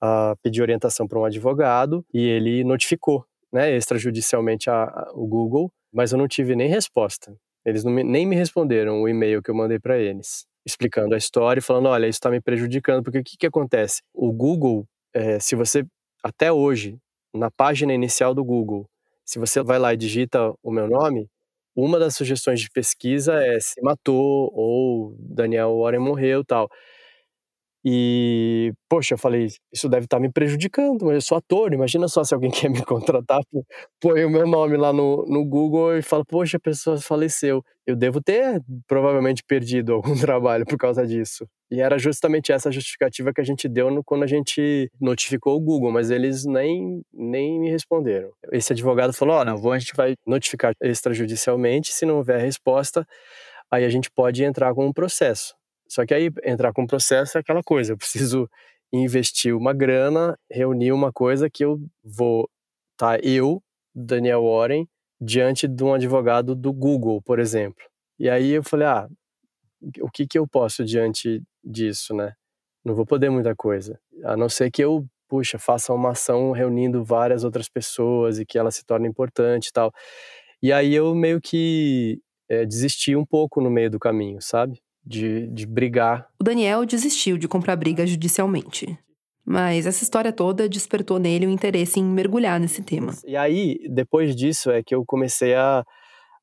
a 0.00 0.36
pedir 0.42 0.62
orientação 0.62 1.08
para 1.08 1.18
um 1.18 1.24
advogado 1.24 2.04
e 2.14 2.24
ele 2.24 2.62
notificou, 2.62 3.24
né, 3.52 3.76
extrajudicialmente 3.76 4.70
a, 4.70 4.84
a, 4.84 5.10
o 5.14 5.26
Google, 5.26 5.72
mas 5.92 6.12
eu 6.12 6.18
não 6.18 6.28
tive 6.28 6.54
nem 6.54 6.68
resposta. 6.68 7.36
Eles 7.66 7.84
me, 7.84 8.04
nem 8.04 8.24
me 8.26 8.36
responderam 8.36 9.02
o 9.02 9.08
e-mail 9.08 9.42
que 9.42 9.50
eu 9.50 9.54
mandei 9.54 9.78
para 9.80 9.98
eles, 9.98 10.46
explicando 10.64 11.14
a 11.14 11.18
história 11.18 11.58
e 11.60 11.62
falando: 11.62 11.88
olha, 11.88 12.06
isso 12.06 12.18
está 12.18 12.30
me 12.30 12.40
prejudicando, 12.40 13.02
porque 13.02 13.18
o 13.18 13.24
que, 13.24 13.36
que 13.36 13.46
acontece? 13.46 14.02
O 14.14 14.32
Google, 14.32 14.86
é, 15.12 15.40
se 15.40 15.56
você, 15.56 15.84
até 16.22 16.52
hoje, 16.52 16.96
na 17.34 17.50
página 17.50 17.92
inicial 17.92 18.34
do 18.34 18.44
Google, 18.44 18.88
se 19.24 19.38
você 19.40 19.62
vai 19.62 19.78
lá 19.80 19.92
e 19.92 19.96
digita 19.96 20.54
o 20.62 20.70
meu 20.70 20.88
nome, 20.88 21.28
uma 21.74 21.98
das 21.98 22.14
sugestões 22.16 22.60
de 22.60 22.70
pesquisa 22.70 23.34
é 23.44 23.58
se 23.60 23.82
matou 23.82 24.50
ou 24.54 25.16
Daniel 25.18 25.76
Warren 25.78 26.00
morreu 26.00 26.44
tal. 26.44 26.70
E, 27.88 28.72
poxa, 28.88 29.14
eu 29.14 29.18
falei, 29.18 29.46
isso 29.72 29.88
deve 29.88 30.06
estar 30.06 30.16
tá 30.16 30.20
me 30.20 30.28
prejudicando, 30.28 31.04
mas 31.04 31.14
eu 31.14 31.20
sou 31.20 31.38
ator, 31.38 31.72
imagina 31.72 32.08
só 32.08 32.24
se 32.24 32.34
alguém 32.34 32.50
quer 32.66 32.68
me 32.68 32.84
contratar, 32.84 33.40
põe 34.00 34.24
o 34.24 34.30
meu 34.30 34.44
nome 34.44 34.76
lá 34.76 34.92
no, 34.92 35.24
no 35.28 35.44
Google 35.44 35.96
e 35.96 36.02
fala, 36.02 36.24
poxa, 36.24 36.56
a 36.56 36.60
pessoa 36.60 37.00
faleceu. 37.00 37.62
Eu 37.86 37.94
devo 37.94 38.20
ter 38.20 38.60
provavelmente 38.88 39.44
perdido 39.46 39.92
algum 39.92 40.14
trabalho 40.18 40.66
por 40.66 40.76
causa 40.76 41.06
disso. 41.06 41.46
E 41.70 41.80
era 41.80 41.96
justamente 41.96 42.50
essa 42.50 42.72
justificativa 42.72 43.32
que 43.32 43.40
a 43.40 43.44
gente 43.44 43.68
deu 43.68 43.88
no, 43.88 44.02
quando 44.02 44.24
a 44.24 44.26
gente 44.26 44.90
notificou 45.00 45.54
o 45.54 45.60
Google, 45.60 45.92
mas 45.92 46.10
eles 46.10 46.44
nem, 46.44 47.02
nem 47.14 47.60
me 47.60 47.70
responderam. 47.70 48.30
Esse 48.50 48.72
advogado 48.72 49.12
falou: 49.12 49.36
Ó, 49.36 49.42
oh, 49.42 49.44
não, 49.44 49.72
a 49.72 49.78
gente 49.78 49.94
vai 49.94 50.14
notificar 50.26 50.72
extrajudicialmente, 50.82 51.92
se 51.92 52.04
não 52.04 52.16
houver 52.16 52.40
resposta, 52.40 53.06
aí 53.70 53.84
a 53.84 53.88
gente 53.88 54.10
pode 54.10 54.42
entrar 54.42 54.74
com 54.74 54.86
um 54.86 54.92
processo. 54.92 55.54
Só 55.88 56.04
que 56.06 56.14
aí 56.14 56.30
entrar 56.44 56.72
com 56.72 56.84
o 56.84 56.86
processo 56.86 57.38
é 57.38 57.40
aquela 57.40 57.62
coisa, 57.62 57.92
eu 57.92 57.98
preciso 57.98 58.48
investir 58.92 59.54
uma 59.54 59.72
grana, 59.72 60.38
reunir 60.50 60.92
uma 60.92 61.12
coisa 61.12 61.50
que 61.50 61.64
eu 61.64 61.80
vou 62.04 62.48
tá 62.96 63.18
eu, 63.22 63.62
Daniel 63.94 64.44
Warren, 64.44 64.88
diante 65.20 65.68
de 65.68 65.84
um 65.84 65.94
advogado 65.94 66.54
do 66.54 66.72
Google, 66.72 67.20
por 67.22 67.38
exemplo. 67.38 67.84
E 68.18 68.28
aí 68.30 68.52
eu 68.52 68.62
falei, 68.62 68.86
ah, 68.86 69.08
o 70.00 70.10
que 70.10 70.26
que 70.26 70.38
eu 70.38 70.46
posso 70.48 70.84
diante 70.84 71.42
disso, 71.62 72.14
né? 72.14 72.34
Não 72.84 72.94
vou 72.94 73.04
poder 73.06 73.30
muita 73.30 73.54
coisa, 73.54 73.98
a 74.24 74.36
não 74.36 74.48
ser 74.48 74.70
que 74.70 74.82
eu, 74.82 75.04
puxa, 75.28 75.58
faça 75.58 75.92
uma 75.92 76.10
ação 76.12 76.52
reunindo 76.52 77.04
várias 77.04 77.44
outras 77.44 77.68
pessoas 77.68 78.38
e 78.38 78.46
que 78.46 78.58
ela 78.58 78.70
se 78.70 78.84
torne 78.84 79.08
importante 79.08 79.68
e 79.68 79.72
tal. 79.72 79.92
E 80.62 80.72
aí 80.72 80.94
eu 80.94 81.14
meio 81.14 81.40
que 81.40 82.20
é, 82.48 82.64
desisti 82.64 83.16
um 83.16 83.26
pouco 83.26 83.60
no 83.60 83.70
meio 83.70 83.90
do 83.90 83.98
caminho, 83.98 84.40
sabe? 84.40 84.80
De, 85.06 85.46
de 85.46 85.64
brigar. 85.64 86.26
O 86.40 86.44
Daniel 86.44 86.84
desistiu 86.84 87.38
de 87.38 87.46
comprar 87.46 87.76
briga 87.76 88.06
judicialmente. 88.06 88.98
Mas 89.44 89.86
essa 89.86 90.02
história 90.02 90.32
toda 90.32 90.68
despertou 90.68 91.20
nele 91.20 91.46
o 91.46 91.50
interesse 91.50 92.00
em 92.00 92.04
mergulhar 92.04 92.58
nesse 92.58 92.82
tema. 92.82 93.12
E 93.24 93.36
aí, 93.36 93.78
depois 93.88 94.34
disso, 94.34 94.72
é 94.72 94.82
que 94.82 94.92
eu 94.92 95.04
comecei 95.06 95.54
a, 95.54 95.84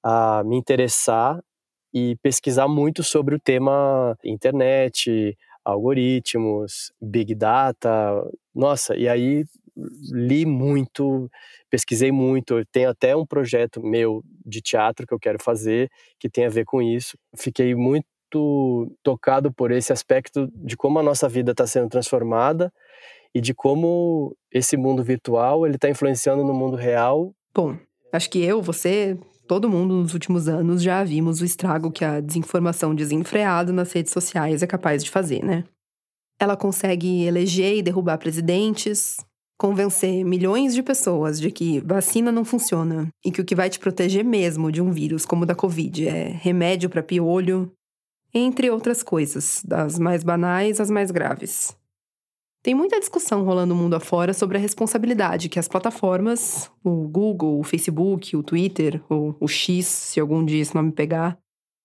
a 0.01 0.41
me 0.45 0.55
interessar 0.55 1.37
e 1.93 2.15
pesquisar 2.23 2.69
muito 2.69 3.03
sobre 3.03 3.35
o 3.35 3.39
tema 3.39 4.17
internet, 4.23 5.37
algoritmos, 5.65 6.93
big 7.01 7.35
data. 7.35 7.89
Nossa, 8.55 8.95
e 8.95 9.09
aí 9.09 9.43
li 10.11 10.45
muito, 10.45 11.29
pesquisei 11.69 12.11
muito. 12.11 12.59
Eu 12.59 12.65
tenho 12.71 12.89
até 12.89 13.15
um 13.15 13.25
projeto 13.25 13.81
meu 13.83 14.23
de 14.45 14.61
teatro 14.61 15.05
que 15.05 15.13
eu 15.13 15.19
quero 15.19 15.43
fazer 15.43 15.89
que 16.17 16.29
tem 16.29 16.45
a 16.45 16.49
ver 16.49 16.63
com 16.63 16.81
isso. 16.81 17.17
Fiquei 17.35 17.75
muito 17.75 18.05
muito 18.33 18.91
tocado 19.03 19.51
por 19.51 19.71
esse 19.71 19.93
aspecto 19.93 20.49
de 20.55 20.75
como 20.75 20.99
a 20.99 21.03
nossa 21.03 21.29
vida 21.29 21.51
está 21.51 21.65
sendo 21.67 21.89
transformada 21.89 22.71
e 23.33 23.41
de 23.41 23.53
como 23.53 24.35
esse 24.51 24.77
mundo 24.77 25.03
virtual 25.03 25.65
ele 25.65 25.75
está 25.75 25.89
influenciando 25.89 26.43
no 26.43 26.53
mundo 26.53 26.75
real. 26.75 27.33
Bom, 27.53 27.77
acho 28.11 28.29
que 28.29 28.43
eu, 28.43 28.61
você, 28.61 29.17
todo 29.47 29.69
mundo 29.69 29.95
nos 29.95 30.13
últimos 30.13 30.47
anos 30.47 30.81
já 30.81 31.03
vimos 31.03 31.41
o 31.41 31.45
estrago 31.45 31.91
que 31.91 32.05
a 32.05 32.19
desinformação 32.19 32.93
desenfreada 32.93 33.71
nas 33.71 33.91
redes 33.91 34.11
sociais 34.11 34.63
é 34.63 34.67
capaz 34.67 35.03
de 35.03 35.09
fazer, 35.09 35.43
né? 35.43 35.63
Ela 36.39 36.57
consegue 36.57 37.23
eleger 37.23 37.77
e 37.77 37.81
derrubar 37.81 38.17
presidentes, 38.17 39.17
convencer 39.57 40.25
milhões 40.25 40.73
de 40.73 40.83
pessoas 40.83 41.39
de 41.39 41.51
que 41.51 41.79
vacina 41.81 42.31
não 42.31 42.43
funciona 42.43 43.07
e 43.23 43.31
que 43.31 43.39
o 43.39 43.45
que 43.45 43.55
vai 43.55 43.69
te 43.69 43.79
proteger 43.79 44.25
mesmo 44.25 44.71
de 44.71 44.81
um 44.81 44.91
vírus 44.91 45.25
como 45.25 45.43
o 45.43 45.45
da 45.45 45.55
Covid 45.55 46.07
é 46.07 46.27
remédio 46.41 46.89
para 46.89 47.03
piolho, 47.03 47.71
entre 48.33 48.69
outras 48.69 49.03
coisas, 49.03 49.61
das 49.65 49.99
mais 49.99 50.23
banais 50.23 50.79
às 50.79 50.89
mais 50.89 51.11
graves. 51.11 51.77
Tem 52.63 52.73
muita 52.73 52.99
discussão 52.99 53.43
rolando 53.43 53.75
mundo 53.75 53.93
afora 53.93 54.33
sobre 54.33 54.57
a 54.57 54.61
responsabilidade 54.61 55.49
que 55.49 55.59
as 55.59 55.67
plataformas, 55.67 56.71
o 56.81 57.07
Google, 57.09 57.59
o 57.59 57.63
Facebook, 57.63 58.37
o 58.37 58.41
Twitter, 58.41 59.03
ou 59.09 59.35
o 59.39 59.47
X, 59.49 59.85
se 59.85 60.19
algum 60.19 60.45
dia 60.45 60.61
esse 60.61 60.73
nome 60.73 60.93
pegar, 60.93 61.37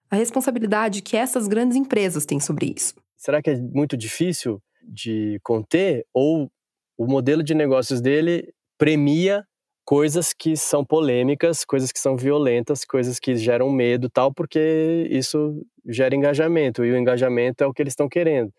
a 0.09 0.17
responsabilidade 0.17 1.03
que 1.03 1.17
essas 1.17 1.49
grandes 1.49 1.77
empresas 1.77 2.25
têm 2.25 2.39
sobre 2.39 2.73
isso. 2.77 2.95
Será 3.17 3.43
que 3.43 3.51
é 3.51 3.61
muito 3.61 3.97
difícil 3.97 4.63
de 4.83 5.41
conter 5.43 6.07
ou 6.15 6.49
o 6.97 7.07
modelo 7.07 7.43
de 7.43 7.55
negócios 7.55 8.01
dele 8.01 8.53
premia 8.79 9.45
coisas 9.89 10.35
que 10.35 10.55
são 10.55 10.85
polêmicas, 10.85 11.65
coisas 11.65 11.91
que 11.91 11.99
são 11.99 12.15
violentas, 12.15 12.85
coisas 12.85 13.19
que 13.19 13.35
geram 13.37 13.71
medo, 13.71 14.11
tal, 14.11 14.31
porque 14.31 15.09
isso 15.11 15.65
gera 15.87 16.15
engajamento 16.15 16.85
e 16.85 16.93
o 16.93 16.97
engajamento 16.99 17.65
é 17.65 17.67
o 17.67 17.73
que 17.73 17.81
eles 17.81 17.93
estão 17.93 18.07
querendo. 18.07 18.53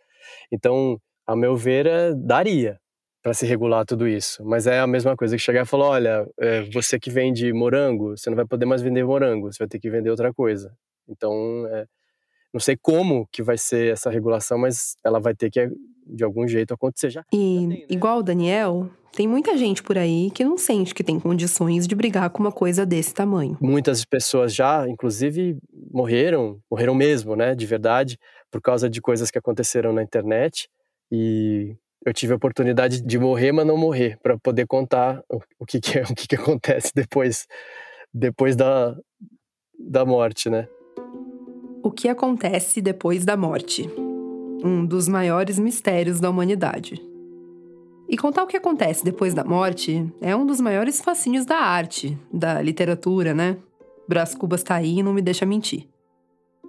Então, 0.51 0.99
a 1.27 1.36
meu 1.36 1.55
ver, 1.55 1.86
é, 1.86 2.15
daria 2.15 2.80
para 3.21 3.32
se 3.36 3.45
regular 3.45 3.86
tudo 3.86 4.07
isso. 4.07 4.43
Mas 4.43 4.65
é 4.65 4.80
a 4.80 4.88
mesma 4.88 5.15
coisa 5.15 5.36
que 5.38 5.43
chegar 5.43 5.61
e 5.61 5.65
falar: 5.67 5.89
olha, 5.89 6.27
é, 6.39 6.63
você 6.63 6.99
que 6.99 7.11
vende 7.11 7.53
morango, 7.53 8.17
você 8.17 8.27
não 8.32 8.36
vai 8.36 8.47
poder 8.47 8.65
mais 8.65 8.82
vender 8.82 9.05
morango, 9.05 9.53
você 9.53 9.59
vai 9.59 9.67
ter 9.67 9.77
que 9.77 9.91
vender 9.91 10.09
outra 10.09 10.34
coisa. 10.34 10.75
Então, 11.07 11.63
é, 11.67 11.86
não 12.51 12.59
sei 12.59 12.75
como 12.75 13.27
que 13.32 13.43
vai 13.43 13.55
ser 13.59 13.93
essa 13.93 14.09
regulação, 14.09 14.57
mas 14.57 14.95
ela 15.05 15.19
vai 15.19 15.36
ter 15.36 15.51
que, 15.51 15.69
de 16.07 16.23
algum 16.23 16.47
jeito, 16.47 16.73
acontecer 16.73 17.11
já. 17.11 17.23
E, 17.32 17.67
né? 17.67 17.84
igual 17.88 18.17
o 18.17 18.23
Daniel, 18.23 18.89
tem 19.12 19.28
muita 19.28 19.57
gente 19.57 19.82
por 19.84 19.97
aí 19.97 20.32
que 20.32 20.43
não 20.43 20.57
sente 20.57 20.93
que 20.93 21.03
tem 21.03 21.20
condições 21.20 21.88
de 21.88 21.95
brigar 21.95 22.30
com 22.30 22.39
uma 22.39 22.51
coisa 22.51 22.86
desse 22.86 23.14
tamanho. 23.14 23.57
Muitas 23.62 24.05
pessoas 24.05 24.53
já, 24.53 24.88
inclusive, 24.88 25.57
morreram, 25.91 26.60
morreram 26.70 26.93
mesmo, 26.93 27.36
né, 27.36 27.55
de 27.55 27.66
verdade, 27.66 28.18
por 28.51 28.62
causa 28.62 28.89
de 28.89 29.01
coisas 29.01 29.30
que 29.32 29.38
aconteceram 29.38 29.91
na 29.91 30.03
internet. 30.03 30.70
E 31.12 31.76
eu 32.05 32.14
tive 32.14 32.34
a 32.34 32.36
oportunidade 32.36 33.01
de 33.01 33.20
morrer, 33.20 33.51
mas 33.51 33.66
não 33.66 33.78
morrer, 33.78 34.18
para 34.22 34.38
poder 34.38 34.66
contar 34.68 35.22
o 35.60 35.66
que, 35.66 35.80
que, 35.80 35.99
é, 35.99 36.03
o 36.10 36.16
que, 36.16 36.28
que 36.28 36.36
acontece 36.36 36.91
depois, 36.95 37.47
depois 38.14 38.55
da, 38.55 38.95
da 39.78 40.05
morte, 40.05 40.49
né? 40.49 40.68
O 41.82 41.91
que 41.91 42.10
acontece 42.10 42.82
depois 42.82 43.26
da 43.26 43.38
morte? 43.38 43.89
Um 44.64 44.86
dos 44.86 45.07
maiores 45.07 45.57
mistérios 45.57 46.20
da 46.20 46.30
humanidade. 46.30 47.09
E 48.10 48.18
contar 48.18 48.43
o 48.43 48.47
que 48.47 48.57
acontece 48.57 49.05
depois 49.05 49.36
da 49.36 49.43
morte 49.43 50.12
é 50.20 50.36
um 50.36 50.43
dos 50.43 50.60
maiores 50.60 50.99
fascínios 50.99 51.45
da 51.45 51.57
arte, 51.57 52.18
da 52.34 52.60
literatura, 52.60 53.36
né? 53.36 53.57
Brás 54.07 54.34
Cubas 54.34 54.64
tá 54.64 54.74
aí 54.74 54.97
e 54.97 55.03
não 55.03 55.14
me 55.14 55.22
deixa 55.22 55.45
mentir. 55.45 55.88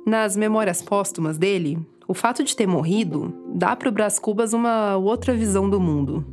Nas 0.06 0.36
memórias 0.36 0.82
póstumas 0.82 1.38
dele, 1.38 1.78
o 2.06 2.12
fato 2.12 2.44
de 2.44 2.54
ter 2.54 2.66
morrido 2.66 3.34
dá 3.54 3.74
para 3.74 3.88
o 3.88 3.92
Brás 3.92 4.18
Cubas 4.18 4.52
uma 4.52 4.98
outra 4.98 5.32
visão 5.32 5.70
do 5.70 5.80
mundo. 5.80 6.26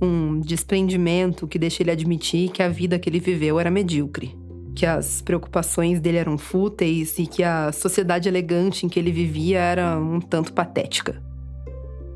Um 0.00 0.38
desprendimento 0.38 1.48
que 1.48 1.58
deixa 1.58 1.82
ele 1.82 1.90
admitir 1.90 2.50
que 2.50 2.62
a 2.62 2.68
vida 2.68 3.00
que 3.00 3.10
ele 3.10 3.18
viveu 3.18 3.58
era 3.58 3.70
medíocre. 3.70 4.38
Que 4.76 4.86
as 4.86 5.20
preocupações 5.20 5.98
dele 5.98 6.18
eram 6.18 6.38
fúteis 6.38 7.18
e 7.18 7.26
que 7.26 7.42
a 7.42 7.72
sociedade 7.72 8.28
elegante 8.28 8.86
em 8.86 8.88
que 8.88 8.98
ele 9.00 9.10
vivia 9.10 9.58
era 9.58 9.98
um 9.98 10.20
tanto 10.20 10.52
patética. 10.52 11.20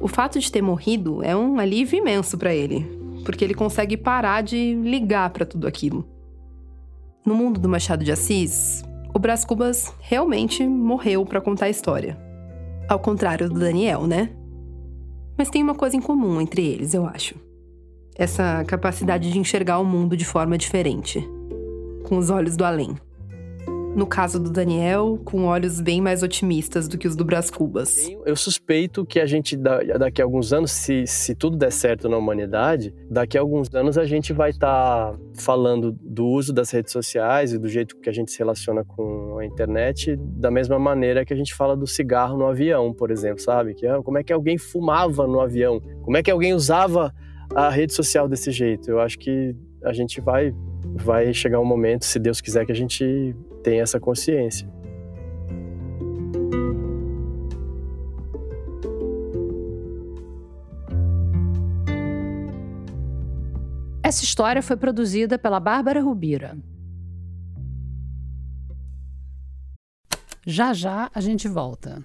O 0.01 0.09
fato 0.09 0.39
de 0.39 0.51
ter 0.53 0.63
morrido 0.63 1.23
é 1.23 1.35
um 1.35 1.59
alívio 1.59 1.99
imenso 1.99 2.37
para 2.37 2.55
ele, 2.55 2.87
porque 3.25 3.45
ele 3.45 3.55
consegue 3.55 3.97
parar 3.97 4.43
de 4.43 4.75
ligar 4.75 5.31
para 5.31 5.47
tudo 5.47 5.67
aquilo. 5.67 6.07
No 7.25 7.35
mundo 7.35 7.59
do 7.59 7.69
Machado 7.69 8.05
de 8.05 8.13
Assis, 8.13 8.85
o 9.15 9.19
Brás 9.19 9.45
Cubas 9.45 9.93
realmente 9.99 10.65
morreu 10.67 11.25
para 11.25 11.41
contar 11.41 11.67
a 11.67 11.71
história. 11.71 12.19
Ao 12.89 12.99
contrário 12.99 13.49
do 13.49 13.59
Daniel, 13.59 14.07
né? 14.07 14.31
Mas 15.37 15.51
tem 15.51 15.63
uma 15.63 15.75
coisa 15.75 15.97
em 15.97 16.01
comum 16.01 16.41
entre 16.41 16.65
eles, 16.65 16.95
eu 16.95 17.07
acho. 17.07 17.35
Essa 18.15 18.65
capacidade 18.65 19.33
de 19.33 19.39
enxergar 19.39 19.79
o 19.79 19.85
mundo 19.85 20.17
de 20.17 20.25
forma 20.25 20.57
diferente, 20.57 21.27
com 22.05 22.17
os 22.17 22.31
olhos 22.31 22.57
do 22.57 22.65
além. 22.65 22.97
No 23.97 24.07
caso 24.07 24.39
do 24.39 24.51
Daniel, 24.51 25.19
com 25.25 25.45
olhos 25.45 25.81
bem 25.81 26.03
mais 26.03 26.23
otimistas 26.23 26.87
do 26.87 26.99
que 26.99 27.09
os 27.09 27.17
do 27.17 27.25
Brás 27.25 27.51
Cubas. 27.51 28.07
Eu 28.27 28.37
suspeito 28.37 29.07
que 29.07 29.19
a 29.19 29.25
gente, 29.25 29.57
daqui 29.57 30.21
a 30.21 30.25
alguns 30.27 30.53
anos, 30.53 30.71
se, 30.71 31.07
se 31.07 31.35
tudo 31.35 31.57
der 31.57 31.73
certo 31.73 32.07
na 32.07 32.19
humanidade, 32.19 32.95
daqui 33.11 33.39
a 33.39 33.41
alguns 33.41 33.75
anos 33.75 33.97
a 33.97 34.05
gente 34.05 34.35
vai 34.35 34.51
estar 34.51 35.13
tá 35.13 35.19
falando 35.39 35.97
do 36.03 36.27
uso 36.27 36.53
das 36.53 36.71
redes 36.71 36.93
sociais 36.93 37.55
e 37.55 37.59
do 37.59 37.69
jeito 37.69 37.97
que 37.97 38.11
a 38.11 38.13
gente 38.13 38.31
se 38.31 38.39
relaciona 38.39 38.85
com 38.85 39.39
a 39.39 39.47
internet 39.47 40.15
da 40.21 40.51
mesma 40.51 40.79
maneira 40.79 41.25
que 41.25 41.33
a 41.33 41.37
gente 41.37 41.55
fala 41.55 41.75
do 41.75 41.87
cigarro 41.87 42.37
no 42.37 42.45
avião, 42.45 42.93
por 42.93 43.11
exemplo, 43.11 43.41
sabe? 43.41 43.73
Que, 43.73 43.87
ah, 43.87 44.03
como 44.03 44.19
é 44.19 44.23
que 44.23 44.31
alguém 44.31 44.59
fumava 44.59 45.27
no 45.27 45.41
avião? 45.41 45.81
Como 46.03 46.19
é 46.19 46.23
que 46.23 46.31
alguém 46.31 46.53
usava 46.53 47.15
a 47.55 47.71
rede 47.71 47.95
social 47.95 48.29
desse 48.29 48.51
jeito? 48.51 48.91
Eu 48.91 49.01
acho 49.01 49.19
que 49.19 49.57
a 49.83 49.95
gente 49.95 50.21
vai 50.21 50.55
vai 50.95 51.33
chegar 51.33 51.61
um 51.61 51.65
momento, 51.65 52.05
se 52.05 52.19
Deus 52.19 52.41
quiser, 52.41 52.65
que 52.65 52.73
a 52.73 52.75
gente 52.75 53.35
tenha 53.67 53.83
essa 53.83 53.99
consciência. 53.99 54.73
Essa 64.05 64.23
história 64.23 64.63
foi 64.63 64.77
produzida 64.77 65.37
pela 65.37 65.59
Bárbara 65.59 66.01
Rubira. 66.01 66.57
Já 70.47 70.73
já 70.73 71.11
a 71.13 71.21
gente 71.21 71.49
volta. 71.49 72.05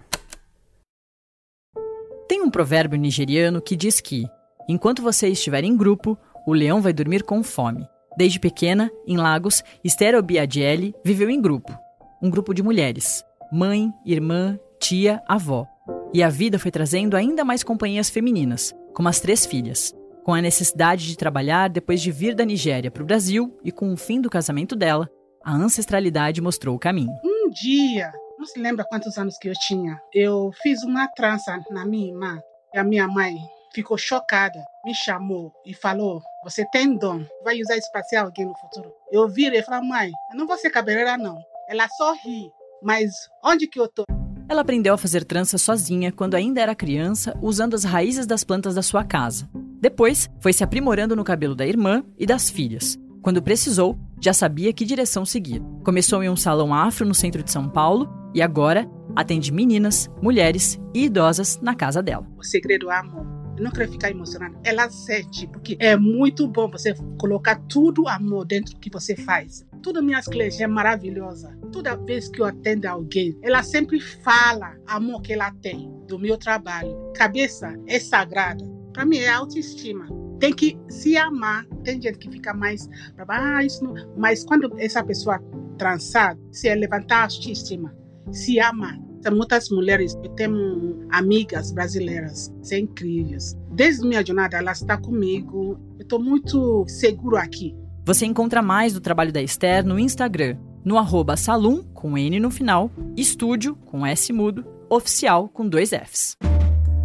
Tem 2.28 2.41
um 2.41 2.49
provérbio 2.49 2.97
nigeriano 2.97 3.62
que 3.62 3.76
diz 3.76 4.01
que, 4.01 4.26
enquanto 4.68 5.03
você 5.03 5.28
estiver 5.28 5.64
em 5.64 5.78
grupo, 5.78 6.18
o 6.47 6.53
leão 6.53 6.82
vai 6.82 6.91
dormir 6.91 7.22
com 7.22 7.43
fome. 7.43 7.88
Desde 8.18 8.39
pequena, 8.39 8.91
em 9.07 9.18
Lagos, 9.18 9.64
Esther 9.84 10.16
Obiadiele 10.16 10.93
viveu 11.03 11.30
em 11.30 11.41
grupo. 11.41 11.78
Um 12.22 12.30
grupo 12.30 12.53
de 12.53 12.62
mulheres. 12.62 13.24
Mãe, 13.51 13.91
irmã, 14.05 14.59
tia, 14.80 15.22
avó. 15.28 15.66
E 16.14 16.22
a 16.22 16.30
vida 16.30 16.59
foi 16.59 16.72
trazendo 16.72 17.16
ainda 17.16 17.45
mais 17.45 17.64
companhias 17.64 18.09
femininas, 18.09 18.74
como 18.93 19.07
as 19.07 19.20
três 19.20 19.45
filhas. 19.45 19.95
Com 20.24 20.34
a 20.34 20.41
necessidade 20.41 21.07
de 21.07 21.18
trabalhar 21.18 21.70
depois 21.70 22.01
de 22.01 22.12
vir 22.12 22.36
da 22.36 22.45
Nigéria 22.45 22.91
para 22.91 23.01
o 23.01 23.05
Brasil 23.05 23.57
e 23.64 23.72
com 23.72 23.91
o 23.91 23.97
fim 23.97 24.20
do 24.20 24.30
casamento 24.30 24.76
dela, 24.76 25.09
a 25.43 25.55
ancestralidade 25.55 26.41
mostrou 26.41 26.76
o 26.76 26.80
caminho. 26.80 27.12
Um 27.24 27.49
dia, 27.49 28.12
não 28.38 28.45
se 28.45 28.59
lembra 28.59 28.86
quantos 28.86 29.18
anos 29.18 29.38
que 29.38 29.47
eu 29.47 29.53
tinha, 29.68 29.99
eu 30.14 30.51
fiz 30.62 30.84
uma 30.84 31.07
trança 31.07 31.59
na 31.72 31.86
minha 31.86 32.12
irmã. 32.12 32.39
E 32.74 32.78
a 32.78 32.84
minha 32.84 33.07
mãe 33.07 33.36
ficou 33.74 33.98
chocada, 33.98 34.60
me 34.86 34.94
chamou 34.94 35.52
e 35.66 35.74
falou: 35.74 36.22
Você 36.44 36.66
tem 36.72 36.98
dom, 36.98 37.24
vai 37.44 37.60
usar 37.62 37.78
isso 37.78 37.92
para 37.92 38.04
ser 38.04 38.18
alguém 38.18 38.46
no 38.46 38.58
futuro. 38.58 38.92
Eu 39.12 39.28
virei 39.28 39.60
e 39.60 39.64
falei: 39.64 39.88
Mãe, 39.88 40.12
eu 40.32 40.38
não 40.38 40.48
vou 40.48 40.58
ser 40.58 40.70
cabeleireira, 40.70 41.18
não. 41.18 41.38
Ela 41.68 41.88
só 41.88 42.14
ri, 42.14 42.52
mas 42.82 43.12
onde 43.44 43.68
que 43.68 43.80
eu 43.80 43.88
tô? 43.88 44.04
Ela 44.50 44.62
aprendeu 44.62 44.94
a 44.94 44.98
fazer 44.98 45.24
trança 45.24 45.58
sozinha 45.58 46.12
quando 46.12 46.36
ainda 46.36 46.60
era 46.60 46.76
criança, 46.76 47.38
usando 47.42 47.74
as 47.74 47.86
raízes 47.86 48.26
das 48.26 48.44
plantas 48.44 48.76
da 48.76 48.82
sua 48.82 49.04
casa. 49.04 49.50
Depois, 49.80 50.30
foi 50.42 50.52
se 50.52 50.64
aprimorando 50.64 51.16
no 51.16 51.24
cabelo 51.24 51.56
da 51.56 51.66
irmã 51.66 52.04
e 52.20 52.26
das 52.26 52.50
filhas. 52.50 53.00
Quando 53.22 53.42
precisou, 53.42 53.98
já 54.20 54.34
sabia 54.34 54.74
que 54.74 54.84
direção 54.84 55.26
seguir. 55.26 55.62
Começou 55.86 56.22
em 56.22 56.30
um 56.30 56.36
salão 56.36 56.74
afro 56.74 57.06
no 57.06 57.16
centro 57.16 57.42
de 57.42 57.52
São 57.52 57.70
Paulo 57.70 58.10
e 58.34 58.42
agora 58.42 58.90
atende 59.16 59.54
meninas, 59.54 60.10
mulheres 60.22 60.80
e 60.94 61.06
idosas 61.06 61.60
na 61.62 61.74
casa 61.74 62.04
dela. 62.04 62.28
O 62.38 62.44
segredo 62.44 62.92
é 62.92 62.96
amor 62.96 63.41
não 63.62 63.72
quero 63.72 63.91
ficar 63.91 64.09
emocionada. 64.09 64.57
Ela 64.64 64.89
sente, 64.89 65.47
porque 65.47 65.78
é 65.80 65.95
muito 65.95 66.47
bom 66.47 66.70
você 66.70 66.93
colocar 67.20 67.55
tudo 67.70 68.07
amor 68.07 68.45
dentro 68.45 68.74
do 68.74 68.80
que 68.80 68.89
você 68.89 69.16
faz. 69.16 69.66
Todas 69.82 70.03
minhas 70.03 70.26
clientes 70.26 70.59
é 70.59 70.68
maravilhosa. 70.68 71.57
Toda 71.72 71.95
vez 71.95 72.28
que 72.28 72.41
eu 72.41 72.45
atendo 72.45 72.88
alguém, 72.88 73.38
ela 73.41 73.64
sempre 73.64 73.99
fala 73.99 74.76
amor 74.88 75.22
que 75.22 75.34
ela 75.34 75.51
tem 75.51 75.91
do 76.07 76.20
meu 76.20 76.38
trabalho. 76.38 77.12
Cabeça 77.16 77.76
é 77.88 77.99
sagrada. 77.99 78.64
Para 78.93 79.05
mim 79.05 79.18
é 79.18 79.30
autoestima. 79.30 80.07
Tem 80.39 80.53
que 80.53 80.78
se 80.89 81.16
amar. 81.16 81.66
Tem 81.84 82.01
gente 82.01 82.18
que 82.18 82.30
fica 82.30 82.53
mais 82.53 82.89
ah, 83.28 83.64
isso 83.64 83.84
não. 83.84 83.93
Mas 84.18 84.43
quando 84.43 84.74
essa 84.80 85.03
pessoa 85.03 85.39
transar, 85.78 86.38
se 86.51 86.74
levantar 86.76 87.20
a 87.20 87.24
autoestima, 87.24 87.95
se 88.32 88.59
ama, 88.59 88.99
muitas 89.30 89.70
mulheres, 89.70 90.16
eu 90.24 90.30
tenho 90.32 91.06
amigas 91.12 91.72
brasileiras, 91.72 92.52
são 92.62 92.78
incríveis. 92.78 93.56
Desde 93.72 94.08
minha 94.08 94.26
jornada, 94.26 94.58
ela 94.58 94.72
está 94.72 94.98
comigo. 94.98 95.78
Eu 96.00 96.04
estou 96.04 96.20
muito 96.20 96.86
seguro 96.88 97.38
aqui. 97.38 97.76
Você 98.06 98.26
encontra 98.26 98.62
mais 98.62 98.94
do 98.94 99.02
trabalho 99.02 99.32
da 99.32 99.42
Esther 99.42 99.86
no 99.86 100.00
Instagram, 100.00 100.58
no 100.84 100.98
arroba 100.98 101.38
salum, 101.38 101.84
com 101.94 102.18
N 102.18 102.40
no 102.40 102.50
final, 102.50 102.90
estúdio, 103.16 103.76
com 103.86 104.06
S 104.06 104.34
mudo, 104.34 104.66
oficial, 104.90 105.48
com 105.48 105.68
dois 105.68 105.92
Fs. 105.92 106.36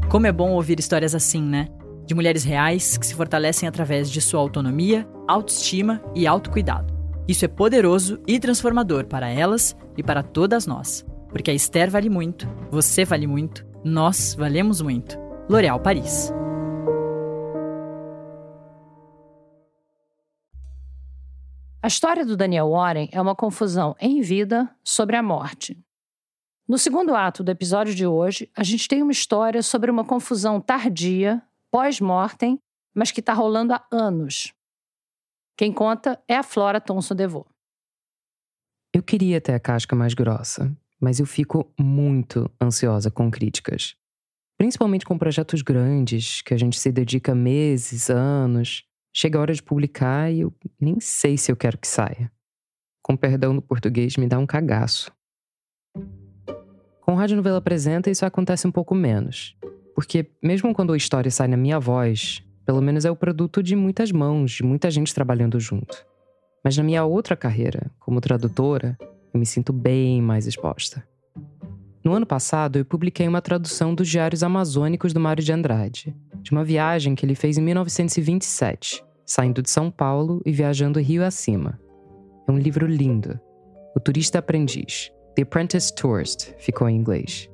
Como 0.09 0.27
é 0.27 0.33
bom 0.33 0.53
ouvir 0.53 0.81
histórias 0.81 1.14
assim, 1.14 1.43
né? 1.43 1.69
De 2.07 2.14
mulheres 2.14 2.45
reais 2.45 2.97
que 2.97 3.07
se 3.07 3.14
fortalecem 3.14 3.69
através 3.69 4.11
de 4.11 4.21
sua 4.21 4.41
autonomia, 4.41 5.07
autoestima 5.29 6.01
e 6.14 6.27
autocuidado. 6.27 6.95
Isso 7.29 7.45
é 7.45 7.49
poderoso 7.49 8.21
e 8.27 8.39
transformador 8.39 9.07
para 9.07 9.29
elas 9.29 9.77
e 9.97 10.03
para 10.03 10.23
todas 10.23 10.67
nós. 10.67 11.05
Porque 11.29 11.51
a 11.51 11.55
Esther 11.55 11.91
vale 11.91 12.09
muito, 12.09 12.47
você 12.70 13.05
vale 13.05 13.27
muito, 13.27 13.66
nós 13.85 14.35
valemos 14.35 14.81
muito. 14.81 15.18
L'Oréal 15.49 15.81
Paris. 15.81 16.33
A 21.83 21.87
história 21.87 22.27
do 22.27 22.37
Daniel 22.37 22.70
Warren 22.70 23.09
é 23.12 23.20
uma 23.20 23.37
confusão 23.37 23.95
em 24.01 24.20
vida 24.20 24.68
sobre 24.83 25.14
a 25.14 25.22
morte. 25.22 25.79
No 26.68 26.79
segundo 26.79 27.14
ato 27.14 27.45
do 27.45 27.51
episódio 27.53 27.95
de 27.95 28.05
hoje, 28.05 28.51
a 28.57 28.64
gente 28.64 28.89
tem 28.89 29.03
uma 29.03 29.12
história 29.12 29.62
sobre 29.62 29.89
uma 29.89 30.05
confusão 30.05 30.61
tardia, 30.61 31.41
pós-mortem, 31.70 32.59
mas 32.93 33.12
que 33.12 33.20
está 33.20 33.33
rolando 33.33 33.72
há 33.72 33.87
anos. 33.93 34.53
Quem 35.57 35.72
conta 35.72 36.20
é 36.27 36.37
a 36.37 36.43
Flora 36.43 36.81
Thomson 36.81 37.14
DeVoe. 37.14 37.45
Eu 38.93 39.03
queria 39.03 39.41
ter 39.41 39.55
a 39.55 39.61
casca 39.61 39.95
mais 39.95 40.12
grossa, 40.12 40.77
mas 41.01 41.20
eu 41.20 41.26
fico 41.26 41.72
muito 41.78 42.51
ansiosa 42.61 43.11
com 43.11 43.30
críticas. 43.30 43.94
Principalmente 44.57 45.05
com 45.05 45.18
projetos 45.18 45.61
grandes, 45.61 46.40
que 46.40 46.55
a 46.55 46.57
gente 46.57 46.78
se 46.78 46.90
dedica 46.90 47.34
meses, 47.34 48.09
anos. 48.09 48.84
Chega 49.14 49.38
a 49.38 49.42
hora 49.42 49.55
de 49.55 49.62
publicar 49.62 50.32
e 50.32 50.40
eu 50.40 50.55
nem 50.80 50.99
sei 51.01 51.36
se 51.36 51.53
eu 51.53 51.57
quero 51.57 51.78
que 51.78 51.88
saia. 51.88 52.30
Com 53.03 53.16
perdão 53.16 53.53
no 53.53 53.62
português, 53.62 54.16
me 54.16 54.26
dá 54.26 54.38
um 54.38 54.47
cagaço. 54.47 55.12
Com 57.01 57.14
Rádio 57.14 57.36
Novela 57.36 57.59
Apresenta, 57.59 58.11
isso 58.11 58.26
acontece 58.26 58.66
um 58.66 58.72
pouco 58.72 58.94
menos. 58.94 59.57
Porque, 59.94 60.26
mesmo 60.42 60.74
quando 60.74 60.92
a 60.92 60.97
história 60.97 61.30
sai 61.30 61.49
na 61.49 61.57
minha 61.57 61.78
voz, 61.78 62.42
pelo 62.64 62.82
menos 62.82 63.05
é 63.05 63.11
o 63.11 63.16
produto 63.16 63.62
de 63.62 63.76
muitas 63.76 64.11
mãos, 64.11 64.51
de 64.53 64.62
muita 64.62 64.90
gente 64.90 65.14
trabalhando 65.14 65.61
junto. 65.61 66.05
Mas 66.64 66.76
na 66.76 66.82
minha 66.82 67.05
outra 67.05 67.36
carreira, 67.36 67.92
como 68.01 68.20
tradutora, 68.20 68.99
eu 69.37 69.39
me 69.39 69.47
sinto 69.47 69.72
bem 69.72 70.20
mais 70.20 70.47
exposta. 70.47 71.07
No 72.03 72.12
ano 72.12 72.26
passado, 72.26 72.78
eu 72.78 72.84
publiquei 72.84 73.28
uma 73.28 73.43
tradução 73.43 73.95
dos 73.95 74.09
Diários 74.09 74.43
Amazônicos 74.43 75.12
do 75.12 75.20
Mário 75.20 75.45
de 75.45 75.53
Andrade, 75.53 76.16
de 76.41 76.53
uma 76.53 76.64
viagem 76.64 77.14
que 77.14 77.26
ele 77.26 77.34
fez 77.34 77.59
em 77.59 77.62
1927, 77.62 79.05
saindo 79.26 79.61
de 79.61 79.68
São 79.68 79.91
Paulo 79.91 80.41
e 80.47 80.53
viajando 80.53 81.01
rio 81.01 81.24
acima. 81.24 81.78
É 82.49 82.53
um 82.53 82.59
livro 82.59 82.87
lindo. 82.87 83.39
O 83.95 84.01
Turista 84.01 84.39
Aprendiz, 84.39 85.11
The 85.34 85.43
Apprentice 85.43 85.95
Tourist, 85.95 86.55
ficou 86.59 86.89
em 86.89 86.97
inglês. 86.97 87.51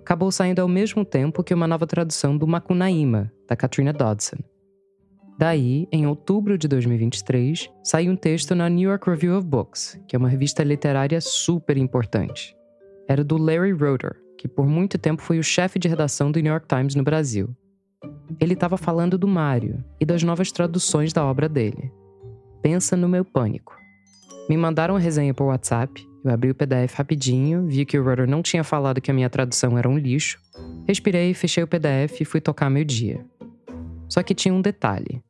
Acabou 0.00 0.30
saindo 0.30 0.60
ao 0.60 0.68
mesmo 0.68 1.04
tempo 1.04 1.42
que 1.42 1.54
uma 1.54 1.66
nova 1.66 1.86
tradução 1.86 2.36
do 2.36 2.46
Macunaíma, 2.46 3.32
da 3.48 3.56
Katrina 3.56 3.92
Dodson. 3.92 4.36
Daí, 5.36 5.88
em 5.90 6.06
outubro 6.06 6.56
de 6.56 6.68
2023, 6.68 7.68
saiu 7.82 8.12
um 8.12 8.16
texto 8.16 8.54
na 8.54 8.68
New 8.68 8.88
York 8.88 9.10
Review 9.10 9.36
of 9.36 9.46
Books, 9.46 10.00
que 10.06 10.14
é 10.14 10.18
uma 10.18 10.28
revista 10.28 10.62
literária 10.62 11.20
super 11.20 11.76
importante. 11.76 12.56
Era 13.08 13.24
do 13.24 13.36
Larry 13.36 13.72
Roeder, 13.72 14.16
que 14.38 14.46
por 14.46 14.64
muito 14.64 14.96
tempo 14.96 15.20
foi 15.20 15.38
o 15.38 15.42
chefe 15.42 15.78
de 15.78 15.88
redação 15.88 16.30
do 16.30 16.38
New 16.38 16.52
York 16.52 16.68
Times 16.68 16.94
no 16.94 17.02
Brasil. 17.02 17.48
Ele 18.40 18.54
estava 18.54 18.76
falando 18.76 19.18
do 19.18 19.26
Mário 19.26 19.84
e 20.00 20.06
das 20.06 20.22
novas 20.22 20.52
traduções 20.52 21.12
da 21.12 21.24
obra 21.24 21.48
dele. 21.48 21.90
Pensa 22.62 22.96
no 22.96 23.08
meu 23.08 23.24
pânico. 23.24 23.76
Me 24.48 24.56
mandaram 24.56 24.94
a 24.94 24.98
resenha 24.98 25.34
por 25.34 25.44
WhatsApp, 25.44 26.06
eu 26.24 26.30
abri 26.30 26.50
o 26.50 26.54
PDF 26.54 26.94
rapidinho, 26.94 27.66
vi 27.66 27.84
que 27.84 27.98
o 27.98 28.04
Roeder 28.04 28.28
não 28.28 28.40
tinha 28.40 28.62
falado 28.62 29.00
que 29.00 29.10
a 29.10 29.14
minha 29.14 29.28
tradução 29.28 29.76
era 29.76 29.88
um 29.88 29.98
lixo, 29.98 30.38
respirei, 30.86 31.34
fechei 31.34 31.62
o 31.62 31.66
PDF 31.66 32.20
e 32.20 32.24
fui 32.24 32.40
tocar 32.40 32.70
meu 32.70 32.84
dia. 32.84 33.24
Só 34.14 34.22
que 34.22 34.32
tinha 34.32 34.54
um 34.54 34.60
detalhe. 34.60 35.20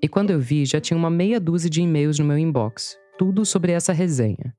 E 0.00 0.06
quando 0.06 0.30
eu 0.30 0.38
vi, 0.38 0.64
já 0.64 0.80
tinha 0.80 0.96
uma 0.96 1.10
meia 1.10 1.40
dúzia 1.40 1.68
de 1.68 1.82
e-mails 1.82 2.16
no 2.16 2.24
meu 2.24 2.38
inbox, 2.38 2.96
tudo 3.18 3.44
sobre 3.44 3.72
essa 3.72 3.92
resenha. 3.92 4.54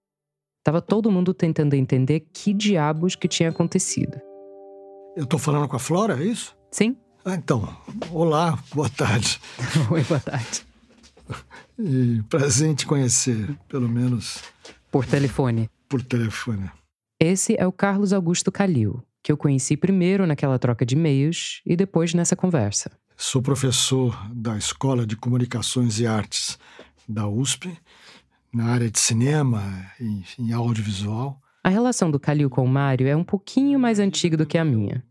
Tava 0.66 0.82
todo 0.82 1.10
mundo 1.10 1.34
tentando 1.34 1.76
entender 1.76 2.28
que 2.34 2.54
diabos 2.54 3.16
que 3.16 3.30
tinha 3.30 3.48
acontecido. 3.48 4.20
Eu 5.16 5.26
tô 5.26 5.38
falando 5.38 5.66
com 5.70 5.78
a 5.78 5.80
Flora, 5.80 6.22
é 6.22 6.26
isso? 6.26 6.54
Sim. 6.72 6.98
Ah, 7.24 7.36
então, 7.36 7.74
olá, 8.12 8.60
boa 8.74 8.90
tarde. 8.90 9.40
Oi, 9.90 10.04
boa 10.04 10.20
tarde. 10.20 10.66
E 11.80 12.22
prazer 12.24 12.70
em 12.70 12.76
te 12.76 12.86
conhecer, 12.86 13.58
pelo 13.70 13.88
menos. 13.88 14.44
Por 14.92 15.06
telefone. 15.06 15.70
Por 15.88 16.02
telefone. 16.02 16.70
Esse 17.18 17.56
é 17.58 17.66
o 17.66 17.72
Carlos 17.72 18.12
Augusto 18.12 18.52
Calil, 18.52 19.02
que 19.30 19.32
eu 19.32 19.38
conheci 19.38 19.78
primeiro 19.78 20.26
naquela 20.26 20.58
troca 20.58 20.84
de 20.84 20.96
e-mails 20.96 21.62
e 21.64 21.76
depois 21.76 22.16
nessa 22.16 22.36
conversa. 22.36 22.90
Sou 23.16 23.44
professor 23.44 24.20
da 24.34 24.58
Escola 24.58 25.06
de 25.06 25.16
Comunicações 25.16 26.00
e 26.00 26.08
Artes 26.08 26.58
da 27.08 27.28
USP, 27.28 27.72
na 28.52 28.66
área 28.66 28.90
de 28.90 29.00
cinema 29.00 29.62
e 30.00 30.24
em 30.40 30.52
audiovisual. 30.52 31.40
A 31.64 31.70
relação 31.70 32.10
do 32.10 32.20
Calil 32.20 32.50
com 32.50 32.64
o 32.64 32.68
Mário 32.68 33.08
é 33.08 33.16
um 33.16 33.24
pouquinho 33.24 33.78
mais 33.80 34.00
antiga 34.00 34.36
do 34.36 34.48
que 34.48 34.58
a 34.58 34.66
minha. 34.66 35.04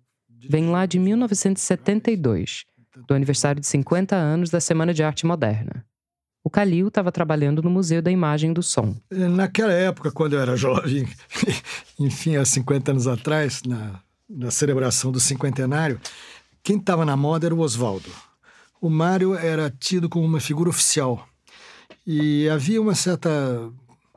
Vem 0.50 0.68
lá 0.68 0.84
de 0.84 0.98
1972, 0.98 2.64
do 3.06 3.14
aniversário 3.14 3.60
de 3.60 3.68
50 3.68 4.16
anos 4.16 4.50
da 4.50 4.58
Semana 4.58 4.92
de 4.92 5.04
Arte 5.04 5.24
Moderna. 5.26 5.86
O 6.42 6.50
Calil 6.50 6.88
estava 6.88 7.12
trabalhando 7.12 7.62
no 7.62 7.70
Museu 7.70 8.02
da 8.02 8.10
Imagem 8.10 8.50
e 8.50 8.54
do 8.54 8.64
Som. 8.64 8.96
Naquela 9.12 9.72
época, 9.72 10.10
quando 10.10 10.32
eu 10.32 10.40
era 10.40 10.56
jovem, 10.58 11.06
enfim, 12.00 12.34
há 12.34 12.44
50 12.44 12.90
anos 12.90 13.06
atrás, 13.06 13.62
na, 13.62 14.00
na 14.28 14.50
celebração 14.50 15.10
do 15.10 15.18
cinquentenário, 15.18 16.00
quem 16.62 16.76
estava 16.76 17.04
na 17.04 17.16
moda 17.16 17.46
era 17.46 17.54
o 17.54 17.60
Oswaldo. 17.60 18.10
O 18.80 18.90
Mário 18.90 19.34
era 19.34 19.70
tido 19.70 20.08
como 20.08 20.24
uma 20.24 20.40
figura 20.40 20.68
oficial. 20.68 21.26
E 22.06 22.48
havia 22.48 22.80
uma 22.80 22.94
certa 22.94 23.30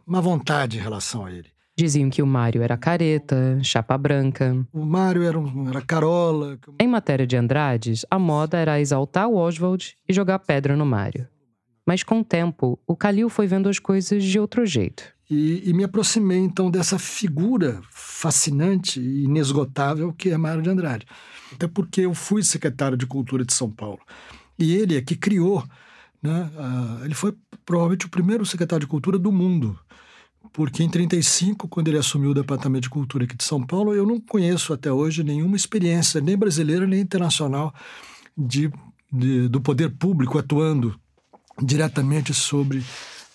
má 0.06 0.20
vontade 0.20 0.78
em 0.78 0.82
relação 0.82 1.26
a 1.26 1.32
ele. 1.32 1.50
Diziam 1.76 2.10
que 2.10 2.22
o 2.22 2.28
Mário 2.28 2.62
era 2.62 2.78
careta, 2.78 3.58
chapa 3.64 3.98
branca. 3.98 4.56
O 4.72 4.86
Mário 4.86 5.24
era, 5.24 5.40
um, 5.40 5.70
era 5.70 5.82
carola. 5.82 6.60
Em 6.80 6.88
matéria 6.88 7.26
de 7.26 7.36
Andrades, 7.36 8.06
a 8.12 8.20
moda 8.20 8.58
era 8.58 8.80
exaltar 8.80 9.28
o 9.28 9.36
Oswald 9.36 9.96
e 10.08 10.14
jogar 10.14 10.40
pedra 10.40 10.76
no 10.76 10.86
Mário. 10.86 11.28
Mas 11.86 12.04
com 12.04 12.22
o 12.22 12.24
tempo, 12.24 12.80
o 12.86 12.96
Calil 12.96 13.30
foi 13.30 13.48
vendo 13.48 13.68
as 13.68 13.80
coisas 13.80 14.24
de 14.24 14.40
outro 14.40 14.66
jeito. 14.66 15.04
E, 15.30 15.70
e, 15.70 15.74
me 15.74 15.86
aproximei 15.86 16.40
então 16.40 16.70
dessa 16.70 17.00
figura 17.00 17.82
fascinante 17.90 19.00
e 19.00 19.24
inesgotável 19.24 20.12
que 20.12 20.30
é 20.30 20.38
Mário 20.38 20.62
de 20.62 20.70
Andrade. 20.70 21.08
Até 21.54 21.68
porque 21.68 22.02
eu 22.02 22.14
fui 22.14 22.44
secretário 22.44 22.98
de 22.98 23.06
Cultura 23.06 23.46
de 23.46 23.54
São 23.54 23.72
Paulo. 23.72 24.00
E 24.60 24.76
ele 24.76 24.98
é 24.98 25.02
que 25.02 25.16
criou, 25.16 25.64
né, 26.22 26.52
ele 27.06 27.14
foi 27.14 27.34
provavelmente 27.66 28.06
o 28.06 28.10
primeiro 28.10 28.46
secretário 28.46 28.86
de 28.86 28.92
Cultura 28.92 29.18
do 29.18 29.32
mundo. 29.32 29.80
Porque 30.52 30.84
em 30.84 30.90
35, 30.90 31.66
quando 31.70 31.88
ele 31.88 31.98
assumiu 31.98 32.32
o 32.32 32.36
Departamento 32.36 32.84
de 32.84 32.90
Cultura 32.90 33.24
aqui 33.24 33.38
de 33.38 33.44
São 33.46 33.66
Paulo, 33.66 33.94
eu 33.94 34.06
não 34.06 34.20
conheço 34.20 34.74
até 34.74 34.92
hoje 34.92 35.24
nenhuma 35.24 35.56
experiência, 35.56 36.20
nem 36.20 36.38
brasileira 36.38 36.86
nem 36.86 37.00
internacional, 37.00 37.74
de, 38.38 38.70
de 39.10 39.48
do 39.48 39.62
poder 39.62 39.92
público 39.92 40.38
atuando 40.38 41.00
diretamente 41.62 42.34
sobre 42.34 42.84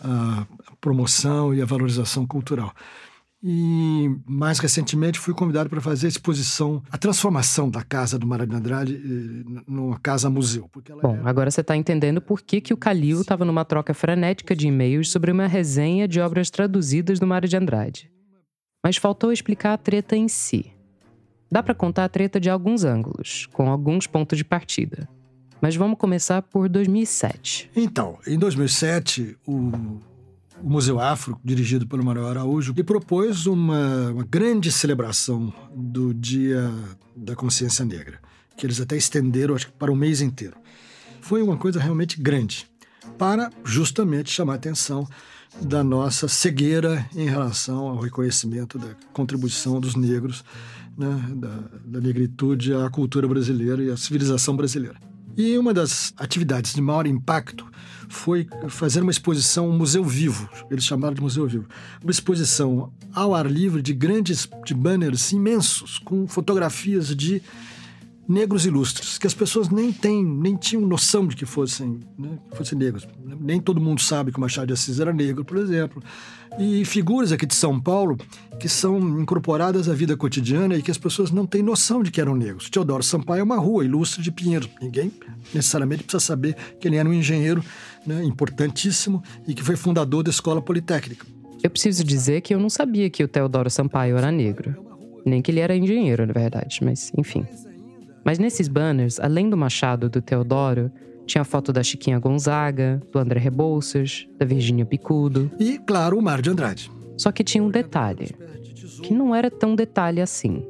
a 0.00 0.46
promoção 0.80 1.54
e 1.54 1.62
a 1.62 1.64
valorização 1.64 2.26
cultural. 2.26 2.72
E 3.42 4.10
mais 4.26 4.58
recentemente 4.58 5.18
fui 5.18 5.34
convidado 5.34 5.68
para 5.68 5.80
fazer 5.80 6.06
a 6.06 6.08
exposição, 6.08 6.82
a 6.90 6.98
transformação 6.98 7.70
da 7.70 7.82
casa 7.82 8.18
do 8.18 8.26
Mário 8.26 8.46
de 8.46 8.56
Andrade 8.56 8.94
eh, 8.96 9.62
numa 9.68 9.98
casa-museu. 10.00 10.68
Bom, 11.02 11.14
era... 11.14 11.28
agora 11.28 11.50
você 11.50 11.60
está 11.60 11.76
entendendo 11.76 12.20
por 12.20 12.40
que, 12.42 12.60
que 12.60 12.74
o 12.74 12.76
Calil 12.76 13.20
estava 13.20 13.44
numa 13.44 13.64
troca 13.64 13.92
frenética 13.94 14.56
de 14.56 14.66
e-mails 14.66 15.10
sobre 15.10 15.30
uma 15.30 15.46
resenha 15.46 16.08
de 16.08 16.18
obras 16.18 16.50
traduzidas 16.50 17.20
do 17.20 17.26
Mário 17.26 17.48
de 17.48 17.56
Andrade. 17.56 18.10
Mas 18.82 18.96
faltou 18.96 19.30
explicar 19.30 19.74
a 19.74 19.78
treta 19.78 20.16
em 20.16 20.28
si. 20.28 20.72
Dá 21.50 21.62
para 21.62 21.74
contar 21.74 22.04
a 22.04 22.08
treta 22.08 22.40
de 22.40 22.50
alguns 22.50 22.84
ângulos, 22.84 23.46
com 23.52 23.70
alguns 23.70 24.06
pontos 24.06 24.38
de 24.38 24.44
partida. 24.44 25.08
Mas 25.66 25.74
vamos 25.74 25.98
começar 25.98 26.42
por 26.42 26.68
2007. 26.68 27.72
Então, 27.74 28.20
em 28.24 28.38
2007, 28.38 29.36
o, 29.44 29.52
o 30.62 30.70
Museu 30.70 31.00
Afro, 31.00 31.40
dirigido 31.44 31.88
pelo 31.88 32.04
Manuel 32.04 32.28
Araújo, 32.28 32.72
lhe 32.72 32.84
propôs 32.84 33.46
uma, 33.46 34.12
uma 34.12 34.22
grande 34.22 34.70
celebração 34.70 35.52
do 35.74 36.14
Dia 36.14 36.72
da 37.16 37.34
Consciência 37.34 37.84
Negra, 37.84 38.20
que 38.56 38.64
eles 38.64 38.80
até 38.80 38.96
estenderam, 38.96 39.56
acho 39.56 39.72
para 39.72 39.90
o 39.90 39.96
mês 39.96 40.20
inteiro. 40.20 40.54
Foi 41.20 41.42
uma 41.42 41.56
coisa 41.56 41.80
realmente 41.80 42.22
grande, 42.22 42.68
para 43.18 43.50
justamente 43.64 44.30
chamar 44.30 44.52
a 44.52 44.56
atenção 44.56 45.04
da 45.60 45.82
nossa 45.82 46.28
cegueira 46.28 47.04
em 47.12 47.28
relação 47.28 47.88
ao 47.88 47.98
reconhecimento 47.98 48.78
da 48.78 48.94
contribuição 49.12 49.80
dos 49.80 49.96
negros, 49.96 50.44
né, 50.96 51.08
da, 51.34 51.58
da 51.84 52.00
negritude 52.00 52.72
à 52.72 52.88
cultura 52.88 53.26
brasileira 53.26 53.82
e 53.82 53.90
à 53.90 53.96
civilização 53.96 54.54
brasileira. 54.54 54.96
E 55.37 55.59
uma 55.59 55.74
das 55.74 56.14
atividades 56.16 56.72
de 56.72 56.80
maior 56.80 57.07
impacto 57.07 57.66
foi 58.09 58.47
fazer 58.68 59.03
uma 59.03 59.11
exposição, 59.11 59.68
um 59.68 59.76
museu 59.76 60.03
vivo, 60.03 60.49
eles 60.70 60.84
chamaram 60.84 61.14
de 61.14 61.20
museu 61.20 61.47
vivo. 61.47 61.66
Uma 62.03 62.11
exposição 62.11 62.93
ao 63.12 63.34
ar 63.34 63.47
livre 63.47 63.82
de 63.82 63.93
grandes 63.93 64.49
de 64.64 64.72
banners 64.72 65.32
imensos, 65.32 65.99
com 65.99 66.26
fotografias 66.26 67.14
de 67.14 67.43
negros 68.28 68.66
ilustres, 68.66 69.18
que 69.18 69.26
as 69.26 69.34
pessoas 69.34 69.68
nem 69.68 69.92
têm, 69.92 70.24
nem 70.24 70.56
tinham 70.56 70.86
noção 70.86 71.26
de 71.26 71.36
que 71.36 71.46
fossem, 71.46 72.00
né, 72.18 72.38
fossem 72.52 72.76
negros. 72.76 73.06
Nem 73.40 73.60
todo 73.60 73.80
mundo 73.80 74.00
sabe 74.00 74.32
que 74.32 74.38
o 74.38 74.40
Machado 74.40 74.66
de 74.66 74.72
Assis 74.72 74.98
era 74.98 75.12
negro, 75.12 75.44
por 75.44 75.56
exemplo. 75.58 76.02
E 76.58 76.84
figuras 76.84 77.32
aqui 77.32 77.46
de 77.46 77.54
São 77.54 77.78
Paulo 77.80 78.16
que 78.58 78.68
são 78.68 79.20
incorporadas 79.20 79.88
à 79.88 79.94
vida 79.94 80.16
cotidiana 80.16 80.76
e 80.76 80.82
que 80.82 80.90
as 80.90 80.98
pessoas 80.98 81.30
não 81.30 81.46
têm 81.46 81.62
noção 81.62 82.02
de 82.02 82.10
que 82.10 82.20
eram 82.20 82.34
negros. 82.34 82.70
Teodoro 82.70 83.02
Sampaio 83.02 83.40
é 83.40 83.44
uma 83.44 83.58
rua 83.58 83.84
ilustre 83.84 84.22
de 84.22 84.32
Pinheiro. 84.32 84.68
Ninguém 84.80 85.12
necessariamente 85.54 86.02
precisa 86.02 86.24
saber 86.24 86.56
que 86.80 86.88
ele 86.88 86.96
era 86.96 87.08
um 87.08 87.12
engenheiro 87.12 87.62
né, 88.06 88.24
importantíssimo 88.24 89.22
e 89.46 89.54
que 89.54 89.62
foi 89.62 89.76
fundador 89.76 90.22
da 90.22 90.30
Escola 90.30 90.62
Politécnica. 90.62 91.26
Eu 91.62 91.70
preciso 91.70 92.02
dizer 92.04 92.40
que 92.40 92.54
eu 92.54 92.60
não 92.60 92.70
sabia 92.70 93.10
que 93.10 93.22
o 93.22 93.28
Teodoro 93.28 93.68
Sampaio 93.68 94.16
era 94.16 94.30
negro. 94.30 94.74
Nem 95.24 95.42
que 95.42 95.50
ele 95.50 95.60
era 95.60 95.76
engenheiro, 95.76 96.24
na 96.24 96.32
verdade, 96.32 96.78
mas 96.82 97.12
enfim. 97.18 97.44
Mas 98.26 98.40
nesses 98.40 98.66
banners, 98.66 99.20
além 99.20 99.48
do 99.48 99.56
Machado 99.56 100.10
do 100.10 100.20
Teodoro, 100.20 100.90
tinha 101.24 101.44
foto 101.44 101.72
da 101.72 101.80
Chiquinha 101.80 102.18
Gonzaga, 102.18 103.00
do 103.12 103.20
André 103.20 103.38
Rebouças, 103.38 104.26
da 104.36 104.44
Virgínia 104.44 104.84
Picudo. 104.84 105.48
E, 105.60 105.78
claro, 105.78 106.18
o 106.18 106.22
Mar 106.22 106.42
de 106.42 106.50
Andrade. 106.50 106.90
Só 107.16 107.30
que 107.30 107.44
tinha 107.44 107.62
um 107.62 107.70
detalhe, 107.70 108.34
que 109.00 109.14
não 109.14 109.32
era 109.32 109.48
tão 109.48 109.76
detalhe 109.76 110.20
assim. 110.20 110.66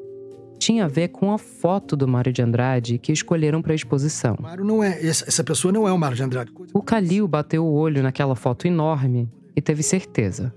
Tinha 0.58 0.84
a 0.84 0.88
ver 0.88 1.08
com 1.08 1.32
a 1.32 1.38
foto 1.38 1.96
do 1.96 2.06
Mário 2.06 2.30
de 2.30 2.42
Andrade 2.42 2.98
que 2.98 3.10
escolheram 3.10 3.62
para 3.62 3.72
a 3.72 3.74
exposição. 3.74 4.36
Mário 4.38 4.64
não 4.64 4.84
é, 4.84 5.02
essa 5.06 5.42
pessoa 5.42 5.72
não 5.72 5.88
é 5.88 5.92
o 5.92 5.98
Mário 5.98 6.16
de 6.16 6.22
Andrade. 6.22 6.52
O 6.74 6.82
Calil 6.82 7.26
bateu 7.26 7.64
o 7.64 7.72
olho 7.72 8.02
naquela 8.02 8.34
foto 8.34 8.66
enorme 8.66 9.30
e 9.54 9.62
teve 9.62 9.82
certeza. 9.82 10.52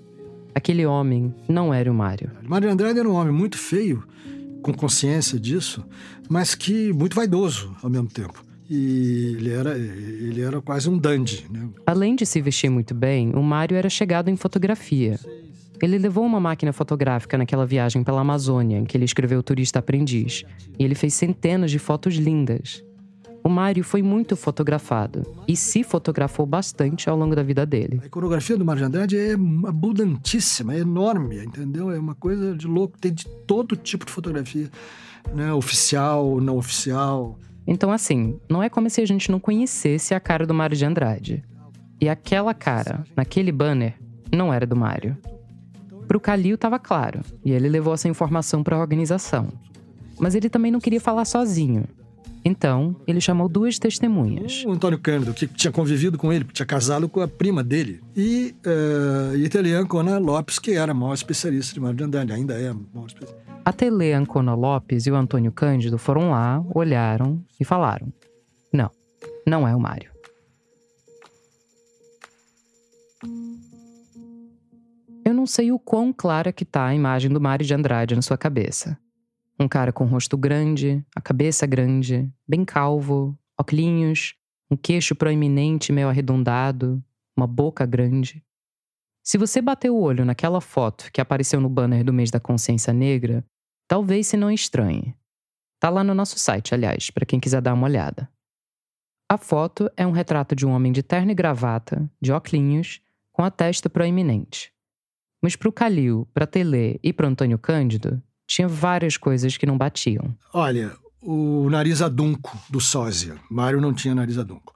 Aquele 0.54 0.86
homem 0.86 1.34
não 1.48 1.74
era 1.74 1.90
o 1.90 1.96
Mário. 1.96 2.30
O 2.46 2.50
Mário 2.50 2.68
de 2.68 2.74
Andrade 2.74 3.00
era 3.00 3.10
um 3.10 3.14
homem 3.14 3.34
muito 3.34 3.58
feio, 3.58 4.04
com 4.62 4.74
consciência 4.74 5.40
disso, 5.40 5.86
mas 6.30 6.56
que 6.56 6.92
muito 6.94 7.16
vaidoso 7.16 7.76
ao 7.82 7.90
mesmo 7.90 8.08
tempo. 8.08 8.44
E 8.70 9.36
ele 9.38 9.52
era, 9.52 9.78
ele 9.78 10.42
era 10.42 10.62
quase 10.62 10.88
um 10.88 10.98
dandy. 10.98 11.48
Né? 11.50 11.68
Além 11.88 12.16
de 12.16 12.26
se 12.26 12.40
vestir 12.40 12.70
muito 12.70 12.94
bem, 12.94 13.32
o 13.36 13.42
Mário 13.42 13.76
era 13.76 13.90
chegado 13.90 14.30
em 14.30 14.36
fotografia. 14.36 15.20
Ele 15.82 15.98
levou 15.98 16.26
uma 16.26 16.40
máquina 16.40 16.72
fotográfica 16.72 17.38
naquela 17.38 17.66
viagem 17.66 18.04
pela 18.04 18.22
Amazônia, 18.22 18.78
em 18.78 18.86
que 18.86 18.96
ele 18.96 19.06
escreveu 19.06 19.42
Turista 19.42 19.80
Aprendiz, 19.80 20.44
e 20.78 20.84
ele 20.84 20.94
fez 20.94 21.14
centenas 21.14 21.72
de 21.72 21.80
fotos 21.80 22.16
lindas. 22.16 22.84
O 23.50 23.52
Mário 23.52 23.84
foi 23.84 24.04
muito 24.04 24.36
fotografado 24.36 25.24
e 25.48 25.58
se 25.58 25.84
fotografou 25.84 26.46
bastante 26.46 27.10
ao 27.10 27.18
longo 27.18 27.36
da 27.36 27.42
vida 27.42 27.66
dele. 27.66 28.00
A 28.04 28.06
iconografia 28.06 28.56
do 28.56 28.64
Mário 28.64 28.82
de 28.82 28.86
Andrade 28.86 29.18
é 29.18 29.34
abundantíssima, 29.34 30.76
é 30.76 30.82
enorme, 30.82 31.44
entendeu? 31.44 31.90
É 31.90 31.98
uma 31.98 32.14
coisa 32.14 32.56
de 32.56 32.68
louco, 32.68 32.96
tem 33.00 33.12
de 33.12 33.26
todo 33.48 33.76
tipo 33.76 34.06
de 34.06 34.12
fotografia, 34.12 34.70
né? 35.34 35.52
Oficial, 35.52 36.40
não 36.40 36.58
oficial. 36.58 37.40
Então, 37.66 37.92
assim, 37.92 38.40
não 38.48 38.62
é 38.62 38.70
como 38.70 38.88
se 38.88 39.02
a 39.02 39.06
gente 39.08 39.32
não 39.32 39.40
conhecesse 39.40 40.14
a 40.14 40.20
cara 40.20 40.46
do 40.46 40.54
Mário 40.54 40.78
de 40.78 40.86
Andrade. 40.86 41.44
E 42.00 42.08
aquela 42.08 42.54
cara, 42.54 43.04
naquele 43.18 43.52
banner, 43.52 43.96
não 44.32 44.54
era 44.54 44.68
do 44.68 44.76
Mário. 44.76 45.18
Pro 46.08 46.20
Calil 46.20 46.54
estava 46.54 46.78
claro, 46.78 47.22
e 47.44 47.52
ele 47.52 47.68
levou 47.68 47.96
essa 47.96 48.08
informação 48.08 48.62
para 48.62 48.76
a 48.76 48.80
organização. 48.80 49.48
Mas 50.20 50.36
ele 50.36 50.50
também 50.50 50.72
não 50.72 50.80
queria 50.80 51.02
falar 51.02 51.26
sozinho. 51.26 51.86
Então, 52.44 52.96
ele 53.06 53.20
chamou 53.20 53.50
duas 53.50 53.78
testemunhas. 53.78 54.64
O 54.66 54.72
Antônio 54.72 54.98
Cândido, 54.98 55.34
que 55.34 55.46
tinha 55.48 55.72
convivido 55.72 56.18
com 56.18 56.32
ele, 56.32 56.46
tinha 56.46 56.66
casado 56.66 57.10
com 57.10 57.22
a 57.22 57.28
prima 57.28 57.64
dele. 57.64 58.02
E 58.16 58.56
uh, 58.66 59.36
Italian 59.38 59.82
Ancona 59.82 60.18
Lopes, 60.18 60.58
que 60.58 60.72
era 60.72 60.94
maior 60.94 61.14
especialista 61.14 61.74
de 61.74 61.80
Mário 61.80 61.98
de 61.98 62.04
Andrade, 62.04 62.32
ainda 62.32 62.54
é 62.54 62.74
maior 62.94 63.08
especialista. 63.08 63.50
A 63.66 63.74
Tele 63.74 64.14
Ancona 64.14 64.56
Lopes 64.56 65.06
e 65.06 65.12
o 65.12 65.16
Antônio 65.16 65.52
Cândido 65.52 65.98
foram 65.98 66.32
lá, 66.32 66.64
olharam 66.74 67.44
e 67.60 67.66
falaram: 67.66 68.12
Não, 68.74 68.90
não 69.46 69.68
é 69.68 69.76
o 69.76 69.80
Mário. 69.80 70.10
Eu 75.26 75.34
não 75.34 75.46
sei 75.46 75.72
o 75.72 75.78
quão 75.78 76.12
clara 76.12 76.52
que 76.52 76.66
tá 76.66 76.88
a 76.88 76.96
imagem 76.96 77.30
do 77.30 77.40
Mário 77.40 77.66
de 77.66 77.74
Andrade 77.74 78.16
na 78.16 78.22
sua 78.22 78.38
cabeça. 78.38 78.98
Um 79.60 79.68
cara 79.68 79.92
com 79.92 80.06
rosto 80.06 80.38
grande, 80.38 81.06
a 81.14 81.20
cabeça 81.20 81.66
grande, 81.68 82.32
bem 82.48 82.64
calvo, 82.64 83.38
óculos, 83.60 84.36
um 84.72 84.78
queixo 84.78 85.14
proeminente 85.14 85.92
meio 85.92 86.08
arredondado, 86.08 87.04
uma 87.36 87.46
boca 87.46 87.86
grande. 87.86 88.42
Se 89.22 89.38
você 89.38 89.62
bater 89.62 89.90
o 89.90 90.00
olho 90.00 90.24
naquela 90.24 90.62
foto 90.62 91.12
que 91.12 91.20
apareceu 91.20 91.60
no 91.60 91.70
banner 91.70 92.04
do 92.06 92.14
mês 92.14 92.32
da 92.32 92.40
consciência 92.40 92.94
negra, 92.94 93.46
talvez 93.88 94.28
se 94.28 94.38
não 94.38 94.50
estranhe. 94.50 95.14
Tá 95.80 95.90
lá 95.90 96.04
no 96.04 96.14
nosso 96.14 96.40
site, 96.40 96.74
aliás, 96.74 97.10
para 97.10 97.26
quem 97.26 97.40
quiser 97.40 97.62
dar 97.62 97.74
uma 97.74 97.88
olhada. 97.88 98.30
A 99.30 99.38
foto 99.38 99.92
é 99.96 100.08
um 100.08 100.12
retrato 100.12 100.56
de 100.56 100.66
um 100.66 100.72
homem 100.72 100.92
de 100.92 101.04
terno 101.04 101.32
e 101.32 101.36
gravata, 101.36 102.10
de 102.20 102.32
óculos, 102.32 103.02
com 103.32 103.44
a 103.44 103.52
testa 103.52 103.90
proeminente. 103.90 104.74
Mas 105.42 105.56
para 105.56 105.70
o 105.70 105.72
Calil, 105.72 106.28
para 106.34 106.48
Tele 106.48 107.00
e 107.04 107.14
para 107.14 107.28
Antônio 107.28 107.58
Cândido, 107.60 108.22
tinha 108.50 108.68
várias 108.68 109.16
coisas 109.16 109.56
que 109.56 109.66
não 109.68 109.78
batiam. 109.78 110.36
Olha, 110.52 110.92
o 111.22 111.70
nariz 111.70 112.02
adunco 112.02 112.58
do 112.68 112.82
sósia. 112.82 113.36
Mário 113.50 113.80
não 113.80 113.94
tinha 113.94 114.16
nariz 114.16 114.40
adunco. 114.40 114.74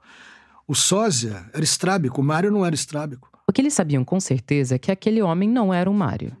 O 0.66 0.76
sósia 0.76 1.44
era 1.52 1.64
estrábico, 1.64 2.20
o 2.20 2.24
Mário 2.24 2.52
não 2.52 2.64
era 2.64 2.74
estrábico. 2.74 3.28
O 3.46 3.52
que 3.52 3.60
eles 3.60 3.74
sabiam 3.74 4.04
com 4.04 4.20
certeza 4.20 4.76
é 4.76 4.78
que 4.78 4.92
aquele 4.92 5.20
homem 5.20 5.48
não 5.48 5.74
era 5.74 5.90
o 5.90 5.94
Mário, 5.94 6.34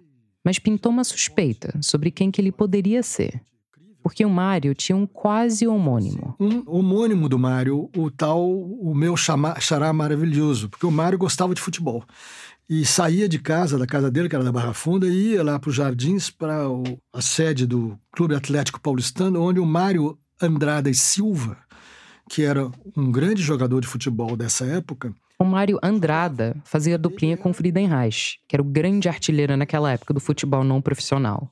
mas 0.44 0.60
pintou 0.60 0.92
uma 0.92 1.02
suspeita 1.02 1.76
sobre 1.82 2.12
quem 2.12 2.30
que 2.30 2.40
ele 2.40 2.52
poderia 2.52 3.02
ser. 3.02 3.42
Porque 4.00 4.24
o 4.24 4.30
Mário 4.30 4.74
tinha 4.74 4.94
um 4.94 5.06
quase 5.06 5.66
homônimo. 5.66 6.36
Um 6.38 6.62
homônimo 6.66 7.28
do 7.28 7.38
Mário, 7.38 7.90
o 7.96 8.10
tal, 8.10 8.48
o 8.48 8.94
meu 8.94 9.16
chama, 9.16 9.58
xará 9.58 9.92
maravilhoso, 9.92 10.68
porque 10.68 10.86
o 10.86 10.90
Mário 10.90 11.18
gostava 11.18 11.54
de 11.54 11.60
futebol 11.60 12.04
e 12.68 12.84
saía 12.84 13.28
de 13.28 13.38
casa, 13.38 13.78
da 13.78 13.86
casa 13.86 14.10
dele, 14.10 14.28
que 14.28 14.34
era 14.34 14.44
da 14.44 14.52
Barra 14.52 14.72
Funda, 14.72 15.06
e 15.06 15.32
ia 15.32 15.42
lá 15.42 15.58
para 15.58 15.68
os 15.68 15.76
Jardins, 15.76 16.30
para 16.30 16.62
a 17.12 17.20
sede 17.20 17.66
do 17.66 17.98
Clube 18.12 18.34
Atlético 18.34 18.80
Paulistano, 18.80 19.42
onde 19.42 19.60
o 19.60 19.66
Mário 19.66 20.18
Andrada 20.40 20.88
e 20.88 20.94
Silva, 20.94 21.58
que 22.28 22.42
era 22.42 22.70
um 22.96 23.12
grande 23.12 23.42
jogador 23.42 23.80
de 23.80 23.86
futebol 23.86 24.36
dessa 24.36 24.64
época. 24.64 25.14
O 25.38 25.44
Mário 25.44 25.78
Andrada 25.82 26.56
fazia 26.64 26.96
duplinha 26.96 27.36
com 27.36 27.50
o 27.50 27.54
Friedenreich, 27.54 28.38
que 28.48 28.56
era 28.56 28.62
o 28.62 28.66
grande 28.66 29.08
artilheiro 29.08 29.56
naquela 29.56 29.92
época 29.92 30.14
do 30.14 30.20
futebol 30.20 30.64
não 30.64 30.80
profissional. 30.80 31.50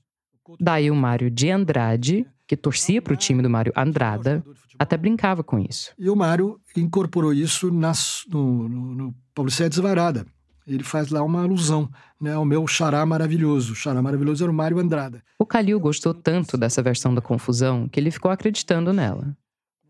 Daí 0.59 0.91
o 0.91 0.95
Mário 0.95 1.31
de 1.31 1.51
Andrade, 1.51 2.27
que 2.47 2.57
torcia 2.57 3.03
para 3.03 3.13
o 3.13 3.17
time 3.17 3.43
do 3.43 3.51
Mário 3.51 3.73
Andrada, 3.77 4.45
até 4.79 4.97
brincava 4.97 5.43
com 5.43 5.59
isso. 5.59 5.93
E 5.99 6.09
o 6.09 6.17
Mário 6.17 6.59
incorporou 6.77 7.33
isso 7.33 7.71
nas, 7.71 8.23
no, 8.29 8.69
no, 8.69 8.95
no 8.95 9.15
Paulicete 9.35 9.71
Desvarada 9.71 10.27
ele 10.67 10.83
faz 10.83 11.11
lá 11.11 11.23
uma 11.23 11.43
alusão 11.43 11.91
né, 12.21 12.33
ao 12.33 12.45
meu 12.45 12.67
xará 12.67 13.05
maravilhoso. 13.05 13.73
O 13.73 13.77
xará 13.77 14.01
maravilhoso 14.01 14.45
era 14.45 14.51
o 14.51 14.55
Mário 14.55 14.79
Andrada. 14.79 15.23
O 15.39 15.47
Calil 15.47 15.79
gostou 15.81 16.15
tanto 16.15 16.57
dessa 16.57 16.83
versão 16.83 17.15
da 17.15 17.21
confusão 17.21 17.89
que 17.89 17.99
ele 17.99 18.11
ficou 18.11 18.31
acreditando 18.31 18.93
nela. 18.93 19.37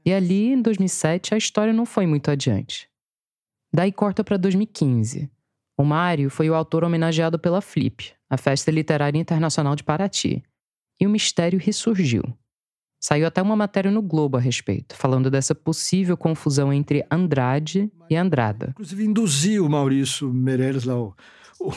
E 0.05 0.13
ali, 0.13 0.53
em 0.53 0.61
2007, 0.61 1.35
a 1.35 1.39
história 1.39 1.73
não 1.73 1.87
foi 1.87 2.07
muito 2.07 2.31
adiante. 2.31 2.89
Daí 3.73 3.93
corta 3.93 4.25
para 4.25 4.37
2015. 4.37 5.31
O 5.77 5.85
Mário 5.85 6.29
foi 6.29 6.51
o 6.51 6.55
autor 6.55 6.85
homenageado 6.85 7.39
pela 7.39 7.61
Flip, 7.61 8.13
a 8.29 8.37
Festa 8.37 8.71
Literária 8.71 9.19
Internacional 9.19 9.75
de 9.77 9.85
Paraty. 9.85 10.43
E 11.01 11.07
o 11.07 11.11
mistério 11.11 11.59
ressurgiu. 11.59 12.23
Saiu 13.05 13.27
até 13.27 13.43
uma 13.43 13.57
matéria 13.57 13.91
no 13.91 14.01
Globo 14.01 14.37
a 14.37 14.41
respeito, 14.41 14.95
falando 14.95 15.29
dessa 15.29 15.57
possível 15.57 16.17
confusão 16.17 16.73
entre 16.73 17.05
Andrade 17.11 17.91
e 18.09 18.15
Andrada. 18.15 18.69
Inclusive, 18.71 19.05
induziu 19.05 19.67
o 19.67 19.69
Maurício 19.69 20.33
Meirelles, 20.33 20.85
lá, 20.85 20.97
o, 20.97 21.13
o, 21.59 21.73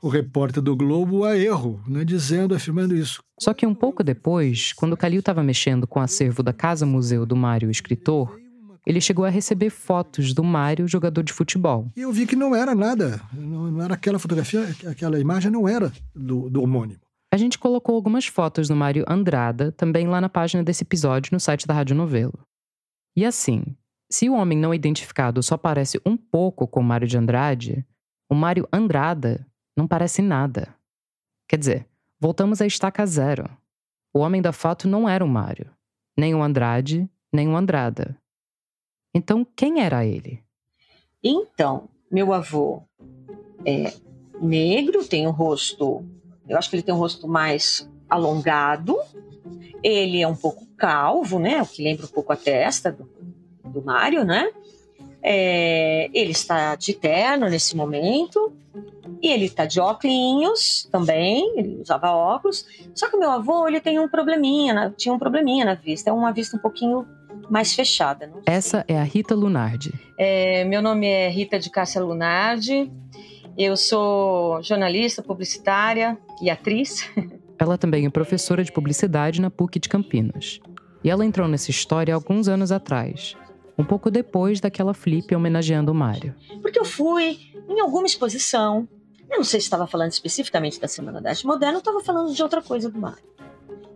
o, 0.00 0.08
repórter 0.08 0.62
do 0.62 0.74
Globo, 0.74 1.22
a 1.24 1.36
erro, 1.36 1.78
né, 1.86 2.02
dizendo, 2.02 2.54
afirmando 2.54 2.96
isso. 2.96 3.22
Só 3.38 3.52
que 3.52 3.66
um 3.66 3.74
pouco 3.74 4.02
depois, 4.02 4.72
quando 4.72 4.94
o 4.94 4.96
Calil 4.96 5.20
estava 5.20 5.42
mexendo 5.42 5.86
com 5.86 6.00
o 6.00 6.02
acervo 6.02 6.42
da 6.42 6.54
Casa 6.54 6.86
Museu 6.86 7.26
do 7.26 7.36
Mário 7.36 7.70
Escritor, 7.70 8.40
ele 8.86 9.02
chegou 9.02 9.26
a 9.26 9.28
receber 9.28 9.68
fotos 9.68 10.32
do 10.32 10.42
Mário, 10.42 10.88
jogador 10.88 11.22
de 11.22 11.32
futebol. 11.34 11.92
E 11.94 12.00
eu 12.00 12.10
vi 12.10 12.24
que 12.24 12.34
não 12.34 12.56
era 12.56 12.74
nada, 12.74 13.20
não, 13.34 13.70
não 13.70 13.82
era 13.82 13.92
aquela 13.92 14.18
fotografia, 14.18 14.66
aquela 14.86 15.20
imagem 15.20 15.50
não 15.50 15.68
era 15.68 15.92
do, 16.14 16.48
do 16.48 16.62
homônimo. 16.62 17.00
A 17.30 17.36
gente 17.36 17.58
colocou 17.58 17.94
algumas 17.94 18.26
fotos 18.26 18.68
do 18.68 18.76
Mário 18.76 19.04
Andrada 19.06 19.70
também 19.72 20.06
lá 20.08 20.20
na 20.20 20.28
página 20.28 20.62
desse 20.62 20.82
episódio 20.82 21.30
no 21.32 21.40
site 21.40 21.66
da 21.66 21.74
Rádio 21.74 21.94
Novelo. 21.94 22.38
E 23.14 23.24
assim, 23.24 23.76
se 24.10 24.30
o 24.30 24.34
homem 24.34 24.56
não 24.56 24.72
identificado 24.72 25.42
só 25.42 25.58
parece 25.58 26.00
um 26.06 26.16
pouco 26.16 26.66
com 26.66 26.80
o 26.80 26.84
Mário 26.84 27.06
de 27.06 27.18
Andrade, 27.18 27.86
o 28.30 28.34
Mário 28.34 28.66
Andrada 28.72 29.46
não 29.76 29.86
parece 29.86 30.22
nada. 30.22 30.74
Quer 31.46 31.58
dizer, 31.58 31.86
voltamos 32.18 32.62
à 32.62 32.66
estaca 32.66 33.04
zero. 33.04 33.48
O 34.12 34.20
homem 34.20 34.40
da 34.40 34.52
foto 34.52 34.88
não 34.88 35.06
era 35.06 35.24
o 35.24 35.28
Mário, 35.28 35.70
nem 36.16 36.34
o 36.34 36.42
Andrade, 36.42 37.08
nem 37.32 37.48
o 37.48 37.56
Andrada. 37.56 38.16
Então, 39.14 39.44
quem 39.44 39.80
era 39.80 40.04
ele? 40.04 40.42
Então, 41.22 41.88
meu 42.10 42.32
avô 42.32 42.82
é 43.64 43.92
negro, 44.40 45.06
tem 45.06 45.26
o 45.26 45.30
um 45.30 45.32
rosto, 45.32 46.04
eu 46.48 46.56
acho 46.56 46.70
que 46.70 46.76
ele 46.76 46.82
tem 46.82 46.94
um 46.94 46.98
rosto 46.98 47.28
mais 47.28 47.88
alongado, 48.08 48.96
ele 49.82 50.22
é 50.22 50.26
um 50.26 50.34
pouco 50.34 50.66
calvo, 50.76 51.38
né? 51.38 51.62
O 51.62 51.66
que 51.66 51.82
lembra 51.82 52.06
um 52.06 52.10
pouco 52.10 52.32
a 52.32 52.36
testa 52.36 52.90
do, 52.90 53.08
do 53.64 53.82
Mário, 53.82 54.24
né? 54.24 54.50
É, 55.22 56.08
ele 56.12 56.30
está 56.30 56.74
de 56.74 56.94
terno 56.94 57.48
nesse 57.48 57.76
momento. 57.76 58.52
E 59.20 59.28
ele 59.28 59.46
está 59.46 59.66
de 59.66 59.80
óculos 59.80 60.88
também, 60.92 61.58
ele 61.58 61.80
usava 61.80 62.12
óculos. 62.12 62.64
Só 62.94 63.08
que 63.08 63.16
o 63.16 63.18
meu 63.18 63.30
avô, 63.30 63.66
ele 63.66 63.80
tem 63.80 63.98
um 63.98 64.08
probleminha, 64.08 64.94
tinha 64.96 65.12
um 65.12 65.18
probleminha 65.18 65.64
na 65.64 65.74
vista. 65.74 66.10
É 66.10 66.12
uma 66.12 66.32
vista 66.32 66.56
um 66.56 66.60
pouquinho 66.60 67.06
mais 67.50 67.74
fechada. 67.74 68.30
Essa 68.46 68.84
é 68.86 68.96
a 68.96 69.02
Rita 69.02 69.34
Lunardi. 69.34 69.92
É, 70.16 70.64
meu 70.64 70.80
nome 70.80 71.06
é 71.06 71.28
Rita 71.28 71.58
de 71.58 71.70
Cássia 71.70 72.00
Lunardi. 72.00 72.90
Eu 73.58 73.76
sou 73.76 74.62
jornalista, 74.62 75.20
publicitária 75.20 76.16
e 76.40 76.48
atriz. 76.48 77.10
Ela 77.58 77.76
também 77.76 78.06
é 78.06 78.10
professora 78.10 78.62
de 78.62 78.70
publicidade 78.70 79.40
na 79.40 79.50
PUC 79.50 79.80
de 79.80 79.88
Campinas. 79.88 80.60
E 81.02 81.10
ela 81.10 81.26
entrou 81.26 81.48
nessa 81.48 81.68
história 81.68 82.14
alguns 82.14 82.46
anos 82.46 82.70
atrás, 82.70 83.36
um 83.76 83.84
pouco 83.84 84.12
depois 84.12 84.60
daquela 84.60 84.94
flip 84.94 85.34
homenageando 85.34 85.90
o 85.90 85.94
Mário. 85.94 86.36
Porque 86.62 86.78
eu 86.78 86.84
fui 86.84 87.36
em 87.68 87.80
alguma 87.80 88.06
exposição, 88.06 88.88
eu 89.28 89.38
não 89.38 89.44
sei 89.44 89.58
se 89.58 89.66
estava 89.66 89.88
falando 89.88 90.12
especificamente 90.12 90.80
da 90.80 90.86
Semana 90.86 91.20
da 91.20 91.30
Arte 91.30 91.44
Moderna 91.44 91.74
ou 91.74 91.78
estava 91.80 92.00
falando 92.00 92.32
de 92.32 92.40
outra 92.40 92.62
coisa 92.62 92.88
do 92.88 92.98
Mário. 93.00 93.24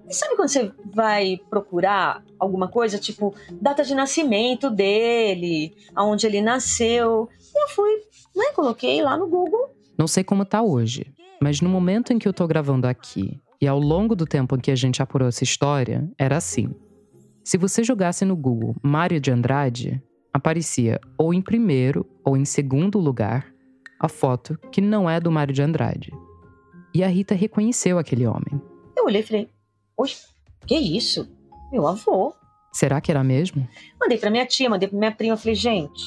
E 0.09 0.15
sabe 0.15 0.37
quando 0.37 0.49
você 0.49 0.73
vai 0.93 1.41
procurar 1.49 2.23
alguma 2.39 2.69
coisa, 2.69 2.99
tipo 2.99 3.35
data 3.53 3.85
de 3.85 3.95
nascimento 3.95 4.69
dele, 4.69 5.75
aonde 5.95 6.27
ele 6.27 6.43
nasceu? 6.43 7.29
E 7.55 7.63
eu 7.63 7.69
fui, 7.69 8.03
né, 8.35 8.53
coloquei 8.55 9.03
lá 9.03 9.17
no 9.17 9.29
Google. 9.29 9.75
Não 9.99 10.07
sei 10.07 10.25
como 10.25 10.45
tá 10.45 10.63
hoje, 10.63 11.13
mas 11.41 11.61
no 11.61 11.69
momento 11.69 12.13
em 12.13 12.19
que 12.19 12.27
eu 12.27 12.33
tô 12.33 12.47
gravando 12.47 12.87
aqui 12.87 13.41
e 13.61 13.67
ao 13.67 13.79
longo 13.79 14.17
do 14.17 14.27
tempo 14.27 14.57
em 14.57 14.61
que 14.61 14.71
a 14.71 14.77
gente 14.77 15.03
apurou 15.03 15.29
essa 15.29 15.45
história, 15.45 16.09
era 16.19 16.37
assim. 16.37 16.75
Se 17.45 17.57
você 17.57 17.85
jogasse 17.85 18.25
no 18.25 18.37
Google 18.37 18.75
Mário 18.83 19.21
de 19.21 19.31
Andrade, 19.31 20.03
aparecia 20.33 21.01
ou 21.19 21.35
em 21.35 21.43
primeiro 21.43 22.07
ou 22.25 22.37
em 22.37 22.45
segundo 22.45 22.99
lugar 22.99 23.53
a 24.01 24.09
foto 24.09 24.59
que 24.73 24.81
não 24.81 25.09
é 25.09 25.21
do 25.21 25.31
Mário 25.31 25.55
de 25.55 25.63
Andrade. 25.63 26.11
E 26.95 27.05
a 27.05 27.09
Rita 27.09 27.35
reconheceu 27.35 27.99
aquele 27.99 28.27
homem. 28.27 28.61
Eu 28.97 29.05
olhei 29.05 29.21
e 29.21 29.25
falei: 29.25 29.49
Oi, 29.97 30.11
que 30.67 30.77
isso? 30.77 31.29
Meu 31.71 31.87
avô. 31.87 32.35
Será 32.73 33.01
que 33.01 33.11
era 33.11 33.23
mesmo? 33.23 33.67
Mandei 34.01 34.19
para 34.19 34.31
minha 34.31 34.47
tia, 34.47 34.69
mandei 34.69 34.89
para 34.89 34.99
minha 34.99 35.13
prima. 35.13 35.37
Falei: 35.37 35.55
Gente, 35.55 36.03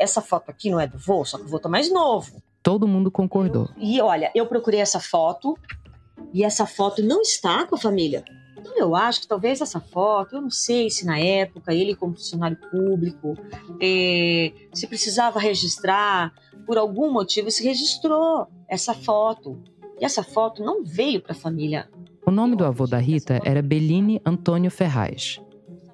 essa 0.00 0.20
foto 0.20 0.50
aqui 0.50 0.70
não 0.70 0.80
é 0.80 0.86
do 0.86 0.98
vô, 0.98 1.24
só 1.24 1.38
que 1.38 1.44
o 1.44 1.48
vô 1.48 1.58
tá 1.58 1.68
mais 1.68 1.92
novo. 1.92 2.42
Todo 2.62 2.88
mundo 2.88 3.10
concordou. 3.10 3.68
E 3.76 4.00
olha, 4.00 4.30
eu 4.34 4.46
procurei 4.46 4.80
essa 4.80 4.98
foto 4.98 5.56
e 6.32 6.42
essa 6.44 6.66
foto 6.66 7.02
não 7.02 7.22
está 7.22 7.66
com 7.66 7.76
a 7.76 7.78
família. 7.78 8.24
Então, 8.58 8.76
eu 8.76 8.96
acho 8.96 9.20
que 9.20 9.28
talvez 9.28 9.60
essa 9.60 9.78
foto, 9.78 10.36
eu 10.36 10.42
não 10.42 10.50
sei 10.50 10.90
se 10.90 11.06
na 11.06 11.18
época 11.18 11.72
ele, 11.72 11.94
como 11.94 12.16
funcionário 12.16 12.56
público, 12.70 13.36
é, 13.80 14.52
se 14.74 14.86
precisava 14.88 15.38
registrar, 15.38 16.34
por 16.66 16.76
algum 16.76 17.12
motivo 17.12 17.50
se 17.50 17.62
registrou 17.62 18.48
essa 18.68 18.92
foto. 18.92 19.62
E 20.00 20.04
essa 20.04 20.22
foto 20.22 20.64
não 20.64 20.84
veio 20.84 21.22
para 21.22 21.32
a 21.32 21.36
família. 21.36 21.88
O 22.26 22.30
nome 22.30 22.56
do 22.56 22.64
avô 22.64 22.86
da 22.86 22.98
Rita 22.98 23.40
era 23.44 23.62
Bellini 23.62 24.20
Antônio 24.26 24.70
Ferraz. 24.70 25.40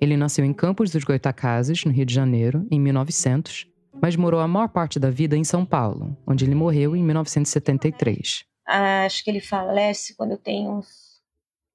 Ele 0.00 0.16
nasceu 0.16 0.44
em 0.44 0.53
Campos 0.53 0.90
dos 0.90 1.05
Goitacazes, 1.05 1.84
no 1.84 1.92
Rio 1.92 2.07
de 2.07 2.14
Janeiro, 2.14 2.66
em 2.70 2.80
1900, 2.80 3.66
mas 4.03 4.16
morou 4.16 4.40
a 4.40 4.48
maior 4.48 4.68
parte 4.68 4.98
da 4.98 5.11
vida 5.11 5.36
em 5.36 5.44
São 5.44 5.64
Paulo, 5.64 6.16
onde 6.26 6.44
ele 6.44 6.57
morreu 6.57 6.96
em 6.96 7.05
1973. 7.05 8.44
Acho 8.66 9.22
que 9.22 9.30
ele 9.30 9.40
falece 9.40 10.16
quando 10.16 10.32
eu 10.32 10.38
tenho 10.38 10.78
uns 10.78 11.22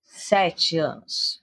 sete 0.03 0.78
anos. 0.78 1.41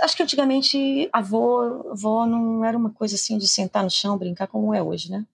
Acho 0.00 0.16
que 0.16 0.22
antigamente 0.22 1.08
avô, 1.12 1.90
avô 1.90 2.26
não 2.26 2.64
era 2.64 2.78
uma 2.78 2.90
coisa 2.90 3.16
assim 3.16 3.36
de 3.38 3.48
sentar 3.48 3.82
no 3.82 3.90
chão, 3.90 4.16
brincar 4.16 4.46
como 4.46 4.72
é 4.72 4.80
hoje, 4.80 5.10
né? 5.10 5.26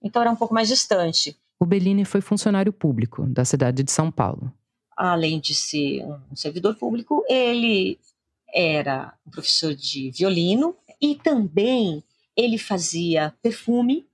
Então 0.00 0.22
era 0.22 0.30
um 0.30 0.36
pouco 0.36 0.54
mais 0.54 0.68
distante. 0.68 1.36
O 1.58 1.66
Bellini 1.66 2.04
foi 2.04 2.20
funcionário 2.20 2.72
público 2.72 3.26
da 3.26 3.44
cidade 3.44 3.82
de 3.82 3.90
São 3.90 4.12
Paulo. 4.12 4.52
Além 4.96 5.40
de 5.40 5.54
ser 5.54 6.04
um 6.30 6.36
servidor 6.36 6.76
público, 6.76 7.24
ele 7.28 7.98
era 8.52 9.14
um 9.26 9.30
professor 9.30 9.74
de 9.74 10.10
violino 10.12 10.76
e 11.00 11.16
também 11.16 12.04
ele 12.36 12.58
fazia 12.58 13.34
perfume 13.42 14.06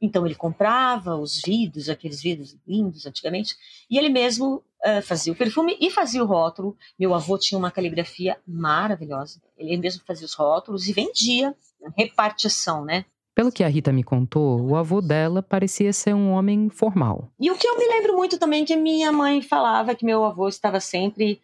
então 0.00 0.26
ele 0.26 0.34
comprava 0.34 1.16
os 1.16 1.40
vidros, 1.42 1.88
aqueles 1.88 2.22
vidros 2.22 2.56
lindos 2.66 3.06
antigamente, 3.06 3.56
e 3.90 3.98
ele 3.98 4.08
mesmo 4.08 4.62
uh, 4.84 5.02
fazia 5.02 5.32
o 5.32 5.36
perfume 5.36 5.76
e 5.80 5.90
fazia 5.90 6.22
o 6.22 6.26
rótulo. 6.26 6.76
Meu 6.98 7.14
avô 7.14 7.38
tinha 7.38 7.58
uma 7.58 7.70
caligrafia 7.70 8.38
maravilhosa. 8.46 9.40
Ele 9.56 9.76
mesmo 9.76 10.02
fazia 10.06 10.26
os 10.26 10.34
rótulos 10.34 10.86
e 10.86 10.92
vendia 10.92 11.54
repartição, 11.96 12.84
né? 12.84 13.04
Pelo 13.34 13.52
que 13.52 13.62
a 13.62 13.68
Rita 13.68 13.92
me 13.92 14.02
contou, 14.02 14.60
o 14.60 14.76
avô 14.76 15.00
dela 15.00 15.42
parecia 15.42 15.92
ser 15.92 16.14
um 16.14 16.30
homem 16.30 16.70
formal. 16.70 17.30
E 17.38 17.50
o 17.50 17.56
que 17.56 17.66
eu 17.66 17.78
me 17.78 17.86
lembro 17.86 18.16
muito 18.16 18.38
também 18.38 18.64
que 18.64 18.74
minha 18.74 19.12
mãe 19.12 19.42
falava 19.42 19.94
que 19.94 20.06
meu 20.06 20.24
avô 20.24 20.48
estava 20.48 20.80
sempre 20.80 21.40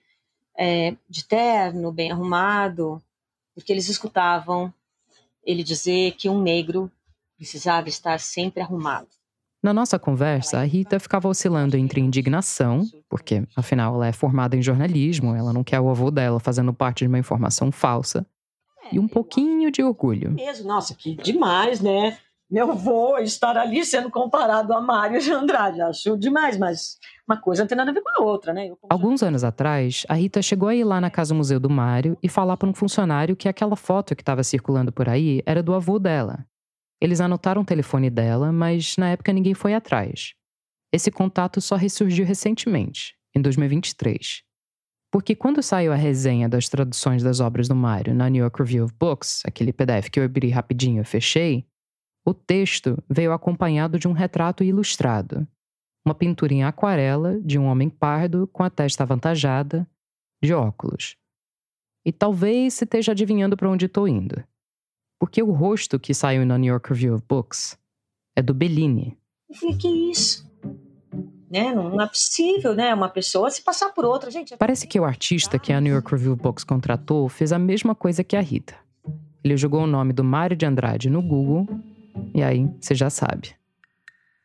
é, 0.58 0.96
de 1.08 1.24
terno, 1.24 1.92
bem 1.92 2.10
arrumado, 2.10 3.00
porque 3.54 3.70
eles 3.72 3.90
escutavam 3.90 4.72
ele 5.44 5.62
dizer 5.62 6.12
que 6.12 6.28
um 6.28 6.40
negro 6.40 6.90
precisava 7.36 7.88
estar 7.88 8.20
sempre 8.20 8.62
arrumado. 8.62 9.08
Na 9.62 9.72
nossa 9.72 9.96
conversa, 9.96 10.58
a 10.58 10.64
Rita 10.64 10.98
ficava 10.98 11.28
oscilando 11.28 11.76
entre 11.76 12.00
indignação, 12.00 12.82
porque 13.08 13.44
afinal 13.54 13.94
ela 13.94 14.08
é 14.08 14.12
formada 14.12 14.56
em 14.56 14.62
jornalismo, 14.62 15.36
ela 15.36 15.52
não 15.52 15.62
quer 15.62 15.78
o 15.78 15.88
avô 15.88 16.10
dela 16.10 16.40
fazendo 16.40 16.72
parte 16.72 17.04
de 17.04 17.08
uma 17.08 17.18
informação 17.18 17.70
falsa, 17.70 18.26
e 18.90 18.98
um 18.98 19.06
pouquinho 19.06 19.70
de 19.70 19.82
orgulho. 19.82 20.34
Nossa, 20.64 20.94
que 20.94 21.14
demais, 21.14 21.80
né? 21.80 22.18
Meu 22.52 22.70
avô 22.70 23.16
estar 23.16 23.56
ali 23.56 23.82
sendo 23.82 24.10
comparado 24.10 24.74
a 24.74 24.80
Mário 24.82 25.18
de 25.18 25.32
Andrade. 25.32 25.80
Acho 25.80 26.18
demais, 26.18 26.58
mas 26.58 26.98
uma 27.26 27.40
coisa 27.40 27.62
não 27.62 27.66
tem 27.66 27.78
nada 27.78 27.90
a 27.90 27.94
ver 27.94 28.02
com 28.02 28.10
a 28.10 28.26
outra, 28.26 28.52
né? 28.52 28.70
Alguns 28.90 29.22
anos 29.22 29.42
atrás, 29.42 30.04
a 30.06 30.12
Rita 30.12 30.42
chegou 30.42 30.68
a 30.68 30.74
ir 30.74 30.84
lá 30.84 31.00
na 31.00 31.10
Casa 31.10 31.34
Museu 31.34 31.58
do 31.58 31.70
Mário 31.70 32.14
e 32.22 32.28
falar 32.28 32.58
para 32.58 32.68
um 32.68 32.74
funcionário 32.74 33.34
que 33.34 33.48
aquela 33.48 33.74
foto 33.74 34.14
que 34.14 34.20
estava 34.20 34.44
circulando 34.44 34.92
por 34.92 35.08
aí 35.08 35.42
era 35.46 35.62
do 35.62 35.72
avô 35.72 35.98
dela. 35.98 36.44
Eles 37.00 37.22
anotaram 37.22 37.62
o 37.62 37.64
telefone 37.64 38.10
dela, 38.10 38.52
mas 38.52 38.98
na 38.98 39.08
época 39.08 39.32
ninguém 39.32 39.54
foi 39.54 39.72
atrás. 39.72 40.34
Esse 40.92 41.10
contato 41.10 41.58
só 41.58 41.74
ressurgiu 41.74 42.26
recentemente, 42.26 43.14
em 43.34 43.40
2023. 43.40 44.42
Porque 45.10 45.34
quando 45.34 45.62
saiu 45.62 45.90
a 45.90 45.96
resenha 45.96 46.50
das 46.50 46.68
traduções 46.68 47.22
das 47.22 47.40
obras 47.40 47.66
do 47.66 47.74
Mário 47.74 48.14
na 48.14 48.28
New 48.28 48.42
York 48.42 48.58
Review 48.58 48.84
of 48.84 48.94
Books, 49.00 49.40
aquele 49.46 49.72
PDF 49.72 50.10
que 50.10 50.20
eu 50.20 50.24
abri 50.24 50.50
rapidinho 50.50 51.00
e 51.00 51.04
fechei, 51.06 51.66
o 52.24 52.32
texto 52.32 53.02
veio 53.08 53.32
acompanhado 53.32 53.98
de 53.98 54.06
um 54.06 54.12
retrato 54.12 54.62
ilustrado. 54.62 55.46
Uma 56.04 56.14
pintura 56.14 56.52
em 56.52 56.64
aquarela 56.64 57.40
de 57.40 57.58
um 57.58 57.66
homem 57.66 57.88
pardo 57.88 58.46
com 58.48 58.62
a 58.62 58.70
testa 58.70 59.02
avantajada, 59.02 59.86
de 60.42 60.52
óculos. 60.52 61.16
E 62.04 62.12
talvez 62.12 62.74
se 62.74 62.84
esteja 62.84 63.12
adivinhando 63.12 63.56
para 63.56 63.70
onde 63.70 63.86
estou 63.86 64.08
indo. 64.08 64.42
Porque 65.20 65.42
o 65.42 65.52
rosto 65.52 66.00
que 66.00 66.12
saiu 66.12 66.44
na 66.44 66.58
New 66.58 66.72
York 66.72 66.88
Review 66.88 67.14
of 67.14 67.24
Books 67.28 67.78
é 68.36 68.42
do 68.42 68.52
Bellini. 68.52 69.16
Eu 69.48 69.54
falei, 69.54 69.76
que 69.76 69.88
isso? 70.10 70.50
Né? 71.48 71.72
Não, 71.72 72.00
é 72.00 72.06
possível, 72.06 72.74
né? 72.74 72.94
Uma 72.94 73.08
pessoa 73.08 73.50
se 73.50 73.62
passar 73.62 73.90
por 73.90 74.04
outra, 74.04 74.30
gente. 74.30 74.54
É 74.54 74.56
Parece 74.56 74.86
que 74.86 74.98
o 74.98 75.04
artista 75.04 75.58
que 75.58 75.72
a 75.72 75.80
New 75.80 75.92
York 75.92 76.10
Review 76.10 76.32
of 76.32 76.42
Books 76.42 76.64
contratou 76.64 77.28
fez 77.28 77.52
a 77.52 77.58
mesma 77.58 77.94
coisa 77.94 78.24
que 78.24 78.34
a 78.34 78.40
Rita. 78.40 78.74
Ele 79.44 79.56
jogou 79.56 79.82
o 79.82 79.86
nome 79.86 80.12
do 80.12 80.24
Mário 80.24 80.56
de 80.56 80.64
Andrade 80.64 81.10
no 81.10 81.20
Google 81.20 81.68
e 82.34 82.42
aí 82.42 82.68
você 82.80 82.94
já 82.94 83.10
sabe. 83.10 83.50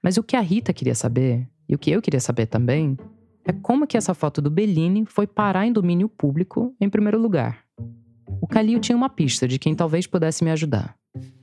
Mas 0.04 0.18
o 0.18 0.24
que 0.24 0.36
a 0.36 0.42
Rita 0.42 0.74
queria 0.74 0.96
saber, 0.96 1.48
e 1.68 1.76
o 1.76 1.78
que 1.78 1.92
eu 1.92 2.02
queria 2.02 2.20
saber 2.20 2.46
também, 2.46 2.98
é 3.46 3.54
como 3.54 3.88
que 3.88 3.98
essa 3.98 4.14
foto 4.14 4.42
do 4.42 4.50
Bellini 4.50 5.06
foi 5.06 5.26
parar 5.26 5.66
em 5.66 5.72
domínio 5.72 6.10
público 6.10 6.76
em 6.80 6.90
primeiro 6.90 7.20
lugar. 7.20 7.64
O 8.42 8.48
Calil 8.48 8.80
tinha 8.80 8.96
uma 8.96 9.10
pista 9.10 9.48
de 9.48 9.58
quem 9.58 9.74
talvez 9.74 10.06
pudesse 10.06 10.44
me 10.44 10.52
ajudar. 10.52 10.96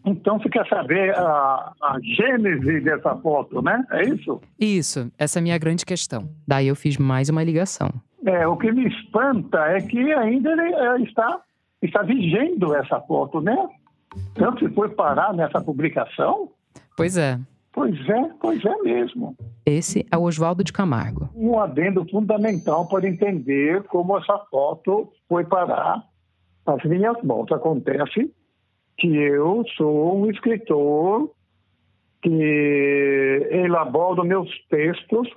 Então 0.05 0.39
você 0.39 0.49
quer 0.49 0.67
saber 0.69 1.17
a, 1.17 1.73
a 1.83 1.99
gênese 2.03 2.81
dessa 2.83 3.17
foto, 3.17 3.63
né? 3.63 3.85
É 3.91 4.03
isso? 4.03 4.41
Isso, 4.61 5.11
essa 5.19 5.39
é 5.39 5.41
a 5.41 5.43
minha 5.43 5.59
grande 5.59 5.85
questão. 5.85 6.29
Daí 6.47 6.69
eu 6.69 6.77
fiz 6.77 6.99
mais 6.99 7.29
uma 7.29 7.43
ligação. 7.43 7.91
É, 8.27 8.47
o 8.47 8.57
que 8.57 8.71
me 8.71 8.87
espanta 8.87 9.59
é 9.67 9.81
que 9.81 10.13
ainda 10.13 10.53
ele, 10.53 10.75
é, 10.75 11.01
está, 11.03 11.41
está 11.83 12.03
vigendo 12.03 12.75
essa 12.75 13.01
foto, 13.01 13.41
né? 13.41 13.57
Tanto 14.35 14.69
que 14.69 14.75
foi 14.75 14.89
parar 14.89 15.33
nessa 15.33 15.61
publicação. 15.61 16.51
Pois 16.97 17.17
é. 17.17 17.39
Pois 17.73 18.09
é, 18.09 18.31
pois 18.41 18.65
é 18.65 18.77
mesmo. 18.83 19.37
Esse 19.67 20.07
é 20.11 20.17
o 20.17 20.23
Oswaldo 20.23 20.63
de 20.63 20.73
Camargo. 20.73 21.29
Um 21.35 21.59
adendo 21.59 22.07
fundamental 22.09 22.87
para 22.87 23.09
entender 23.09 23.83
como 23.85 24.17
essa 24.17 24.39
foto 24.51 25.13
foi 25.29 25.45
parar 25.45 26.05
as 26.67 26.85
minhas 26.85 27.21
mãos. 27.23 27.51
Acontece 27.51 28.33
que 28.97 29.09
eu 29.17 29.65
sou 29.77 30.17
um 30.17 30.31
escritor 30.31 31.31
que 32.23 33.49
elaboro 33.51 34.25
meus 34.25 34.49
textos 34.69 35.29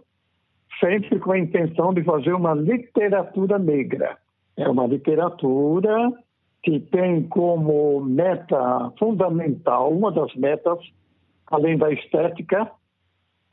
sempre 0.80 1.20
com 1.20 1.32
a 1.32 1.40
intenção 1.40 1.94
de 1.94 2.04
fazer 2.04 2.34
uma 2.34 2.54
literatura 2.54 3.58
negra. 3.58 4.18
É 4.56 4.70
uma 4.70 4.86
literatura 4.86 6.12
que 6.68 6.82
tem 6.82 7.24
como 7.30 8.02
meta 8.02 8.92
fundamental, 9.00 9.90
uma 9.90 10.12
das 10.12 10.36
metas, 10.36 10.78
além 11.50 11.78
da 11.78 11.90
estética, 11.94 12.70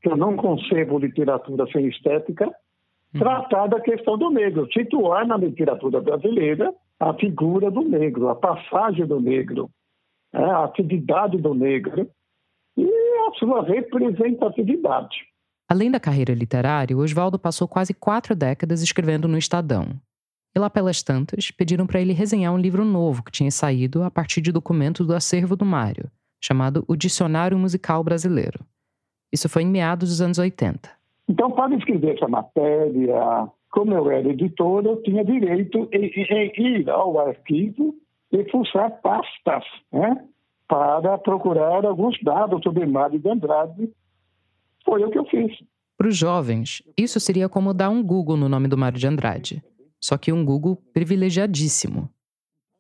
que 0.03 0.09
eu 0.09 0.17
não 0.17 0.35
concebo 0.35 0.99
literatura 0.99 1.65
sem 1.71 1.87
estética, 1.87 2.47
uhum. 2.47 3.21
tratar 3.21 3.69
da 3.69 3.81
questão 3.81 4.19
do 4.19 4.31
negro, 4.31 4.67
situar 4.73 5.25
na 5.29 5.37
literatura 5.37 6.01
brasileira 6.01 6.75
a 6.99 7.15
figura 7.15 7.71
do 7.71 7.83
negro, 7.83 8.29
a 8.31 8.35
passagem 8.35 9.07
do 9.07 9.21
negro, 9.21 9.71
é, 10.33 10.43
a 10.43 10.65
atividade 10.65 11.39
do 11.39 11.55
negro 11.55 12.11
e 12.77 12.91
a 13.29 13.39
sua 13.39 13.63
representatividade. 13.63 15.19
Além 15.71 15.89
da 15.89 16.01
carreira 16.01 16.35
literária, 16.35 16.97
Oswaldo 16.97 17.39
passou 17.39 17.69
quase 17.69 17.95
quatro 17.95 18.35
décadas 18.35 18.83
escrevendo 18.83 19.29
no 19.29 19.39
Estadão. 19.39 20.01
E 20.55 20.59
lá 20.59 20.71
pelas 20.71 21.03
tantas, 21.03 21.51
pediram 21.51 21.87
para 21.87 22.01
ele 22.01 22.13
resenhar 22.13 22.55
um 22.55 22.59
livro 22.59 22.85
novo 22.85 23.25
que 23.25 23.33
tinha 23.33 23.51
saído 23.51 24.05
a 24.05 24.11
partir 24.11 24.41
de 24.41 24.53
documentos 24.53 25.05
do 25.05 25.15
acervo 25.15 25.57
do 25.57 25.65
Mário, 25.65 26.09
chamado 26.41 26.85
O 26.87 26.95
Dicionário 26.95 27.59
Musical 27.59 28.05
Brasileiro. 28.05 28.61
Isso 29.33 29.49
foi 29.49 29.63
em 29.63 29.67
meados 29.67 30.11
dos 30.11 30.21
anos 30.21 30.39
80. 30.39 30.89
Então, 31.29 31.51
para 31.51 31.75
escrever 31.75 32.15
essa 32.15 32.29
matéria, 32.29 33.49
como 33.73 33.93
eu 33.93 34.09
era 34.09 34.29
editor, 34.29 34.85
eu 34.87 35.03
tinha 35.03 35.25
direito 35.25 35.89
em 35.93 36.53
ir 36.57 36.89
ao 36.89 37.19
arquivo 37.19 37.97
e 38.31 38.49
fuçar 38.49 39.01
pastas, 39.01 39.65
né? 39.93 40.25
Para 40.69 41.19
procurar 41.19 41.85
alguns 41.85 42.17
dados 42.23 42.63
sobre 42.63 42.87
Mário 42.87 43.19
de 43.19 43.29
Andrade 43.29 43.91
foi 44.85 45.03
o 45.03 45.11
que 45.11 45.19
eu 45.19 45.25
fiz. 45.25 45.53
Para 45.97 46.09
os 46.09 46.17
jovens, 46.17 46.83
isso 46.97 47.19
seria 47.19 47.49
como 47.49 47.75
dar 47.75 47.91
um 47.91 48.03
Google 48.03 48.37
no 48.37 48.49
nome 48.49 48.69
do 48.69 48.79
Mário 48.79 48.99
de 48.99 49.07
Andrade. 49.07 49.63
Só 50.05 50.19
que 50.19 50.31
um 50.31 50.45
Google 50.45 50.77
privilegiadíssimo. 50.93 52.11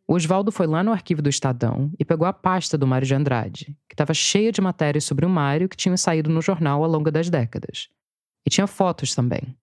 O 0.07 0.12
Oswaldo 0.12 0.53
foi 0.53 0.66
lá 0.66 0.85
no 0.85 0.93
arquivo 0.93 1.22
do 1.22 1.31
Estadão 1.31 1.91
e 1.99 2.05
pegou 2.05 2.29
a 2.29 2.35
pasta 2.35 2.77
do 2.77 2.87
Mário 2.87 3.07
de 3.07 3.14
Andrade, 3.14 3.75
que 3.89 3.95
estava 3.95 4.12
cheia 4.12 4.53
de 4.53 4.61
matérias 4.61 5.05
sobre 5.05 5.25
o 5.25 5.29
Mário 5.31 5.66
que 5.66 5.75
tinham 5.75 5.97
saído 5.97 6.29
no 6.29 6.43
jornal 6.43 6.85
ao 6.85 6.91
longo 6.91 7.11
das 7.11 7.31
décadas. 7.31 7.89
E 8.47 8.51
tinha 8.51 8.66
fotos 8.66 9.14
também. 9.14 9.57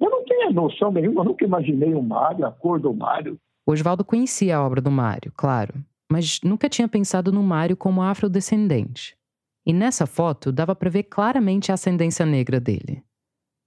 Eu 0.00 0.10
não 0.10 0.24
tinha 0.24 0.50
noção 0.50 0.90
nenhuma, 0.90 1.20
eu 1.20 1.26
nunca 1.26 1.44
imaginei 1.44 1.94
o 1.94 2.02
Mário, 2.02 2.44
a 2.44 2.50
cor 2.50 2.80
do 2.80 2.92
Mário. 2.92 3.38
O 3.64 3.70
Oswaldo 3.70 4.04
conhecia 4.04 4.56
a 4.56 4.66
obra 4.66 4.80
do 4.80 4.90
Mário, 4.90 5.32
claro, 5.36 5.72
mas 6.10 6.40
nunca 6.42 6.68
tinha 6.68 6.88
pensado 6.88 7.30
no 7.30 7.44
Mário 7.44 7.76
como 7.76 8.02
afrodescendente. 8.02 9.16
E 9.64 9.72
nessa 9.72 10.04
foto 10.04 10.50
dava 10.50 10.74
para 10.74 10.90
ver 10.90 11.04
claramente 11.04 11.70
a 11.70 11.74
ascendência 11.74 12.26
negra 12.26 12.58
dele. 12.58 13.04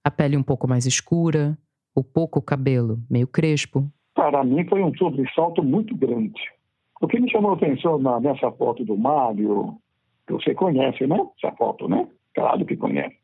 A 0.04 0.10
pele 0.10 0.36
um 0.36 0.42
pouco 0.42 0.68
mais 0.68 0.84
escura, 0.84 1.56
o 1.98 2.04
pouco 2.04 2.40
cabelo 2.40 3.00
meio 3.10 3.26
crespo. 3.26 3.84
Para 4.14 4.44
mim 4.44 4.64
foi 4.68 4.82
um 4.82 4.94
sobressalto 4.96 5.62
muito 5.62 5.96
grande. 5.96 6.40
O 7.00 7.08
que 7.08 7.18
me 7.18 7.30
chamou 7.30 7.52
a 7.52 7.54
atenção 7.54 7.98
na, 7.98 8.20
nessa 8.20 8.50
foto 8.52 8.84
do 8.84 8.96
Mário, 8.96 9.76
que 10.26 10.32
você 10.32 10.54
conhece, 10.54 11.06
né? 11.06 11.18
Essa 11.42 11.54
foto, 11.56 11.88
né? 11.88 12.06
Claro 12.34 12.64
que 12.64 12.76
conhece. 12.76 13.16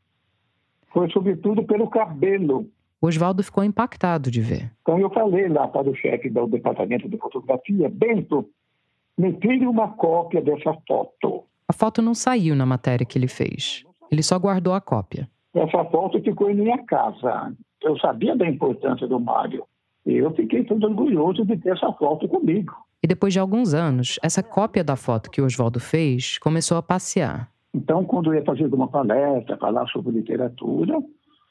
Foi 0.92 1.08
sobretudo 1.10 1.64
pelo 1.64 1.88
cabelo. 1.88 2.66
O 3.00 3.06
Oswaldo 3.06 3.42
ficou 3.42 3.62
impactado 3.62 4.30
de 4.30 4.40
ver. 4.40 4.72
Então 4.82 4.98
eu 4.98 5.10
falei 5.10 5.48
lá 5.48 5.68
para 5.68 5.90
o 5.90 5.94
chefe 5.94 6.30
do 6.30 6.46
departamento 6.46 7.08
de 7.08 7.16
fotografia, 7.18 7.88
Bento, 7.88 8.48
me 9.16 9.32
tire 9.34 9.66
uma 9.66 9.88
cópia 9.88 10.40
dessa 10.40 10.76
foto. 10.86 11.44
A 11.68 11.72
foto 11.72 12.02
não 12.02 12.14
saiu 12.14 12.56
na 12.56 12.66
matéria 12.66 13.06
que 13.06 13.18
ele 13.18 13.28
fez. 13.28 13.84
Ele 14.10 14.22
só 14.22 14.38
guardou 14.38 14.74
a 14.74 14.80
cópia. 14.80 15.28
Essa 15.54 15.84
foto 15.84 16.20
ficou 16.20 16.50
em 16.50 16.54
minha 16.54 16.78
casa. 16.84 17.52
Eu 17.84 17.98
sabia 17.98 18.34
da 18.34 18.48
importância 18.48 19.06
do 19.06 19.20
Mário. 19.20 19.64
E 20.06 20.14
eu 20.14 20.34
fiquei 20.34 20.64
todo 20.64 20.84
orgulhoso 20.86 21.44
de 21.44 21.56
ter 21.58 21.70
essa 21.70 21.92
foto 21.92 22.26
comigo. 22.28 22.74
E 23.02 23.06
depois 23.06 23.32
de 23.32 23.38
alguns 23.38 23.74
anos, 23.74 24.18
essa 24.22 24.42
cópia 24.42 24.82
da 24.82 24.96
foto 24.96 25.30
que 25.30 25.40
o 25.40 25.44
Oswaldo 25.44 25.78
fez 25.78 26.38
começou 26.38 26.78
a 26.78 26.82
passear. 26.82 27.50
Então, 27.74 28.04
quando 28.04 28.32
eu 28.32 28.38
ia 28.38 28.44
fazer 28.44 28.72
uma 28.72 28.88
palestra, 28.88 29.56
falar 29.56 29.86
sobre 29.88 30.12
literatura, 30.12 30.98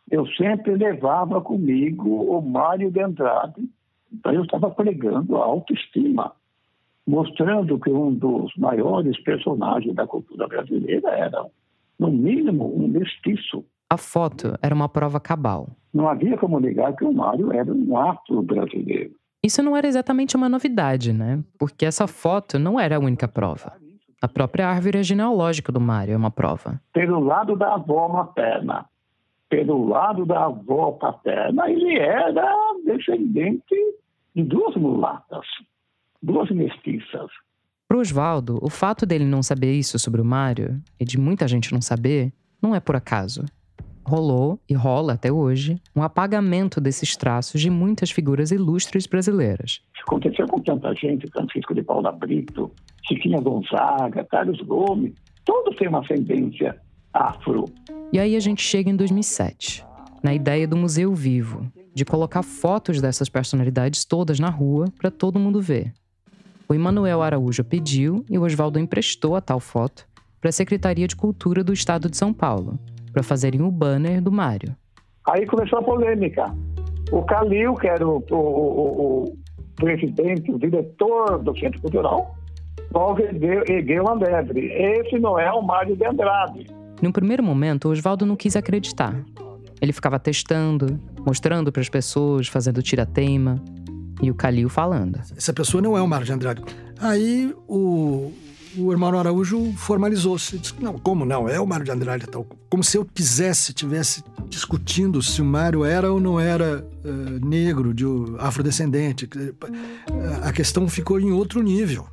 eu 0.10 0.26
sempre 0.28 0.76
levava 0.76 1.42
comigo 1.42 2.10
o 2.10 2.42
Mário 2.42 2.92
de 2.92 3.00
Andrade. 3.00 3.70
Então, 4.12 4.34
eu 4.34 4.44
estava 4.44 4.70
pregando 4.72 5.38
a 5.38 5.46
autoestima 5.46 6.34
mostrando 7.06 7.80
que 7.80 7.90
um 7.90 8.14
dos 8.14 8.56
maiores 8.58 9.22
personagens 9.24 9.94
da 9.94 10.08
cultura 10.08 10.48
brasileira 10.48 11.10
era, 11.10 11.46
no 12.00 12.10
mínimo, 12.10 12.74
um 12.76 12.88
mestiço. 12.88 13.66
A 13.94 13.98
foto 13.98 14.58
era 14.60 14.74
uma 14.74 14.90
prova 14.90 15.20
cabal. 15.20 15.70
Não 15.94 16.10
havia 16.10 16.36
como 16.36 16.60
negar 16.60 16.96
que 16.96 17.06
o 17.06 17.14
Mário 17.14 17.54
era 17.54 17.72
um 17.72 17.96
ato 17.96 18.42
brasileiro. 18.42 19.12
Isso 19.44 19.62
não 19.62 19.78
era 19.78 19.86
exatamente 19.88 20.36
uma 20.36 20.50
novidade, 20.50 21.14
né? 21.14 21.44
Porque 21.60 21.86
essa 21.86 22.08
foto 22.08 22.58
não 22.58 22.80
era 22.80 22.96
a 22.96 23.00
única 23.00 23.28
prova. 23.28 23.74
A 24.20 24.28
própria 24.28 24.68
árvore 24.68 25.04
genealógica 25.04 25.72
do 25.72 25.80
Mário 25.80 26.16
é 26.16 26.18
uma 26.18 26.32
prova. 26.32 26.82
Pelo 26.92 27.20
lado 27.20 27.56
da 27.56 27.76
avó 27.76 28.08
materna, 28.08 28.86
pelo 29.48 29.88
lado 29.88 30.26
da 30.26 30.46
avó 30.46 30.94
paterna, 30.94 31.70
ele 31.70 32.00
era 32.00 32.52
descendente 32.88 33.76
de 34.36 34.42
duas 34.42 34.76
mulatas 34.76 35.46
duas 36.20 36.50
mestiças. 36.50 37.30
Para 37.88 38.00
Oswaldo, 38.00 38.58
o 38.60 38.72
fato 38.72 39.06
dele 39.06 39.26
não 39.26 39.44
saber 39.44 39.74
isso 39.74 40.00
sobre 40.00 40.20
o 40.20 40.26
Mário, 40.26 40.82
e 41.00 41.06
de 41.06 41.20
muita 41.20 41.48
gente 41.48 41.72
não 41.72 41.82
saber, 41.82 42.34
não 42.60 42.74
é 42.74 42.80
por 42.80 42.96
acaso. 42.96 43.46
Rolou, 44.06 44.60
e 44.70 44.74
rola 44.74 45.14
até 45.14 45.32
hoje, 45.32 45.82
um 45.96 46.04
apagamento 46.04 46.82
desses 46.82 47.16
traços 47.16 47.62
de 47.62 47.70
muitas 47.70 48.12
figuras 48.12 48.52
ilustres 48.52 49.08
brasileiras. 49.08 49.82
Aconteceu 50.06 50.46
com 50.48 50.60
tanta 50.60 50.94
gente, 50.94 51.30
Francisco 51.32 51.74
de 51.74 51.82
Paula 51.82 52.12
Brito, 52.12 52.70
Chiquinha 53.08 53.40
Gonzaga, 53.40 54.24
Carlos 54.26 54.60
Gomes, 54.62 55.14
todos 55.46 55.76
têm 55.78 55.88
uma 55.88 56.00
ascendência 56.00 56.76
afro. 57.14 57.66
E 58.12 58.20
aí 58.20 58.36
a 58.36 58.40
gente 58.40 58.62
chega 58.62 58.90
em 58.90 58.96
2007, 58.96 59.86
na 60.22 60.34
ideia 60.34 60.68
do 60.68 60.76
Museu 60.76 61.14
Vivo, 61.14 61.72
de 61.94 62.04
colocar 62.04 62.44
fotos 62.44 63.00
dessas 63.00 63.30
personalidades 63.30 64.04
todas 64.04 64.40
na 64.40 64.50
rua 64.50 64.86
para 64.98 65.12
todo 65.12 65.40
mundo 65.40 65.62
ver. 65.62 65.94
O 66.68 66.74
Emanuel 66.74 67.22
Araújo 67.22 67.64
pediu 67.64 68.26
e 68.30 68.38
o 68.38 68.44
Oswaldo 68.44 68.80
emprestou 68.80 69.36
a 69.36 69.42
tal 69.42 69.60
foto 69.60 70.08
para 70.42 70.50
a 70.50 70.54
Secretaria 70.54 71.08
de 71.08 71.16
Cultura 71.16 71.64
do 71.64 71.72
Estado 71.72 72.10
de 72.10 72.18
São 72.18 72.34
Paulo, 72.34 72.80
para 73.14 73.24
fazerem 73.24 73.62
o 73.62 73.72
banner 73.72 74.22
do 74.22 74.32
Mário. 74.32 74.76
Aí 75.30 75.46
começou 75.46 75.80
a 75.80 75.84
polêmica. 75.84 76.54
O 77.12 77.22
Calil, 77.24 77.76
que 77.76 77.88
era 77.88 78.06
o, 78.06 78.24
o, 78.30 78.36
o, 78.36 79.24
o 79.24 79.38
presidente, 79.76 80.52
o 80.52 80.58
diretor 80.58 81.42
do 81.42 81.58
Centro 81.58 81.80
Cultural, 81.80 82.36
logo 82.94 83.22
ergueu 83.22 84.08
a 84.08 84.14
lebre. 84.14 84.66
Esse 84.72 85.20
não 85.20 85.40
é 85.40 85.52
o 85.52 85.62
Mário 85.62 85.96
de 85.96 86.06
Andrade. 86.06 86.66
Num 87.02 87.12
primeiro 87.12 87.44
momento, 87.44 87.88
o 87.88 87.92
Oswaldo 87.92 88.26
não 88.26 88.36
quis 88.36 88.56
acreditar. 88.56 89.16
Ele 89.82 89.94
ficava 89.94 90.18
testando, 90.18 91.00
mostrando 91.26 91.72
para 91.72 91.82
as 91.82 91.90
pessoas, 91.90 92.48
fazendo 92.48 92.82
tira-teima. 92.82 93.62
E 94.22 94.32
o 94.32 94.36
Calil 94.36 94.70
falando. 94.70 95.20
Essa 95.36 95.52
pessoa 95.52 95.82
não 95.82 95.98
é 95.98 96.02
o 96.02 96.08
Mário 96.08 96.26
de 96.26 96.32
Andrade. 96.32 96.64
Aí 97.02 97.54
o, 97.68 98.32
o 98.78 98.92
irmão 98.92 99.18
Araújo 99.18 99.74
formalizou-se. 99.78 100.60
Não, 100.80 100.98
como 100.98 101.26
não? 101.26 101.48
É 101.48 101.60
o 101.60 101.68
Mário 101.68 101.86
de 101.86 101.92
Andrade 101.92 102.28
tal. 102.28 102.46
Como 102.70 102.84
se 102.84 102.98
eu 102.98 103.06
quisesse, 103.06 103.74
tivesse 103.74 104.24
discutindo 104.48 105.22
se 105.22 105.42
o 105.42 105.46
Mário 105.46 105.84
era 105.86 106.12
ou 106.12 106.20
não 106.20 106.40
era 106.40 106.86
uh, 107.04 107.46
negro, 107.46 107.94
de 107.94 108.06
afrodescendente. 108.40 109.30
A 110.44 110.52
questão 110.52 110.88
ficou 110.88 111.20
em 111.20 111.32
outro 111.32 111.62
nível. 111.62 112.08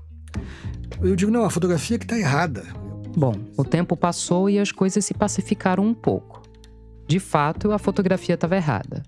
Eu 1.01 1.17
digo, 1.17 1.31
não, 1.31 1.45
a 1.45 1.51
fotografia 1.51 1.99
que 1.99 2.05
está 2.05 2.19
errada. 2.19 2.65
Bom, 3.17 3.35
o 3.57 3.65
tempo 3.65 3.97
passou 3.97 4.49
e 4.49 4.59
as 4.59 4.71
coisas 4.71 5.05
se 5.05 5.15
pacificaram 5.15 5.85
um 5.85 5.95
pouco. 5.95 6.43
De 7.07 7.19
fato, 7.19 7.73
a 7.73 7.79
fotografia 7.79 8.35
estava 8.35 8.57
errada. 8.57 9.03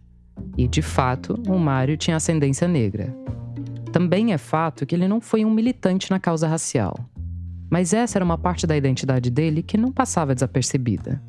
E, 0.57 0.67
de 0.67 0.83
fato, 0.83 1.41
o 1.47 1.59
Mário 1.59 1.97
tinha 1.97 2.17
ascendência 2.17 2.67
negra. 2.67 3.15
Também 3.93 4.33
é 4.33 4.39
fato 4.39 4.87
que 4.87 4.95
ele 4.95 5.07
não 5.07 5.21
foi 5.21 5.45
um 5.45 5.51
militante 5.51 6.11
na 6.11 6.19
causa 6.19 6.49
racial. 6.49 6.99
Mas 7.73 7.95
essa 7.95 8.19
era 8.19 8.25
uma 8.25 8.37
parte 8.37 8.67
da 8.67 8.77
identidade 8.77 9.31
dele 9.31 9.63
que 9.63 9.79
não 9.79 9.91
passava 9.91 10.35
desapercebida. 10.35 11.23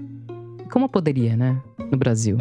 Como 0.70 0.90
poderia, 0.90 1.38
né? 1.38 1.64
No 1.90 1.98
Brasil. 1.98 2.38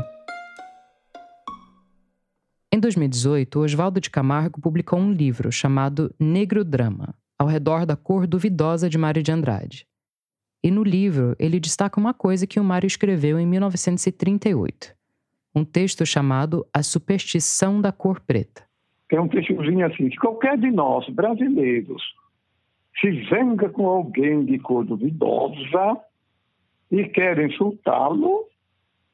Em 2.73 2.81
2018, 2.81 3.61
Oswaldo 3.61 4.01
de 4.01 4.11
Camargo 4.11 4.61
publicou 4.61 4.99
um 4.99 5.13
livro 5.13 5.53
chamado 5.53 6.13
Negro 6.19 6.65
Drama, 6.65 7.15
ao 7.39 7.47
redor 7.47 7.87
da 7.87 7.95
cor 7.95 8.27
duvidosa 8.27 8.91
de 8.91 8.99
Mário 8.99 9.23
de 9.23 9.31
Andrade. 9.31 9.87
E 10.65 10.69
no 10.69 10.83
livro, 10.83 11.37
ele 11.39 11.61
destaca 11.61 12.01
uma 12.01 12.13
coisa 12.13 12.45
que 12.45 12.59
o 12.59 12.65
Mário 12.65 12.89
escreveu 12.89 13.39
em 13.39 13.47
1938 13.47 14.97
um 15.55 15.65
texto 15.65 16.05
chamado 16.05 16.67
A 16.73 16.83
Superstição 16.83 17.81
da 17.81 17.93
Cor 17.93 18.21
Preta. 18.21 18.65
É 19.13 19.21
um 19.21 19.29
textozinho 19.29 19.87
assim, 19.87 20.09
que 20.09 20.17
qualquer 20.17 20.57
de 20.59 20.71
nós, 20.71 21.07
brasileiros, 21.11 22.03
se 23.01 23.25
zanga 23.29 23.69
com 23.69 23.87
alguém 23.87 24.45
de 24.45 24.59
cor 24.59 24.85
duvidosa 24.85 26.01
e 26.91 27.05
quer 27.05 27.39
insultá-lo, 27.39 28.47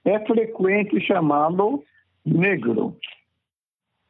é 0.05 0.19
frequente 0.27 1.01
chamá-lo 1.01 1.85
negro. 2.25 2.97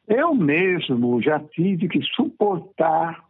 Eu 0.07 0.33
mesmo 0.33 1.21
já 1.21 1.39
tive 1.39 1.87
que 1.87 2.01
suportar 2.01 3.23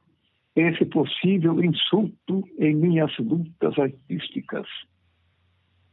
esse 0.55 0.85
possível 0.85 1.63
insulto 1.63 2.47
em 2.57 2.75
minhas 2.75 3.15
lutas 3.17 3.77
artísticas. 3.77 4.67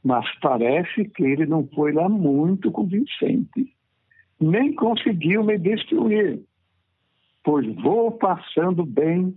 Mas 0.03 0.26
parece 0.40 1.05
que 1.07 1.24
ele 1.24 1.47
não 1.47 1.66
foi 1.68 1.92
lá 1.92 2.09
muito 2.09 2.70
convincente. 2.70 3.74
Nem 4.40 4.74
conseguiu 4.74 5.42
me 5.42 5.59
destruir, 5.59 6.40
pois 7.42 7.66
vou 7.82 8.12
passando 8.12 8.84
bem. 8.84 9.34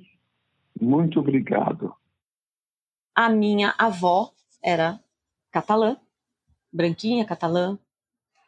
Muito 0.79 1.19
obrigado. 1.19 1.93
A 3.15 3.29
minha 3.29 3.73
avó 3.77 4.31
era 4.63 4.99
catalã, 5.51 5.97
branquinha 6.71 7.25
catalã, 7.25 7.77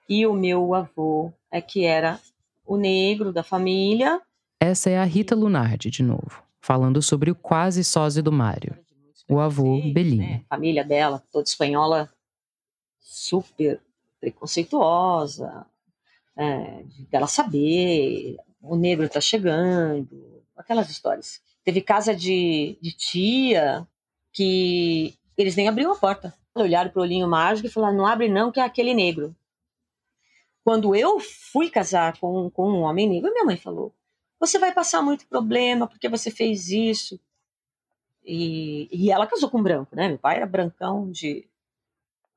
e 0.07 0.25
o 0.25 0.34
meu 0.34 0.73
avô 0.73 1.32
é 1.49 1.61
que 1.61 1.86
era 1.86 2.19
o 2.65 2.77
negro 2.77 3.34
da 3.34 3.43
família. 3.43 4.21
Essa 4.59 4.89
é 4.89 4.97
a 4.97 5.03
Rita 5.03 5.36
Lunardi, 5.36 5.89
de 5.89 6.03
novo, 6.03 6.43
falando 6.59 7.01
sobre 7.01 7.32
o 7.32 7.36
quase 7.36 7.84
sósia 7.84 8.21
do 8.21 8.32
Mário, 8.32 8.77
o 9.27 9.39
avô 9.39 9.82
Bellini. 9.93 10.17
Né? 10.17 10.45
A 10.49 10.55
família 10.55 10.84
dela, 10.84 11.23
toda 11.32 11.47
espanhola, 11.47 12.09
super 12.99 13.82
preconceituosa, 14.19 15.65
é, 16.38 16.84
dela 17.09 17.27
saber, 17.27 18.38
o 18.61 18.75
negro 18.75 19.05
está 19.05 19.19
chegando, 19.19 20.43
aquelas 20.55 20.89
histórias. 20.89 21.41
Teve 21.64 21.82
casa 21.82 22.16
de, 22.16 22.78
de 22.82 22.91
tia 22.91 23.88
que 24.34 25.14
eles 25.38 25.55
nem 25.55 25.68
abriam 25.68 25.91
a 25.91 25.95
porta. 25.95 26.34
Olharam 26.55 26.89
para 26.89 26.99
o 26.99 27.03
olhinho 27.03 27.28
mágico 27.28 27.68
e 27.68 27.72
falaram: 27.72 27.97
não 27.97 28.07
abre 28.07 28.28
não, 28.28 28.51
que 28.51 28.59
é 28.59 28.64
aquele 28.64 28.93
negro. 28.93 29.36
Quando 30.64 30.95
eu 30.95 31.20
fui 31.20 31.70
casar 31.70 32.18
com, 32.20 32.49
com 32.49 32.70
um 32.70 32.82
homem 32.82 33.07
negro, 33.07 33.32
minha 33.32 33.45
mãe 33.45 33.57
falou: 33.57 33.93
você 34.39 34.57
vai 34.57 34.74
passar 34.74 35.01
muito 35.01 35.28
problema 35.28 35.88
porque 35.88 36.09
você 36.09 36.32
fez 36.32 36.70
isso. 36.70 37.20
E, 38.24 38.88
e 38.91 39.12
ela 39.12 39.28
casou 39.28 39.49
com 39.49 39.59
um 39.59 39.64
branco, 39.64 39.95
né? 39.95 40.07
Meu 40.07 40.18
pai 40.18 40.38
era 40.38 40.45
brancão 40.45 41.09
de, 41.09 41.47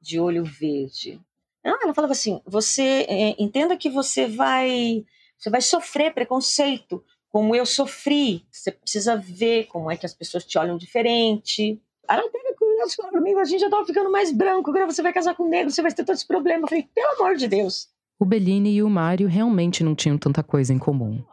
de 0.01 0.19
olho 0.21 0.45
verde. 0.45 1.21
Ela 1.63 1.95
falava 1.95 2.13
assim: 2.13 2.43
você 2.45 3.07
é, 3.09 3.43
entenda 3.43 3.77
que 3.77 3.89
você 3.89 4.27
vai 4.27 5.05
você 5.37 5.51
vai 5.51 5.61
sofrer 5.61 6.15
preconceito, 6.15 7.05
como 7.35 7.53
eu 7.53 7.67
sofri. 7.67 8.47
Você 8.49 8.71
precisa 8.71 9.17
ver 9.17 9.65
como 9.65 9.91
é 9.91 9.97
que 9.97 10.07
as 10.07 10.15
pessoas 10.15 10.45
te 10.45 10.57
olham 10.57 10.79
diferente. 10.79 11.83
Ela 12.09 12.23
teve 12.31 12.55
com 12.55 13.11
para 13.11 13.21
mim, 13.21 13.35
a 13.35 13.45
gente 13.45 13.61
já 13.61 13.69
tava 13.69 13.85
ficando 13.85 14.13
mais 14.13 14.31
branco, 14.31 14.71
agora 14.71 14.87
você 14.87 15.03
vai 15.03 15.13
casar 15.13 15.35
com 15.35 15.45
um 15.45 15.49
negro, 15.49 15.73
você 15.73 15.83
vai 15.83 15.93
ter 15.93 16.05
todo 16.05 16.15
esse 16.15 16.27
problema. 16.27 16.63
Eu 16.63 16.69
falei, 16.69 16.89
pelo 16.95 17.15
amor 17.15 17.35
de 17.35 17.49
Deus. 17.49 17.89
O 18.21 18.25
Bellini 18.25 18.75
e 18.75 18.83
o 18.85 18.89
Mário 18.89 19.27
realmente 19.27 19.83
não 19.83 19.97
tinham 19.97 20.17
tanta 20.17 20.45
coisa 20.45 20.73
em 20.73 20.79
comum. 20.79 21.25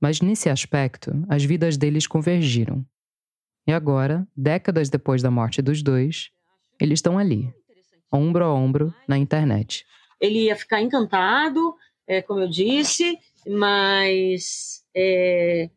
Mas 0.00 0.20
nesse 0.20 0.50
aspecto, 0.50 1.12
as 1.28 1.44
vidas 1.44 1.76
deles 1.76 2.06
convergiram. 2.06 2.84
E 3.64 3.72
agora, 3.72 4.26
décadas 4.36 4.88
depois 4.88 5.22
da 5.22 5.30
morte 5.30 5.62
dos 5.62 5.84
dois, 5.84 6.30
eles 6.80 6.98
estão 6.98 7.16
ali, 7.16 7.54
ombro 8.12 8.44
a 8.44 8.52
ombro, 8.52 8.92
na 9.06 9.16
internet. 9.16 9.86
Ele 10.20 10.46
ia 10.46 10.56
ficar 10.56 10.82
encantado, 10.82 11.76
é, 12.08 12.20
como 12.22 12.40
eu 12.40 12.48
disse, 12.48 13.16
mas 13.46 14.84
é, 14.94 15.70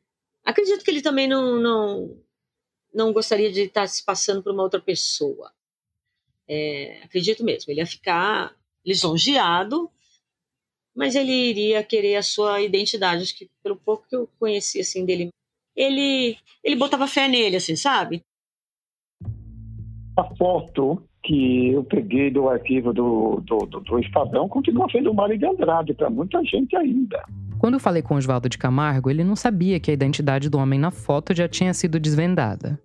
acredito 0.43 0.84
que 0.84 0.91
ele 0.91 1.01
também 1.01 1.28
não, 1.28 1.59
não, 1.59 2.24
não 2.93 3.13
gostaria 3.13 3.51
de 3.51 3.61
estar 3.61 3.88
se 3.88 4.03
passando 4.03 4.43
por 4.43 4.53
uma 4.53 4.63
outra 4.63 4.80
pessoa. 4.80 5.51
É, 6.47 7.01
acredito 7.03 7.43
mesmo, 7.43 7.72
ele 7.72 7.82
ia 7.82 7.86
ficar 7.86 8.55
lisonjeado 8.86 9.91
mas 10.97 11.15
ele 11.15 11.32
iria 11.32 11.84
querer 11.84 12.15
a 12.15 12.24
sua 12.24 12.59
identidade. 12.59 13.22
Acho 13.22 13.38
que 13.38 13.47
pelo 13.61 13.76
pouco 13.76 14.07
que 14.09 14.15
eu 14.15 14.28
conheci 14.39 14.80
assim 14.80 15.05
dele, 15.05 15.30
ele 15.76 16.36
ele 16.63 16.76
botava 16.76 17.07
fé 17.07 17.28
nele, 17.28 17.55
assim, 17.55 17.76
sabe? 17.76 18.24
A 20.18 20.24
foto 20.36 21.03
que 21.24 21.68
eu 21.68 21.84
peguei 21.84 22.32
do 22.32 22.49
arquivo 22.49 22.91
do, 22.91 23.39
do, 23.41 23.57
do, 23.68 23.80
do 23.82 23.99
Estadão 23.99 24.49
continua 24.49 24.89
sendo 24.89 25.11
o 25.11 25.13
Mário 25.13 25.38
de 25.38 25.45
Andrade 25.45 25.93
para 25.93 26.09
muita 26.09 26.43
gente 26.43 26.76
ainda. 26.76 27.24
Quando 27.60 27.74
eu 27.74 27.80
falei 27.80 28.01
com 28.01 28.16
Oswaldo 28.16 28.47
de 28.47 28.58
Camargo, 28.58 29.10
ele 29.10 29.24
não 29.24 29.36
sabia 29.36 29.80
que 29.80 29.89
a 29.89 29.93
identidade 29.93 30.49
do 30.49 30.58
homem 30.58 30.80
na 30.80 30.91
foto 30.91 31.34
já 31.34 31.47
tinha 31.47 31.74
sido 31.74 31.99
desvendada. 31.99 32.80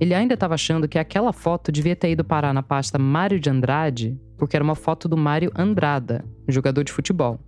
Ele 0.00 0.14
ainda 0.14 0.34
estava 0.34 0.54
achando 0.54 0.88
que 0.88 0.98
aquela 0.98 1.32
foto 1.32 1.70
devia 1.70 1.94
ter 1.94 2.12
ido 2.12 2.24
parar 2.24 2.54
na 2.54 2.62
pasta 2.62 2.98
Mário 2.98 3.38
de 3.38 3.50
Andrade 3.50 4.18
porque 4.38 4.56
era 4.56 4.64
uma 4.64 4.76
foto 4.76 5.08
do 5.08 5.16
Mário 5.16 5.50
Andrada, 5.54 6.24
jogador 6.46 6.84
de 6.84 6.92
futebol. 6.92 7.38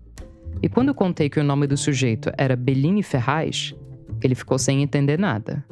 E 0.61 0.69
quando 0.69 0.89
eu 0.89 0.95
contei 0.95 1.31
que 1.31 1.39
o 1.39 1.45
nome 1.45 1.67
do 1.67 1.77
sujeito 1.77 2.31
era 2.37 2.57
Bellini 2.57 3.03
Ferraz, 3.03 3.75
ele 4.23 4.35
ficou 4.35 4.59
sem 4.59 4.83
entender 4.83 5.19
nada. 5.19 5.65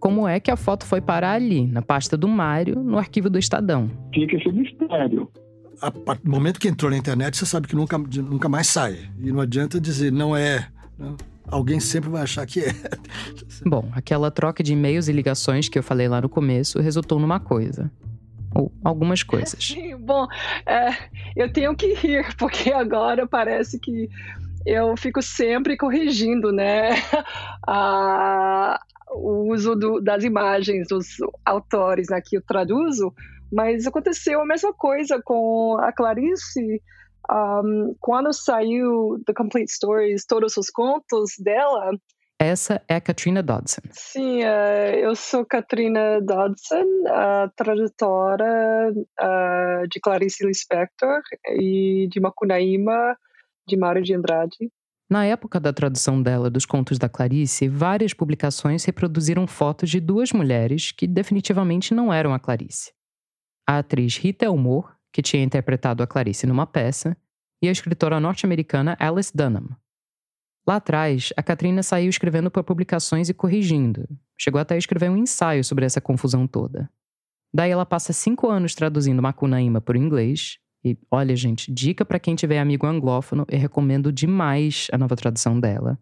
Como 0.00 0.28
é 0.28 0.38
que 0.38 0.50
a 0.50 0.56
foto 0.56 0.84
foi 0.84 1.00
parar 1.00 1.32
ali, 1.32 1.66
na 1.66 1.80
pasta 1.80 2.16
do 2.16 2.28
Mário, 2.28 2.80
no 2.80 2.98
arquivo 2.98 3.30
do 3.30 3.38
Estadão? 3.38 3.88
Fica 4.12 4.36
esse 4.36 4.52
mistério. 4.52 5.30
A, 5.86 6.18
no 6.22 6.30
momento 6.30 6.58
que 6.58 6.68
entrou 6.68 6.90
na 6.90 6.96
internet, 6.96 7.36
você 7.36 7.46
sabe 7.46 7.68
que 7.68 7.76
nunca, 7.76 7.98
nunca 7.98 8.48
mais 8.48 8.68
sai. 8.68 9.10
E 9.20 9.30
não 9.30 9.40
adianta 9.40 9.80
dizer 9.80 10.10
não 10.10 10.36
é. 10.36 10.68
Não. 10.98 11.10
Né? 11.10 11.16
Alguém 11.46 11.78
sempre 11.78 12.08
vai 12.08 12.22
achar 12.22 12.46
que 12.46 12.60
é. 12.60 12.72
Bom, 13.66 13.90
aquela 13.92 14.30
troca 14.30 14.62
de 14.62 14.72
e-mails 14.72 15.08
e 15.08 15.12
ligações 15.12 15.68
que 15.68 15.78
eu 15.78 15.82
falei 15.82 16.08
lá 16.08 16.20
no 16.20 16.28
começo 16.28 16.80
resultou 16.80 17.18
numa 17.18 17.38
coisa 17.38 17.90
ou 18.54 18.72
algumas 18.82 19.22
coisas. 19.22 19.62
Sim, 19.62 19.96
bom, 19.98 20.26
é, 20.64 20.90
eu 21.36 21.52
tenho 21.52 21.74
que 21.74 21.92
rir, 21.94 22.34
porque 22.36 22.72
agora 22.72 23.26
parece 23.26 23.78
que 23.78 24.08
eu 24.64 24.96
fico 24.96 25.20
sempre 25.20 25.76
corrigindo, 25.76 26.52
né, 26.52 26.90
a, 27.66 28.80
o 29.10 29.52
uso 29.52 29.74
do, 29.74 30.00
das 30.00 30.24
imagens 30.24 30.88
dos 30.88 31.16
autores 31.44 32.08
né, 32.08 32.20
que 32.24 32.36
eu 32.36 32.42
traduzo, 32.42 33.12
mas 33.54 33.86
aconteceu 33.86 34.40
a 34.40 34.46
mesma 34.46 34.74
coisa 34.74 35.20
com 35.24 35.76
a 35.78 35.92
Clarice, 35.92 36.82
um, 37.30 37.94
quando 38.00 38.32
saiu 38.32 39.22
The 39.24 39.32
Complete 39.32 39.72
Stories, 39.72 40.26
todos 40.26 40.56
os 40.56 40.68
contos 40.68 41.32
dela, 41.38 41.92
essa 42.38 42.82
é 42.88 42.96
a 42.96 43.00
Katrina 43.00 43.42
Dodson. 43.42 43.80
Sim, 43.92 44.42
uh, 44.42 44.96
eu 44.96 45.14
sou 45.14 45.46
Katrina 45.46 46.20
Dodson, 46.20 46.84
a 47.08 47.48
tradutora 47.56 48.92
de 49.88 50.00
Clarice 50.00 50.44
Lispector 50.44 51.20
e 51.48 52.08
de 52.10 52.20
Macunaíma, 52.20 53.16
de 53.66 53.76
Mário 53.76 54.02
de 54.02 54.14
Andrade. 54.14 54.70
Na 55.08 55.24
época 55.24 55.60
da 55.60 55.72
tradução 55.72 56.20
dela 56.20 56.50
dos 56.50 56.66
contos 56.66 56.98
da 56.98 57.08
Clarice, 57.08 57.68
várias 57.68 58.12
publicações 58.12 58.84
reproduziram 58.84 59.46
fotos 59.46 59.88
de 59.88 60.00
duas 60.00 60.32
mulheres 60.32 60.90
que 60.92 61.06
definitivamente 61.06 61.94
não 61.94 62.12
eram 62.12 62.34
a 62.34 62.38
Clarice. 62.38 62.92
A 63.66 63.78
atriz 63.78 64.16
Rita 64.16 64.44
Elmore, 64.44 64.88
que 65.12 65.22
tinha 65.22 65.42
interpretado 65.42 66.02
a 66.02 66.06
Clarice 66.06 66.46
numa 66.46 66.66
peça, 66.66 67.16
e 67.62 67.68
a 67.68 67.72
escritora 67.72 68.20
norte-americana 68.20 68.96
Alice 69.00 69.34
Dunham, 69.34 69.76
Lá 70.66 70.76
atrás, 70.76 71.30
a 71.36 71.42
Katrina 71.42 71.82
saiu 71.82 72.08
escrevendo 72.08 72.50
para 72.50 72.64
publicações 72.64 73.28
e 73.28 73.34
corrigindo. 73.34 74.08
Chegou 74.38 74.58
até 74.60 74.74
a 74.74 74.78
escrever 74.78 75.10
um 75.10 75.16
ensaio 75.16 75.62
sobre 75.62 75.84
essa 75.84 76.00
confusão 76.00 76.46
toda. 76.46 76.90
Daí 77.52 77.70
ela 77.70 77.84
passa 77.84 78.12
cinco 78.12 78.48
anos 78.48 78.74
traduzindo 78.74 79.22
Macunaíma 79.22 79.80
para 79.80 79.96
o 79.96 80.00
inglês. 80.00 80.58
E 80.82 80.96
olha, 81.10 81.36
gente, 81.36 81.70
dica 81.70 82.04
para 82.04 82.18
quem 82.18 82.34
tiver 82.34 82.58
amigo 82.58 82.86
anglófono, 82.86 83.44
eu 83.48 83.58
recomendo 83.58 84.10
demais 84.10 84.88
a 84.90 84.98
nova 84.98 85.14
tradução 85.14 85.60
dela. 85.60 85.98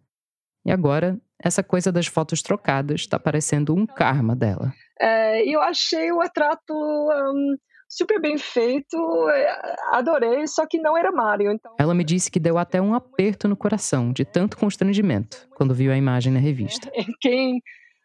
E 0.64 0.70
agora, 0.70 1.20
essa 1.40 1.62
coisa 1.62 1.90
das 1.90 2.06
fotos 2.06 2.40
trocadas 2.40 3.00
está 3.00 3.18
parecendo 3.18 3.74
um 3.74 3.84
karma 3.84 4.34
dela. 4.36 4.72
É, 5.01 5.45
eu 5.49 5.61
achei 5.61 6.12
o 6.12 6.20
retrato 6.20 6.72
um, 6.72 7.57
super 7.88 8.20
bem 8.20 8.38
feito, 8.38 8.97
é, 9.30 9.76
adorei, 9.93 10.47
só 10.47 10.66
que 10.66 10.78
não 10.78 10.97
era 10.97 11.12
Mario. 11.12 11.53
Então... 11.53 11.74
Ela 11.78 11.95
me 11.95 12.05
disse 12.05 12.30
que 12.30 12.40
deu 12.40 12.57
até 12.57 12.80
um 12.80 12.95
aperto 12.95 13.47
no 13.47 13.57
coração, 13.57 14.12
de 14.12 14.24
tanto 14.24 14.57
constrangimento, 14.57 15.49
quando 15.55 15.74
viu 15.74 15.93
a 15.93 15.97
imagem 15.97 16.32
na 16.32 16.40
revista. 16.40 16.90
Quem 17.20 17.61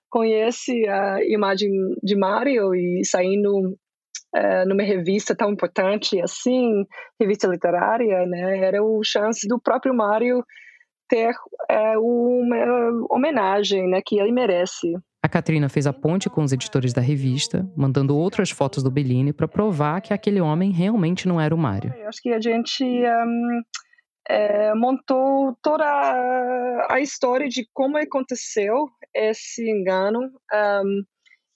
conhece 0.10 0.88
a 0.88 1.24
imagem 1.24 1.70
de 2.04 2.16
Mario 2.16 2.74
e 2.74 3.06
saindo 3.06 3.78
é, 4.36 4.66
numa 4.66 4.84
revista 4.84 5.36
tão 5.36 5.52
importante 5.52 6.20
assim, 6.22 6.86
revista 7.20 7.48
literária, 7.48 8.26
né, 8.26 8.60
era 8.60 8.84
o 8.84 9.02
chance 9.04 9.48
do 9.48 9.60
próprio 9.60 9.94
Mario 9.94 10.44
ter 11.10 11.34
é, 11.70 11.98
uma 11.98 13.08
homenagem 13.10 13.90
né, 13.90 14.02
que 14.06 14.20
ele 14.20 14.32
merece. 14.32 14.92
A 15.28 15.30
Katrina 15.30 15.68
fez 15.68 15.86
a 15.86 15.92
ponte 15.92 16.30
com 16.30 16.42
os 16.42 16.54
editores 16.54 16.94
da 16.94 17.02
revista, 17.02 17.70
mandando 17.76 18.16
outras 18.16 18.50
fotos 18.50 18.82
do 18.82 18.90
Bellini 18.90 19.34
para 19.34 19.46
provar 19.46 20.00
que 20.00 20.14
aquele 20.14 20.40
homem 20.40 20.72
realmente 20.72 21.28
não 21.28 21.40
era 21.42 21.54
o 21.54 21.58
Mário. 21.58 21.94
Eu 21.98 22.08
acho 22.08 22.22
que 22.22 22.30
a 22.30 22.40
gente 22.40 22.86
um, 22.86 23.62
é, 24.30 24.74
montou 24.74 25.54
toda 25.62 25.84
a 26.90 27.02
história 27.02 27.50
de 27.50 27.68
como 27.74 27.98
aconteceu 27.98 28.88
esse 29.14 29.70
engano 29.70 30.32
um, 30.54 31.04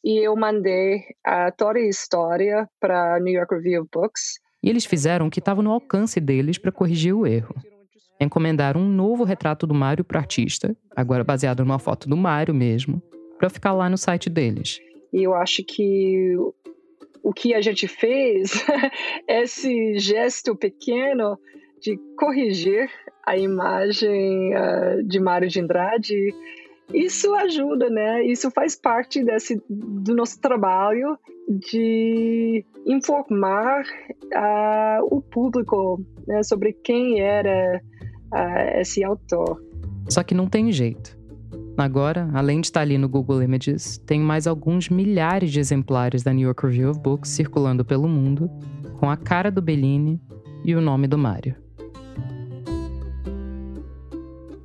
e 0.03 0.19
eu 0.19 0.35
mandei 0.35 0.97
uh, 1.25 1.55
toda 1.57 1.79
a 1.79 1.87
história 1.87 2.67
para 2.77 3.21
New 3.21 3.33
York 3.33 3.55
Review 3.55 3.83
of 3.83 3.89
Books. 3.93 4.33
E 4.61 4.69
eles 4.69 4.83
fizeram 4.83 5.27
o 5.27 5.31
que 5.31 5.39
estava 5.39 5.61
no 5.61 5.71
alcance 5.71 6.19
deles 6.19 6.57
para 6.57 6.73
corrigir 6.73 7.15
o 7.15 7.25
erro. 7.25 7.55
Encomendaram 8.19 8.81
um 8.81 8.89
novo 8.89 9.23
retrato 9.23 9.65
do 9.65 9.73
Mário 9.73 10.03
para 10.03 10.17
o 10.17 10.19
artista, 10.19 10.75
agora 10.93 11.23
baseado 11.23 11.63
numa 11.63 11.79
foto 11.79 12.09
do 12.09 12.17
Mário 12.17 12.53
mesmo, 12.53 13.01
para 13.41 13.49
ficar 13.49 13.73
lá 13.73 13.89
no 13.89 13.97
site 13.97 14.29
deles. 14.29 14.79
E 15.11 15.23
eu 15.23 15.33
acho 15.33 15.63
que 15.63 16.35
o 17.23 17.33
que 17.33 17.55
a 17.55 17.61
gente 17.61 17.87
fez, 17.87 18.63
esse 19.27 19.97
gesto 19.97 20.55
pequeno 20.55 21.39
de 21.81 21.97
corrigir 22.15 22.87
a 23.25 23.35
imagem 23.35 24.53
uh, 24.55 25.03
de 25.03 25.19
Mário 25.19 25.49
de 25.49 25.59
Andrade, 25.59 26.35
isso 26.93 27.33
ajuda, 27.33 27.89
né? 27.89 28.23
Isso 28.23 28.51
faz 28.51 28.75
parte 28.75 29.23
desse, 29.23 29.59
do 29.67 30.15
nosso 30.15 30.39
trabalho 30.39 31.17
de 31.47 32.63
informar 32.85 33.81
uh, 33.81 35.03
o 35.09 35.19
público 35.19 35.99
né, 36.27 36.43
sobre 36.43 36.73
quem 36.73 37.21
era 37.21 37.81
uh, 38.31 38.79
esse 38.79 39.03
autor. 39.03 39.59
Só 40.07 40.21
que 40.21 40.35
não 40.35 40.47
tem 40.47 40.71
jeito. 40.71 41.20
Agora, 41.77 42.29
além 42.33 42.61
de 42.61 42.67
estar 42.67 42.81
ali 42.81 42.97
no 42.97 43.07
Google 43.07 43.41
Images, 43.41 43.97
tem 44.05 44.19
mais 44.19 44.45
alguns 44.45 44.89
milhares 44.89 45.51
de 45.51 45.59
exemplares 45.59 46.21
da 46.21 46.33
New 46.33 46.45
York 46.45 46.65
Review 46.65 46.91
of 46.91 46.99
Books 46.99 47.31
circulando 47.31 47.83
pelo 47.85 48.07
mundo, 48.07 48.49
com 48.99 49.09
a 49.09 49.17
cara 49.17 49.49
do 49.49 49.61
Bellini 49.61 50.21
e 50.63 50.75
o 50.75 50.81
nome 50.81 51.07
do 51.07 51.17
Mário. 51.17 51.55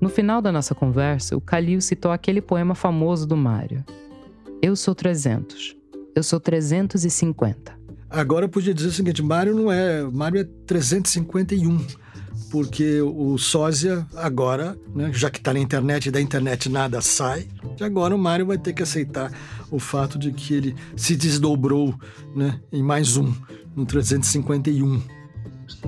No 0.00 0.10
final 0.10 0.42
da 0.42 0.52
nossa 0.52 0.74
conversa, 0.74 1.36
o 1.36 1.40
Calil 1.40 1.80
citou 1.80 2.12
aquele 2.12 2.40
poema 2.40 2.74
famoso 2.74 3.26
do 3.26 3.36
Mário. 3.36 3.84
Eu 4.60 4.76
sou 4.76 4.94
300. 4.94 5.76
Eu 6.14 6.22
sou 6.22 6.38
350. 6.38 7.74
Agora 8.08 8.44
eu 8.44 8.48
podia 8.48 8.74
dizer 8.74 8.88
o 8.88 8.92
seguinte, 8.92 9.22
Mário 9.22 9.54
não 9.54 9.72
é, 9.72 10.02
Mário 10.02 10.40
é 10.40 10.44
351 10.66 11.78
porque 12.56 13.02
o 13.02 13.36
sósia 13.36 14.06
agora, 14.16 14.78
né, 14.94 15.10
já 15.12 15.28
que 15.28 15.36
está 15.36 15.52
na 15.52 15.60
internet 15.60 16.06
e 16.06 16.10
da 16.10 16.22
internet 16.22 16.70
nada 16.70 17.02
sai, 17.02 17.46
agora 17.78 18.14
o 18.14 18.18
Mário 18.18 18.46
vai 18.46 18.56
ter 18.56 18.72
que 18.72 18.82
aceitar 18.82 19.30
o 19.70 19.78
fato 19.78 20.18
de 20.18 20.32
que 20.32 20.54
ele 20.54 20.74
se 20.96 21.14
desdobrou 21.14 21.94
né, 22.34 22.58
em 22.72 22.82
mais 22.82 23.18
um, 23.18 23.30
no 23.76 23.84
351. 23.84 25.02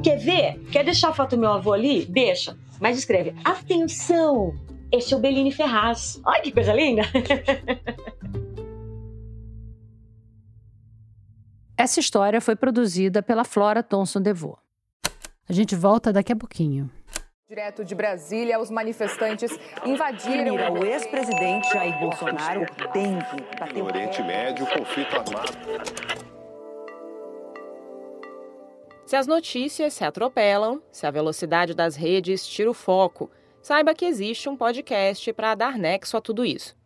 Quer 0.02 0.18
ver? 0.18 0.58
Quer 0.70 0.84
deixar 0.84 1.08
a 1.08 1.14
foto 1.14 1.36
do 1.36 1.40
meu 1.40 1.54
avô 1.54 1.72
ali? 1.72 2.04
Deixa. 2.04 2.54
Mas 2.78 2.98
escreve: 2.98 3.34
Atenção! 3.42 4.52
Esse 4.92 5.14
é 5.14 5.16
o 5.16 5.20
Bellini 5.20 5.50
Ferraz. 5.50 6.20
Olha 6.22 6.42
que 6.42 6.52
coisa 6.52 6.74
linda! 6.74 7.00
Essa 11.78 11.98
história 11.98 12.42
foi 12.42 12.56
produzida 12.56 13.22
pela 13.22 13.42
Flora 13.42 13.82
Thomson 13.82 14.20
DeVoe. 14.20 14.67
A 15.50 15.52
gente 15.54 15.74
volta 15.74 16.12
daqui 16.12 16.30
a 16.30 16.36
pouquinho. 16.36 16.90
Direto 17.48 17.82
de 17.82 17.94
Brasília, 17.94 18.60
os 18.60 18.70
manifestantes 18.70 19.58
invadiram. 19.82 20.54
Mira, 20.54 20.70
o 20.70 20.84
ex-presidente 20.84 21.72
Jair 21.72 21.98
Bolsonaro 21.98 22.66
tem 22.92 23.18
que 23.18 23.58
bater 23.58 23.78
No 23.78 23.86
Oriente 23.86 24.22
Médio, 24.22 24.66
conflito 24.66 25.16
armado. 25.16 25.52
Se 29.06 29.16
as 29.16 29.26
notícias 29.26 29.94
se 29.94 30.04
atropelam, 30.04 30.82
se 30.92 31.06
a 31.06 31.10
velocidade 31.10 31.72
das 31.72 31.96
redes 31.96 32.46
tira 32.46 32.70
o 32.70 32.74
foco, 32.74 33.30
saiba 33.62 33.94
que 33.94 34.04
existe 34.04 34.50
um 34.50 34.56
podcast 34.56 35.32
para 35.32 35.54
dar 35.54 35.78
nexo 35.78 36.18
a 36.18 36.20
tudo 36.20 36.44
isso. 36.44 36.76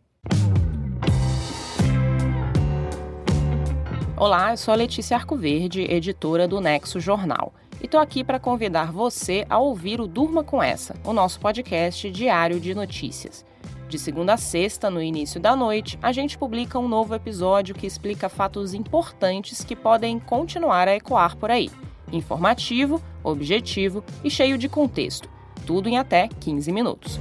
Olá, 4.15 4.51
eu 4.51 4.57
sou 4.57 4.73
a 4.73 4.77
Letícia 4.77 5.17
Arcoverde, 5.17 5.81
editora 5.81 6.47
do 6.47 6.61
Nexo 6.61 6.97
Jornal 7.01 7.53
e 7.83 7.85
estou 7.85 7.99
aqui 7.99 8.23
para 8.23 8.39
convidar 8.39 8.93
você 8.93 9.45
a 9.49 9.59
ouvir 9.59 9.99
o 9.99 10.07
Durma 10.07 10.41
com 10.41 10.63
Essa, 10.63 10.95
o 11.03 11.11
nosso 11.11 11.37
podcast 11.37 12.09
diário 12.09 12.57
de 12.57 12.73
notícias. 12.73 13.45
De 13.89 13.99
segunda 13.99 14.35
a 14.35 14.37
sexta, 14.37 14.89
no 14.89 15.01
início 15.01 15.39
da 15.39 15.53
noite, 15.53 15.99
a 16.01 16.13
gente 16.13 16.37
publica 16.37 16.79
um 16.79 16.87
novo 16.87 17.13
episódio 17.13 17.75
que 17.75 17.85
explica 17.85 18.29
fatos 18.29 18.73
importantes 18.73 19.65
que 19.65 19.75
podem 19.75 20.17
continuar 20.17 20.87
a 20.87 20.95
ecoar 20.95 21.35
por 21.35 21.51
aí. 21.51 21.69
Informativo, 22.09 23.03
objetivo 23.21 24.01
e 24.23 24.31
cheio 24.31 24.57
de 24.57 24.69
contexto. 24.69 25.29
Tudo 25.67 25.89
em 25.89 25.97
até 25.97 26.29
15 26.39 26.71
minutos. 26.71 27.19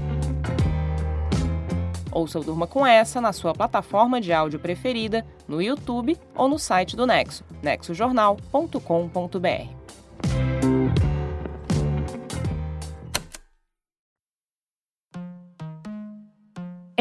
Ouça 2.12 2.38
o 2.38 2.44
Durma 2.44 2.68
com 2.68 2.86
Essa 2.86 3.20
na 3.20 3.32
sua 3.32 3.52
plataforma 3.52 4.20
de 4.20 4.32
áudio 4.32 4.60
preferida, 4.60 5.26
no 5.48 5.60
YouTube 5.60 6.16
ou 6.36 6.48
no 6.48 6.58
site 6.58 6.94
do 6.94 7.06
Nexo, 7.06 7.42
nexojornal.com.br. 7.62 9.81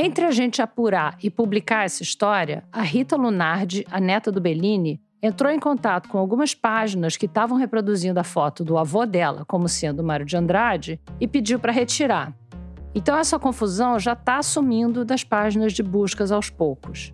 Entre 0.03 0.25
a 0.25 0.31
gente 0.31 0.63
apurar 0.63 1.15
e 1.21 1.29
publicar 1.29 1.85
essa 1.85 2.01
história, 2.01 2.63
a 2.71 2.81
Rita 2.81 3.15
Lunardi, 3.15 3.85
a 3.91 3.99
neta 3.99 4.31
do 4.31 4.41
Bellini, 4.41 4.99
entrou 5.21 5.51
em 5.51 5.59
contato 5.59 6.09
com 6.09 6.17
algumas 6.17 6.55
páginas 6.55 7.15
que 7.15 7.27
estavam 7.27 7.55
reproduzindo 7.55 8.19
a 8.19 8.23
foto 8.23 8.63
do 8.63 8.79
avô 8.79 9.05
dela 9.05 9.45
como 9.45 9.69
sendo 9.69 10.03
Mário 10.03 10.25
de 10.25 10.35
Andrade 10.35 10.99
e 11.19 11.27
pediu 11.27 11.59
para 11.59 11.71
retirar. 11.71 12.33
Então 12.95 13.15
essa 13.15 13.37
confusão 13.37 13.99
já 13.99 14.13
está 14.13 14.39
assumindo 14.39 15.05
das 15.05 15.23
páginas 15.23 15.71
de 15.71 15.83
buscas 15.83 16.31
aos 16.31 16.49
poucos. 16.49 17.13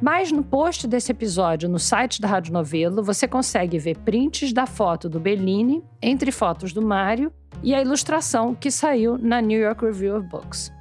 Mas 0.00 0.32
no 0.32 0.42
post 0.42 0.88
desse 0.88 1.12
episódio 1.12 1.68
no 1.68 1.78
site 1.78 2.22
da 2.22 2.28
Rádio 2.28 2.54
Novelo, 2.54 3.02
você 3.02 3.28
consegue 3.28 3.78
ver 3.78 3.98
prints 3.98 4.50
da 4.50 4.64
foto 4.64 5.10
do 5.10 5.20
Bellini, 5.20 5.84
entre 6.00 6.32
fotos 6.32 6.72
do 6.72 6.80
Mário, 6.80 7.30
e 7.62 7.74
a 7.74 7.82
ilustração 7.82 8.54
que 8.54 8.70
saiu 8.70 9.18
na 9.18 9.42
New 9.42 9.60
York 9.60 9.84
Review 9.84 10.16
of 10.16 10.26
Books. 10.26 10.77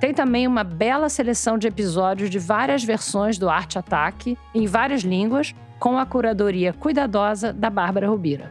Tem 0.00 0.14
também 0.14 0.46
uma 0.46 0.62
bela 0.62 1.08
seleção 1.08 1.58
de 1.58 1.66
episódios 1.66 2.30
de 2.30 2.38
várias 2.38 2.84
versões 2.84 3.36
do 3.36 3.48
Arte 3.48 3.78
Ataque, 3.78 4.38
em 4.54 4.66
várias 4.66 5.02
línguas, 5.02 5.54
com 5.78 5.98
a 5.98 6.06
curadoria 6.06 6.72
cuidadosa 6.72 7.52
da 7.52 7.68
Bárbara 7.68 8.08
Rubira. 8.08 8.50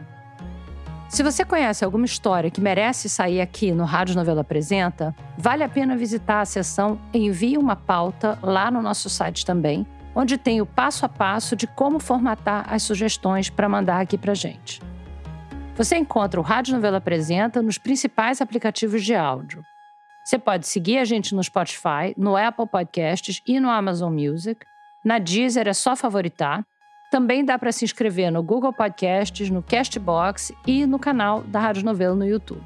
Se 1.08 1.22
você 1.22 1.42
conhece 1.42 1.82
alguma 1.82 2.04
história 2.04 2.50
que 2.50 2.60
merece 2.60 3.08
sair 3.08 3.40
aqui 3.40 3.72
no 3.72 3.84
Rádio 3.84 4.14
Novela 4.14 4.42
Apresenta, 4.42 5.14
vale 5.38 5.64
a 5.64 5.68
pena 5.68 5.96
visitar 5.96 6.42
a 6.42 6.44
seção 6.44 7.00
Envie 7.14 7.56
uma 7.56 7.74
pauta 7.74 8.38
lá 8.42 8.70
no 8.70 8.82
nosso 8.82 9.08
site 9.08 9.44
também, 9.46 9.86
onde 10.14 10.36
tem 10.36 10.60
o 10.60 10.66
passo 10.66 11.06
a 11.06 11.08
passo 11.08 11.56
de 11.56 11.66
como 11.66 11.98
formatar 11.98 12.66
as 12.68 12.82
sugestões 12.82 13.48
para 13.48 13.70
mandar 13.70 14.00
aqui 14.02 14.18
para 14.18 14.34
gente. 14.34 14.82
Você 15.76 15.96
encontra 15.96 16.38
o 16.38 16.42
Rádio 16.42 16.74
Novela 16.74 16.98
Apresenta 16.98 17.62
nos 17.62 17.78
principais 17.78 18.42
aplicativos 18.42 19.02
de 19.02 19.14
áudio. 19.14 19.62
Você 20.28 20.38
pode 20.38 20.68
seguir 20.68 20.98
a 20.98 21.06
gente 21.06 21.34
no 21.34 21.42
Spotify, 21.42 22.12
no 22.14 22.36
Apple 22.36 22.66
Podcasts 22.66 23.40
e 23.46 23.58
no 23.58 23.70
Amazon 23.70 24.12
Music. 24.12 24.60
Na 25.02 25.18
Deezer 25.18 25.66
é 25.66 25.72
só 25.72 25.96
favoritar. 25.96 26.66
Também 27.10 27.42
dá 27.42 27.58
para 27.58 27.72
se 27.72 27.86
inscrever 27.86 28.30
no 28.30 28.42
Google 28.42 28.70
Podcasts, 28.70 29.48
no 29.48 29.62
Castbox 29.62 30.52
e 30.66 30.84
no 30.84 30.98
canal 30.98 31.40
da 31.44 31.58
Rádio 31.58 31.82
Novelo 31.82 32.14
no 32.14 32.26
YouTube. 32.26 32.60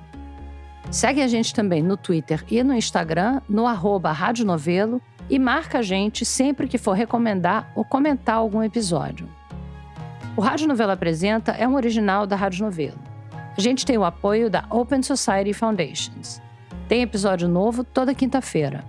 Segue 0.91 1.23
a 1.23 1.29
gente 1.29 1.55
também 1.55 1.85
no 1.85 1.97
Twitter 1.97 2.45
e 2.51 2.65
no 2.65 2.75
Instagram, 2.75 3.41
no 3.49 3.65
arroba 3.65 4.11
Rádio 4.11 4.45
Novelo, 4.45 5.01
e 5.31 5.39
marca 5.39 5.79
a 5.79 5.83
gente 5.83 6.25
sempre 6.25 6.67
que 6.67 6.79
for 6.79 6.95
recomendar 6.95 7.71
ou 7.77 7.85
comentar 7.85 8.39
algum 8.39 8.61
episódio. 8.61 9.29
O 10.37 10.41
Rádio 10.41 10.67
Novelo 10.67 10.91
Apresenta 10.91 11.53
é 11.53 11.69
um 11.69 11.77
original 11.77 12.27
da 12.27 12.35
Rádio 12.35 12.65
Novelo. 12.65 12.99
A 13.57 13.61
gente 13.61 13.87
tem 13.87 13.97
o 13.97 14.03
apoio 14.03 14.51
da 14.51 14.65
Open 14.69 15.01
Society 15.01 15.53
Foundations. 15.53 16.43
Tem 16.93 17.01
episódio 17.01 17.49
novo 17.49 17.85
toda 17.85 18.15
quinta-feira. 18.15 18.85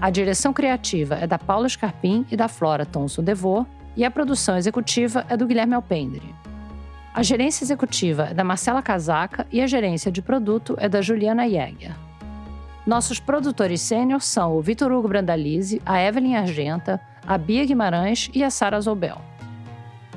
A 0.00 0.10
direção 0.10 0.52
criativa 0.52 1.14
é 1.14 1.28
da 1.28 1.38
Paula 1.38 1.68
Scarpim 1.68 2.26
e 2.28 2.36
da 2.36 2.48
Flora 2.48 2.84
Thomson 2.84 3.22
Devô, 3.22 3.64
e 3.96 4.04
a 4.04 4.10
produção 4.10 4.56
executiva 4.56 5.24
é 5.28 5.36
do 5.36 5.46
Guilherme 5.46 5.74
Alpendre. 5.74 6.34
A 7.14 7.22
gerência 7.22 7.62
executiva 7.62 8.30
é 8.30 8.34
da 8.34 8.42
Marcela 8.42 8.82
Casaca 8.82 9.46
e 9.52 9.60
a 9.60 9.68
gerência 9.68 10.10
de 10.10 10.20
produto 10.20 10.74
é 10.80 10.88
da 10.88 11.00
Juliana 11.00 11.48
Jäger. 11.48 11.94
Nossos 12.84 13.20
produtores 13.20 13.80
sênior 13.80 14.20
são 14.20 14.56
o 14.56 14.60
Vitor 14.60 14.90
Hugo 14.90 15.06
Brandalize, 15.06 15.80
a 15.86 16.02
Evelyn 16.02 16.34
Argenta, 16.34 17.00
a 17.24 17.38
Bia 17.38 17.64
Guimarães 17.64 18.28
e 18.34 18.42
a 18.42 18.50
Sara 18.50 18.80
Zobel. 18.80 19.20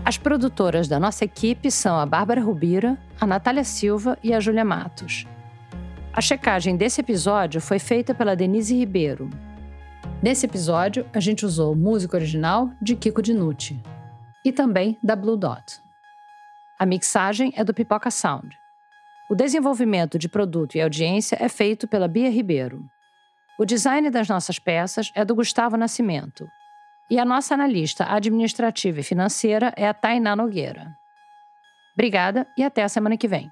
As 0.03 0.17
produtoras 0.17 0.87
da 0.87 0.99
nossa 0.99 1.25
equipe 1.25 1.69
são 1.69 1.95
a 1.95 2.07
Bárbara 2.07 2.41
Rubira, 2.41 2.97
a 3.21 3.27
Natália 3.27 3.63
Silva 3.63 4.17
e 4.23 4.33
a 4.33 4.39
Júlia 4.39 4.65
Matos. 4.65 5.27
A 6.15 6.21
checagem 6.21 6.77
desse 6.77 7.01
episódio 7.01 7.59
foi 7.59 7.79
feita 7.79 8.13
pela 8.13 8.35
Denise 8.35 8.75
Ribeiro. 8.77 9.31
Nesse 10.21 10.45
episódio, 10.45 11.09
a 11.11 11.19
gente 11.19 11.43
usou 11.43 11.75
música 11.75 12.15
original 12.15 12.69
de 12.79 12.95
Kiko 12.95 13.19
Dinucci 13.19 13.81
e 14.45 14.51
também 14.51 14.95
da 15.01 15.15
Blue 15.15 15.35
Dot. 15.35 15.81
A 16.77 16.85
mixagem 16.85 17.51
é 17.55 17.63
do 17.63 17.73
Pipoca 17.73 18.11
Sound. 18.11 18.55
O 19.27 19.33
desenvolvimento 19.33 20.19
de 20.19 20.29
produto 20.29 20.75
e 20.75 20.81
audiência 20.81 21.35
é 21.39 21.49
feito 21.49 21.87
pela 21.87 22.07
Bia 22.07 22.29
Ribeiro. 22.29 22.85
O 23.57 23.65
design 23.65 24.11
das 24.11 24.27
nossas 24.27 24.59
peças 24.59 25.11
é 25.15 25.25
do 25.25 25.33
Gustavo 25.33 25.77
Nascimento. 25.77 26.47
E 27.09 27.17
a 27.17 27.25
nossa 27.25 27.55
analista 27.55 28.05
administrativa 28.05 28.99
e 28.99 29.03
financeira 29.03 29.73
é 29.75 29.87
a 29.87 29.93
Tainá 29.95 30.35
Nogueira. 30.35 30.95
Obrigada 31.95 32.45
e 32.55 32.63
até 32.63 32.83
a 32.83 32.89
semana 32.89 33.17
que 33.17 33.27
vem. 33.27 33.51